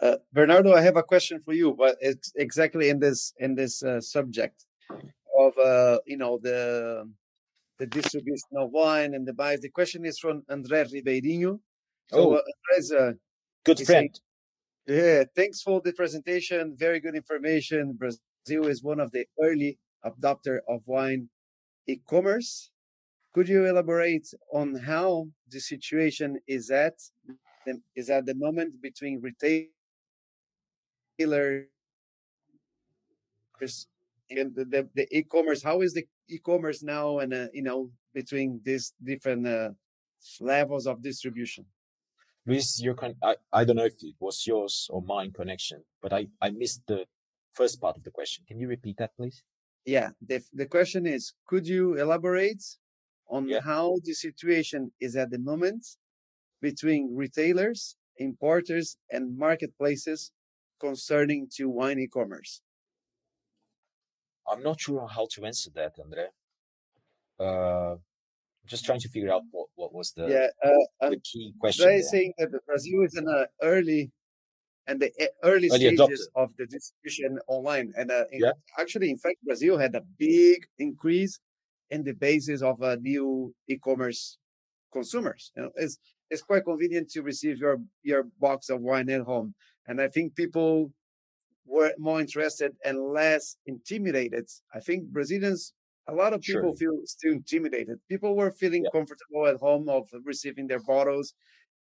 Uh, 0.00 0.16
Bernardo, 0.32 0.74
I 0.74 0.82
have 0.82 0.96
a 0.96 1.02
question 1.02 1.40
for 1.40 1.54
you, 1.54 1.74
but 1.74 1.96
it's 2.00 2.32
exactly 2.36 2.90
in 2.90 2.98
this 2.98 3.32
in 3.38 3.54
this 3.54 3.82
uh, 3.82 4.00
subject 4.00 4.66
of 5.38 5.56
uh, 5.58 5.98
you 6.06 6.18
know 6.18 6.38
the 6.42 7.10
the 7.78 7.86
distribution 7.86 8.48
of 8.56 8.70
wine 8.70 9.14
and 9.14 9.26
the 9.26 9.32
buys. 9.32 9.60
The 9.60 9.70
question 9.70 10.04
is 10.04 10.18
from 10.18 10.42
André 10.50 10.90
Ribeirinho. 10.92 11.60
So, 12.10 12.36
oh, 12.36 12.40
André's 12.40 12.90
a 12.92 13.14
good 13.64 13.80
friend. 13.80 14.10
Saying, 14.86 15.00
yeah, 15.02 15.24
thanks 15.34 15.62
for 15.62 15.80
the 15.80 15.92
presentation. 15.92 16.76
Very 16.78 17.00
good 17.00 17.16
information. 17.16 17.92
Brazil 17.94 18.68
is 18.68 18.82
one 18.82 19.00
of 19.00 19.10
the 19.12 19.26
early 19.42 19.78
adopter 20.04 20.60
of 20.68 20.82
wine 20.86 21.28
e-commerce. 21.86 22.70
Could 23.34 23.48
you 23.48 23.66
elaborate 23.66 24.28
on 24.52 24.76
how 24.76 25.26
the 25.50 25.60
situation 25.60 26.38
is 26.46 26.70
at 26.70 26.94
is 27.96 28.10
at 28.10 28.26
the 28.26 28.34
moment 28.34 28.80
between 28.80 29.20
retail 29.20 29.64
retailers 31.18 31.66
and 34.30 34.54
the, 34.54 34.64
the, 34.64 34.88
the 34.94 35.16
e-commerce 35.16 35.62
how 35.62 35.80
is 35.82 35.94
the 35.94 36.06
e-commerce 36.28 36.82
now 36.82 37.18
and 37.20 37.32
uh, 37.32 37.46
you 37.52 37.62
know 37.62 37.90
between 38.14 38.60
these 38.64 38.92
different 39.02 39.46
uh, 39.46 39.70
levels 40.40 40.86
of 40.86 41.02
distribution? 41.02 41.64
With 42.46 42.80
your 42.80 42.94
con- 42.94 43.16
I, 43.22 43.36
I 43.52 43.64
don't 43.64 43.76
know 43.76 43.84
if 43.84 43.94
it 44.02 44.14
was 44.18 44.46
yours 44.46 44.88
or 44.90 45.02
mine 45.02 45.32
connection 45.32 45.84
but 46.02 46.12
i 46.12 46.26
i 46.40 46.50
missed 46.50 46.82
the 46.86 47.04
first 47.52 47.80
part 47.80 47.96
of 47.96 48.02
the 48.04 48.10
question. 48.10 48.44
Can 48.46 48.60
you 48.60 48.68
repeat 48.68 48.96
that 48.98 49.16
please? 49.16 49.42
Yeah 49.84 50.10
the, 50.26 50.42
the 50.52 50.66
question 50.66 51.06
is 51.06 51.34
could 51.46 51.66
you 51.66 51.94
elaborate 51.94 52.64
on 53.28 53.48
Yeah. 53.48 53.60
how 53.60 53.98
the 54.04 54.14
situation 54.14 54.92
is 55.00 55.16
at 55.16 55.30
the 55.30 55.38
moment 55.38 55.86
between 56.60 57.14
retailers 57.14 57.96
importers 58.18 58.96
and 59.10 59.36
marketplaces 59.36 60.32
concerning 60.80 61.48
to 61.56 61.68
wine 61.68 61.98
e-commerce? 61.98 62.62
I'm 64.48 64.62
not 64.62 64.80
sure 64.80 65.06
how 65.08 65.26
to 65.32 65.44
answer 65.44 65.70
that 65.74 65.98
andre. 65.98 66.28
Uh 67.38 67.96
just 68.66 68.84
trying 68.86 69.00
to 69.00 69.08
figure 69.08 69.32
out 69.32 69.42
what 69.52 69.68
what 69.76 69.92
was 69.94 70.12
the, 70.12 70.28
yeah 70.30 70.48
uh, 70.64 70.70
the 71.08 71.16
um, 71.16 71.20
key 71.24 71.54
question 71.60 71.86
They 71.86 72.00
saying 72.02 72.34
that 72.38 72.50
Brazil 72.66 73.04
is 73.04 73.16
in 73.16 73.24
the 73.24 73.48
early 73.62 74.12
and 74.88 75.00
the 75.00 75.12
early 75.44 75.68
Early 75.70 75.96
stages 75.96 76.28
of 76.34 76.50
the 76.58 76.66
distribution 76.66 77.40
online, 77.48 77.92
and 77.98 78.10
uh, 78.10 78.26
in, 78.32 78.40
Yeah. 78.42 78.52
actually, 78.78 79.10
in 79.10 79.18
fact, 79.18 79.38
Brazil 79.44 79.78
had 79.78 79.94
a 79.96 80.02
big 80.18 80.66
increase 80.78 81.40
in 81.90 82.04
the 82.04 82.14
basis 82.14 82.62
of 82.62 82.82
uh, 82.82 82.96
new 82.96 83.54
e-commerce 83.68 84.38
consumers. 84.92 85.52
You 85.56 85.62
know, 85.64 85.72
it's 85.76 85.98
it's 86.30 86.42
quite 86.42 86.64
convenient 86.64 87.10
to 87.10 87.22
receive 87.22 87.58
your 87.58 87.78
your 88.02 88.24
box 88.40 88.70
of 88.70 88.80
wine 88.82 89.10
at 89.10 89.22
home, 89.22 89.54
and 89.86 90.00
I 90.00 90.08
think 90.08 90.34
people 90.36 90.92
were 91.66 91.92
more 91.98 92.20
interested 92.20 92.76
and 92.84 92.98
less 93.12 93.56
intimidated. 93.66 94.48
I 94.74 94.80
think 94.80 95.08
Brazilians. 95.10 95.74
A 96.08 96.14
lot 96.14 96.32
of 96.32 96.44
people 96.44 96.72
Surely. 96.72 96.76
feel 96.76 97.00
still 97.04 97.32
intimidated. 97.32 97.98
People 98.08 98.36
were 98.36 98.52
feeling 98.52 98.84
Yeah. 98.84 98.90
comfortable 98.90 99.46
at 99.48 99.56
home 99.56 99.88
of 99.88 100.08
receiving 100.24 100.68
their 100.68 100.80
bottles 100.80 101.34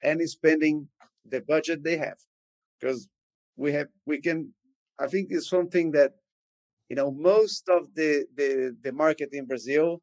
and 0.03 0.21
spending 0.29 0.89
the 1.25 1.41
budget 1.43 1.85
they 1.85 1.97
have 1.97 2.19
because 2.81 3.09
we 3.57 3.73
have 3.73 3.89
we 4.07 4.21
can 4.21 4.55
i 5.01 5.07
think 5.07 5.29
it's 5.31 5.49
something 5.49 5.93
that 5.93 6.13
you 6.89 6.97
know 6.97 7.11
most 7.11 7.69
of 7.69 7.95
the 7.95 8.27
the, 8.37 8.77
the 8.83 8.93
market 8.93 9.31
in 9.33 9.47
brazil 9.47 10.03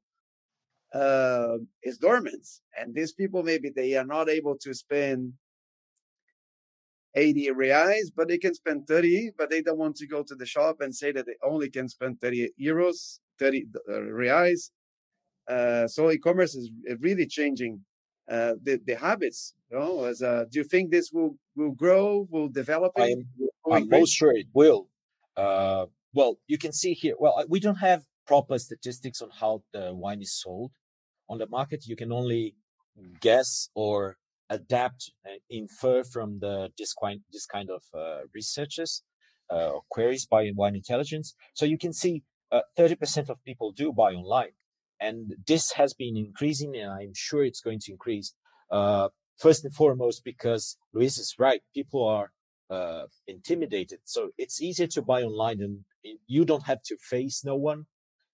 uh, 0.93 1.57
is 1.81 1.97
dormant 1.97 2.47
and 2.77 2.93
these 2.93 3.13
people 3.13 3.43
maybe 3.43 3.69
they 3.69 3.95
are 3.95 4.05
not 4.05 4.29
able 4.29 4.57
to 4.57 4.73
spend 4.73 5.33
80 7.15 7.49
reais 7.49 8.11
but 8.15 8.27
they 8.27 8.37
can 8.37 8.53
spend 8.53 8.87
30 8.87 9.31
but 9.37 9.49
they 9.49 9.61
don't 9.61 9.77
want 9.77 9.95
to 9.95 10.07
go 10.07 10.23
to 10.23 10.35
the 10.35 10.45
shop 10.45 10.81
and 10.81 10.95
say 10.95 11.11
that 11.11 11.25
they 11.25 11.35
only 11.43 11.69
can 11.69 11.87
spend 11.87 12.19
30 12.21 12.51
euros 12.59 13.19
30 13.39 13.65
uh, 13.89 13.91
reais 13.93 14.71
uh, 15.47 15.87
so 15.87 16.11
e-commerce 16.11 16.55
is 16.55 16.71
really 16.99 17.27
changing 17.27 17.81
uh, 18.29 18.53
the 18.63 18.79
the 18.85 18.95
habits. 18.95 19.53
You 19.69 19.79
know, 19.79 20.05
as 20.05 20.21
uh, 20.21 20.45
do 20.49 20.59
you 20.59 20.63
think 20.63 20.91
this 20.91 21.11
will 21.11 21.35
will 21.55 21.71
grow, 21.71 22.27
will 22.29 22.47
develop? 22.47 22.93
I 22.97 23.09
am, 23.09 23.29
I'm 23.69 23.89
most 23.89 24.13
sure 24.13 24.31
it 24.31 24.47
will. 24.53 24.87
Uh, 25.35 25.87
well, 26.13 26.37
you 26.47 26.57
can 26.57 26.71
see 26.71 26.93
here. 26.93 27.15
Well, 27.19 27.43
we 27.49 27.59
don't 27.59 27.75
have 27.75 28.05
proper 28.25 28.57
statistics 28.59 29.21
on 29.21 29.29
how 29.31 29.63
the 29.73 29.93
wine 29.93 30.21
is 30.21 30.39
sold 30.39 30.71
on 31.29 31.37
the 31.37 31.47
market. 31.47 31.85
You 31.85 31.95
can 31.95 32.11
only 32.11 32.55
guess 33.19 33.69
or 33.75 34.17
adapt, 34.49 35.11
and 35.25 35.39
infer 35.49 36.03
from 36.03 36.39
the 36.39 36.69
this 36.77 36.93
kind 36.93 37.21
this 37.31 37.45
kind 37.45 37.69
of 37.69 37.83
uh, 37.93 38.21
researches 38.33 39.03
uh, 39.49 39.79
queries 39.89 40.25
by 40.25 40.51
Wine 40.55 40.75
Intelligence. 40.75 41.35
So 41.53 41.65
you 41.65 41.77
can 41.77 41.93
see 41.93 42.23
uh, 42.51 42.61
30% 42.77 43.29
of 43.29 43.43
people 43.43 43.71
do 43.71 43.91
buy 43.91 44.13
online, 44.13 44.53
and 44.99 45.35
this 45.47 45.73
has 45.73 45.93
been 45.93 46.17
increasing, 46.17 46.75
and 46.75 46.91
I'm 46.91 47.13
sure 47.13 47.43
it's 47.43 47.61
going 47.61 47.79
to 47.81 47.91
increase. 47.91 48.33
Uh, 48.71 49.09
first 49.37 49.63
and 49.65 49.73
foremost, 49.73 50.23
because 50.23 50.77
Luis 50.93 51.17
is 51.17 51.35
right, 51.37 51.61
people 51.73 52.07
are 52.07 52.31
uh, 52.69 53.05
intimidated. 53.27 53.99
So 54.05 54.31
it's 54.37 54.61
easier 54.61 54.87
to 54.87 55.01
buy 55.01 55.21
online 55.21 55.61
and 55.61 55.79
you 56.27 56.45
don't 56.45 56.63
have 56.63 56.81
to 56.83 56.97
face 56.97 57.43
no 57.45 57.55
one. 57.55 57.85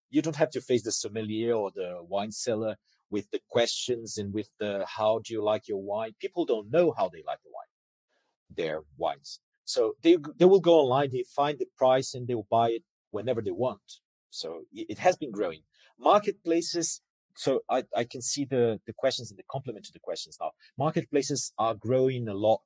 You 0.09 0.21
don't 0.21 0.35
have 0.37 0.51
to 0.51 0.61
face 0.61 0.83
the 0.83 0.91
sommelier 0.91 1.53
or 1.53 1.71
the 1.73 1.99
wine 2.01 2.31
seller 2.31 2.77
with 3.11 3.29
the 3.31 3.39
questions 3.49 4.17
and 4.17 4.33
with 4.33 4.49
the 4.59 4.85
how 4.87 5.19
do 5.23 5.33
you 5.33 5.43
like 5.43 5.67
your 5.67 5.81
wine. 5.81 6.13
People 6.19 6.45
don't 6.45 6.71
know 6.71 6.93
how 6.97 7.09
they 7.09 7.23
like 7.25 7.39
the 7.43 7.51
wine, 7.53 8.55
their 8.55 8.81
wines. 8.97 9.39
So 9.65 9.93
they 10.01 10.17
they 10.37 10.45
will 10.45 10.59
go 10.59 10.79
online, 10.79 11.11
they 11.11 11.23
find 11.35 11.57
the 11.59 11.67
price 11.77 12.13
and 12.13 12.27
they 12.27 12.35
will 12.35 12.47
buy 12.49 12.69
it 12.69 12.83
whenever 13.11 13.41
they 13.41 13.51
want. 13.51 13.81
So 14.29 14.61
it 14.73 14.99
has 14.99 15.17
been 15.17 15.31
growing. 15.31 15.61
Marketplaces. 15.99 17.01
So 17.35 17.61
I, 17.69 17.83
I 17.95 18.03
can 18.03 18.21
see 18.21 18.45
the, 18.45 18.79
the 18.85 18.93
questions 18.93 19.31
and 19.31 19.39
the 19.39 19.43
complement 19.49 19.85
to 19.85 19.93
the 19.93 19.99
questions 19.99 20.37
now. 20.41 20.51
Marketplaces 20.77 21.53
are 21.57 21.73
growing 21.73 22.27
a 22.27 22.33
lot. 22.33 22.61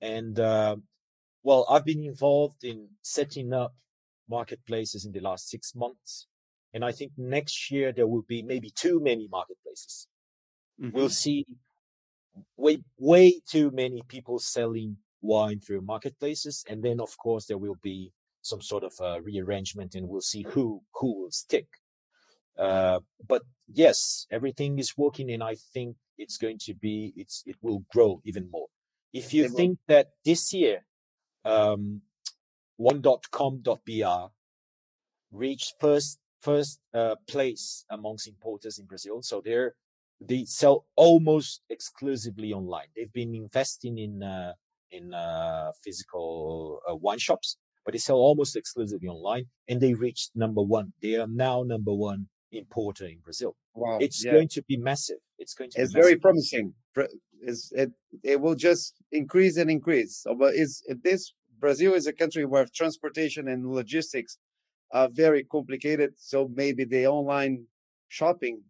And 0.00 0.38
uh, 0.38 0.76
well, 1.42 1.66
I've 1.68 1.84
been 1.84 2.04
involved 2.04 2.64
in 2.64 2.88
setting 3.02 3.52
up 3.52 3.74
marketplaces 4.28 5.04
in 5.04 5.12
the 5.12 5.20
last 5.20 5.48
six 5.48 5.74
months. 5.74 6.26
And 6.74 6.84
I 6.84 6.92
think 6.92 7.12
next 7.16 7.70
year 7.70 7.92
there 7.92 8.06
will 8.08 8.22
be 8.22 8.42
maybe 8.42 8.70
too 8.70 9.00
many 9.00 9.28
marketplaces. 9.28 10.08
We'll 10.78 11.08
Mhm. 11.08 11.12
see 11.12 11.46
way, 12.56 12.82
way 12.98 13.40
too 13.46 13.70
many 13.70 14.02
people 14.08 14.40
selling 14.40 14.98
wine 15.22 15.60
through 15.60 15.82
marketplaces. 15.82 16.64
And 16.68 16.82
then, 16.82 17.00
of 17.00 17.16
course, 17.16 17.46
there 17.46 17.58
will 17.58 17.76
be 17.80 18.12
some 18.42 18.60
sort 18.60 18.82
of 18.84 18.92
uh, 19.00 19.22
rearrangement 19.22 19.94
and 19.94 20.08
we'll 20.08 20.20
see 20.20 20.42
who, 20.42 20.82
who 20.94 21.22
will 21.22 21.30
stick. 21.30 21.68
Uh, 22.58 23.00
but 23.26 23.42
yes, 23.72 24.26
everything 24.30 24.78
is 24.78 24.98
working 24.98 25.30
and 25.30 25.42
I 25.42 25.54
think 25.54 25.96
it's 26.18 26.36
going 26.36 26.58
to 26.58 26.74
be, 26.74 27.12
it's, 27.16 27.42
it 27.46 27.56
will 27.62 27.84
grow 27.92 28.20
even 28.24 28.50
more. 28.50 28.66
If 29.12 29.32
you 29.32 29.44
will. 29.44 29.56
think 29.56 29.78
that 29.86 30.08
this 30.24 30.52
year, 30.52 30.84
um, 31.44 32.02
wine.com.br 32.78 34.26
reached 35.30 35.74
first, 35.80 36.18
first, 36.44 36.80
uh, 37.00 37.16
place 37.26 37.84
amongst 37.90 38.28
importers 38.28 38.78
in 38.78 38.86
Brazil. 38.86 39.16
So 39.22 39.40
they're, 39.44 39.70
they 40.20 40.44
sell 40.44 40.76
almost 40.96 41.62
exclusively 41.76 42.52
online. 42.52 42.88
They've 42.94 43.12
been 43.12 43.34
investing 43.34 43.98
in, 43.98 44.22
uh, 44.22 44.52
in, 44.90 45.04
uh, 45.14 45.72
physical 45.84 46.80
uh, 46.88 46.94
wine 46.94 47.18
shops, 47.18 47.56
but 47.84 47.92
they 47.92 47.98
sell 47.98 48.16
almost 48.16 48.56
exclusively 48.56 49.08
online 49.08 49.44
and 49.68 49.80
they 49.80 49.94
reached 49.94 50.30
number 50.34 50.62
one. 50.62 50.92
They 51.02 51.14
are 51.16 51.26
now 51.46 51.56
number 51.74 51.92
one 51.92 52.28
importer 52.52 53.06
in 53.06 53.18
Brazil. 53.26 53.56
Wow, 53.74 53.98
It's 54.00 54.24
yeah. 54.24 54.32
going 54.32 54.48
to 54.56 54.62
be 54.62 54.76
massive. 54.76 55.22
It's 55.38 55.54
going 55.54 55.70
to 55.70 55.80
it's 55.82 55.92
be 55.92 56.00
very 56.00 56.14
massive. 56.14 56.22
promising. 56.22 56.74
Is 57.40 57.72
it? 57.74 57.90
It 58.22 58.40
will 58.40 58.54
just 58.54 58.94
increase 59.12 59.56
and 59.56 59.70
increase. 59.70 60.24
But 60.38 60.54
is 60.54 60.82
this 61.02 61.34
Brazil 61.58 61.92
is 61.94 62.06
a 62.06 62.12
country 62.12 62.44
where 62.46 62.66
transportation 62.82 63.48
and 63.48 63.60
logistics 63.80 64.38
are 64.94 65.10
very 65.10 65.44
complicated. 65.44 66.14
So 66.18 66.48
maybe 66.48 66.84
the 66.86 67.08
online 67.08 67.68
shopping 68.08 68.64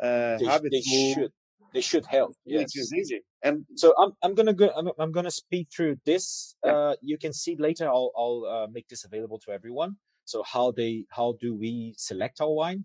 uh, 0.00 0.38
They, 0.38 0.46
habits 0.46 0.80
they 0.80 0.82
will 0.86 1.14
should, 1.14 1.32
they 1.72 1.80
should 1.80 2.06
help. 2.06 2.36
which 2.44 2.76
Yes. 2.76 2.76
is 2.76 2.92
easy. 2.92 3.22
And 3.42 3.66
So 3.74 3.94
I'm 3.98 4.12
I'm 4.22 4.34
gonna 4.34 4.54
go 4.54 4.68
I'm, 4.76 4.88
I'm 4.98 5.12
gonna 5.12 5.30
speed 5.30 5.68
through 5.74 5.96
this. 6.04 6.56
Yeah. 6.64 6.72
Uh, 6.72 6.94
you 7.00 7.18
can 7.18 7.32
see 7.32 7.56
later. 7.56 7.88
I'll 7.88 8.12
I'll 8.16 8.44
uh, 8.46 8.66
make 8.68 8.88
this 8.88 9.04
available 9.04 9.38
to 9.40 9.50
everyone. 9.52 9.96
So 10.24 10.42
how 10.42 10.70
they 10.72 11.06
how 11.10 11.34
do 11.40 11.54
we 11.54 11.94
select 11.98 12.40
our 12.40 12.52
wine, 12.52 12.84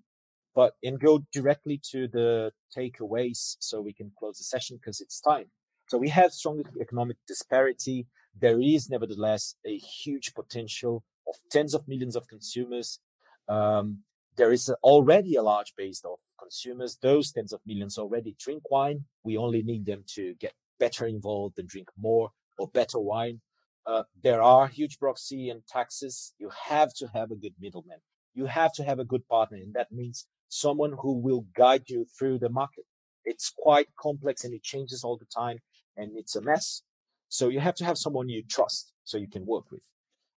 but 0.55 0.75
and 0.83 0.99
go 0.99 1.19
directly 1.31 1.79
to 1.91 2.07
the 2.07 2.51
takeaways 2.75 3.57
so 3.59 3.81
we 3.81 3.93
can 3.93 4.11
close 4.17 4.37
the 4.39 4.43
session 4.45 4.77
because 4.77 5.01
it's 5.01 5.19
time. 5.21 5.51
So 5.89 5.97
we 5.97 6.09
have 6.09 6.31
strong 6.33 6.63
economic 6.81 7.17
disparity. 7.27 8.07
There 8.35 8.61
is 8.61 8.89
nevertheless 8.89 9.55
a 9.65 9.77
huge 9.77 10.33
potential 10.33 11.03
of 11.27 11.35
tens 11.51 11.73
of 11.73 11.87
millions 11.87 12.15
of 12.15 12.27
consumers. 12.27 12.99
Um, 13.47 13.99
there 14.35 14.51
is 14.51 14.69
already 14.83 15.35
a 15.35 15.41
large 15.41 15.73
base 15.75 16.01
of 16.05 16.19
consumers. 16.39 16.97
Those 17.01 17.31
tens 17.31 17.53
of 17.53 17.61
millions 17.65 17.97
already 17.97 18.35
drink 18.39 18.63
wine. 18.69 19.05
We 19.23 19.37
only 19.37 19.63
need 19.63 19.85
them 19.85 20.03
to 20.15 20.35
get 20.35 20.53
better 20.79 21.07
involved 21.07 21.57
and 21.57 21.67
drink 21.67 21.89
more 21.97 22.31
or 22.57 22.67
better 22.67 22.99
wine. 22.99 23.41
Uh, 23.85 24.03
there 24.21 24.41
are 24.41 24.67
huge 24.67 24.99
proxy 24.99 25.49
and 25.49 25.65
taxes. 25.67 26.33
You 26.37 26.51
have 26.67 26.93
to 26.95 27.07
have 27.13 27.31
a 27.31 27.35
good 27.35 27.53
middleman. 27.59 27.99
You 28.35 28.45
have 28.45 28.73
to 28.73 28.83
have 28.83 28.99
a 28.99 29.05
good 29.05 29.27
partner, 29.27 29.57
and 29.57 29.73
that 29.73 29.91
means 29.91 30.27
someone 30.49 30.93
who 31.01 31.13
will 31.13 31.45
guide 31.55 31.83
you 31.87 32.05
through 32.17 32.39
the 32.39 32.49
market. 32.49 32.85
It's 33.25 33.51
quite 33.57 33.87
complex 33.99 34.43
and 34.43 34.53
it 34.53 34.63
changes 34.63 35.03
all 35.03 35.17
the 35.17 35.25
time, 35.25 35.59
and 35.95 36.11
it's 36.15 36.35
a 36.35 36.41
mess. 36.41 36.83
So 37.29 37.49
you 37.49 37.59
have 37.59 37.75
to 37.75 37.85
have 37.85 37.97
someone 37.97 38.29
you 38.29 38.43
trust 38.43 38.93
so 39.03 39.17
you 39.17 39.27
can 39.27 39.45
work 39.45 39.71
with. 39.71 39.81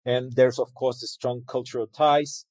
And 0.04 0.32
there's 0.32 0.58
of 0.58 0.74
course 0.74 1.00
the 1.00 1.06
strong 1.06 1.42
cultural 1.46 1.86
ties, 1.86 2.44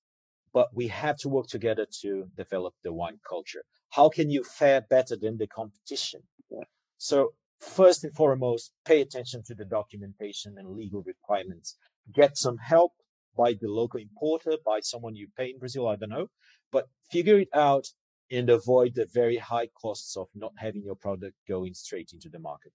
but 0.54 0.70
we 0.74 0.88
have 0.88 1.18
to 1.18 1.30
work 1.30 1.48
together 1.48 1.86
to 2.02 2.26
develop 2.36 2.74
the 2.84 2.93
wine 2.93 3.20
culture. 3.28 3.64
How 3.91 4.10
can 4.10 4.30
you 4.30 4.43
fare 4.43 4.82
better 4.82 5.16
than 5.16 5.38
the 5.38 5.48
competition? 5.48 6.22
Yeah. 6.50 6.66
So 6.98 7.34
first 7.60 8.04
and 8.04 8.14
foremost, 8.14 8.74
pay 8.86 9.02
attention 9.02 9.43
to 9.48 9.56
the 9.56 9.66
documentation 9.66 10.56
and 10.58 10.76
legal 10.76 11.04
requirements. 11.04 11.78
Get 12.14 12.38
some 12.38 12.58
help, 12.58 12.93
by 13.38 13.54
the 13.54 13.68
local 13.68 14.00
importer, 14.00 14.58
by 14.66 14.80
someone 14.82 15.16
you 15.16 15.28
pay 15.38 15.52
in 15.52 15.60
Brazil, 15.60 15.88
I 15.88 15.95
don't 15.95 16.10
know. 16.10 16.28
But 16.72 16.88
figure 17.12 17.39
it 17.39 17.50
out 17.54 17.86
and 18.30 18.50
avoid 18.50 18.95
the 18.95 19.08
very 19.14 19.38
high 19.38 19.68
costs 19.68 20.18
of 20.18 20.28
not 20.36 20.54
having 20.58 20.84
your 20.84 20.95
product 20.95 21.36
going 21.48 21.74
straight 21.74 22.10
into 22.12 22.30
the 22.30 22.39
market. 22.39 22.74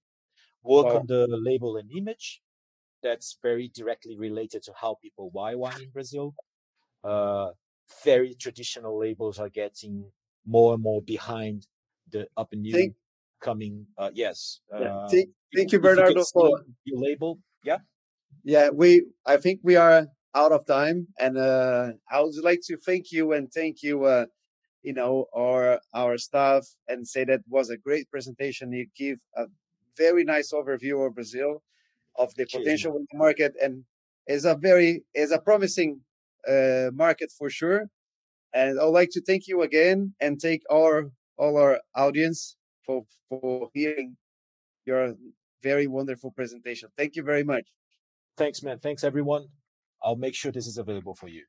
Work 0.63 0.87
wow. 0.87 0.99
on 1.01 1.07
the 1.09 1.27
label 1.29 1.77
and 1.77 1.91
image. 1.91 2.41
That's 3.03 3.39
very 3.43 3.69
directly 3.75 4.17
related 4.17 4.63
to 4.65 4.73
how 4.81 4.97
people 5.03 5.31
buy 5.35 5.55
wine 5.55 5.83
in 5.83 5.91
Brazil. 5.91 6.35
Uh, 7.03 7.51
very 8.05 8.35
traditional 8.35 8.99
labels 8.99 9.39
are 9.39 9.49
getting 9.49 10.05
more 10.47 10.75
and 10.75 10.83
more 10.83 11.03
behind 11.03 11.67
the 12.11 12.27
up 12.37 12.53
and 12.53 12.63
new 12.63 12.73
thank, 12.73 12.95
coming. 13.41 13.87
Uh, 13.99 14.11
yes. 14.15 14.61
Yeah. 14.71 14.97
Uh, 14.97 15.09
thank, 15.09 15.29
thank 15.55 15.73
you, 15.73 15.81
Bernardo, 15.81 16.21
you 16.21 16.27
for 16.33 16.61
your 16.85 17.01
label. 17.01 17.39
Yeah. 17.65 17.79
Yeah, 18.45 18.71
we. 18.71 19.05
I 19.27 19.37
think 19.37 19.61
we 19.63 19.77
are 19.77 20.07
out 20.35 20.53
of 20.53 20.67
time, 20.67 21.09
and 21.19 21.37
uh, 21.37 21.93
I 22.11 22.21
would 22.21 22.35
like 22.43 22.61
to 22.65 22.77
thank 22.77 23.13
you 23.13 23.33
and 23.33 23.53
thank 23.53 23.83
you, 23.83 24.05
uh, 24.05 24.27
you 24.83 24.95
know, 24.95 25.27
our 25.37 25.81
our 25.95 26.19
staff, 26.19 26.67
and 26.89 27.07
say 27.07 27.25
that 27.25 27.41
was 27.49 27.71
a 27.71 27.77
great 27.77 28.11
presentation. 28.11 28.73
You 28.73 28.87
give 28.97 29.19
a 29.37 29.45
very 29.97 30.25
nice 30.25 30.53
overview 30.53 31.07
of 31.07 31.15
Brazil, 31.15 31.63
of 32.17 32.35
the 32.35 32.47
potential 32.47 32.97
in 32.97 33.07
the 33.11 33.19
market, 33.19 33.55
and 33.63 33.85
is 34.27 34.45
a 34.45 34.55
very 34.55 35.05
is 35.15 35.33
a 35.33 35.39
promising 35.39 36.01
uh, 36.49 36.91
market 36.93 37.33
for 37.37 37.51
sure. 37.51 37.89
And 38.55 38.79
I'd 38.79 38.85
like 38.85 39.11
to 39.13 39.23
thank 39.23 39.49
you 39.49 39.63
again 39.63 40.15
and 40.21 40.41
thank 40.41 40.63
our 40.71 41.11
all 41.39 41.57
our 41.57 41.81
audience 41.95 42.57
for 42.85 43.05
for 43.29 43.71
hearing 43.73 44.17
your 44.85 45.15
very 45.63 45.87
wonderful 45.87 46.31
presentation. 46.33 46.89
Thank 46.97 47.17
you 47.17 47.23
very 47.23 47.45
much. 47.45 47.65
Thanks, 48.37 48.63
man. 48.63 48.79
Thanks, 48.79 49.05
everyone. 49.05 49.47
I'll 50.03 50.17
make 50.17 50.35
sure 50.35 50.51
this 50.51 50.67
is 50.67 50.79
available 50.79 51.15
for 51.15 51.29
you. 51.29 51.45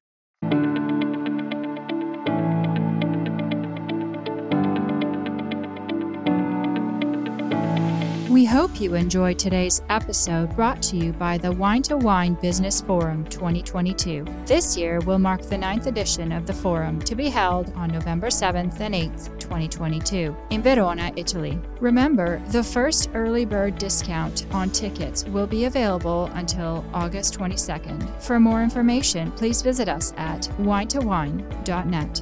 Hope 8.53 8.79
you 8.79 8.93
enjoyed 8.93 9.39
today's 9.39 9.81
episode 9.89 10.55
brought 10.55 10.79
to 10.79 10.95
you 10.95 11.11
by 11.13 11.39
the 11.39 11.51
Wine 11.51 11.81
to 11.81 11.97
Wine 11.97 12.35
Business 12.35 12.81
Forum 12.81 13.25
2022. 13.25 14.23
This 14.45 14.77
year 14.77 14.99
will 14.99 15.17
mark 15.17 15.41
the 15.41 15.57
ninth 15.57 15.87
edition 15.87 16.31
of 16.31 16.45
the 16.45 16.53
forum 16.53 16.99
to 17.01 17.15
be 17.15 17.29
held 17.29 17.73
on 17.73 17.89
November 17.89 18.27
7th 18.27 18.79
and 18.79 18.93
8th, 18.93 19.39
2022, 19.39 20.37
in 20.51 20.61
Verona, 20.61 21.11
Italy. 21.15 21.59
Remember, 21.79 22.39
the 22.49 22.63
first 22.63 23.09
early 23.15 23.43
bird 23.43 23.79
discount 23.79 24.45
on 24.51 24.69
tickets 24.69 25.25
will 25.25 25.47
be 25.47 25.65
available 25.65 26.25
until 26.35 26.85
August 26.93 27.35
22nd. 27.35 28.21
For 28.21 28.39
more 28.39 28.61
information, 28.61 29.31
please 29.31 29.63
visit 29.63 29.89
us 29.89 30.13
at 30.15 30.43
winetowine.net. 30.59 32.21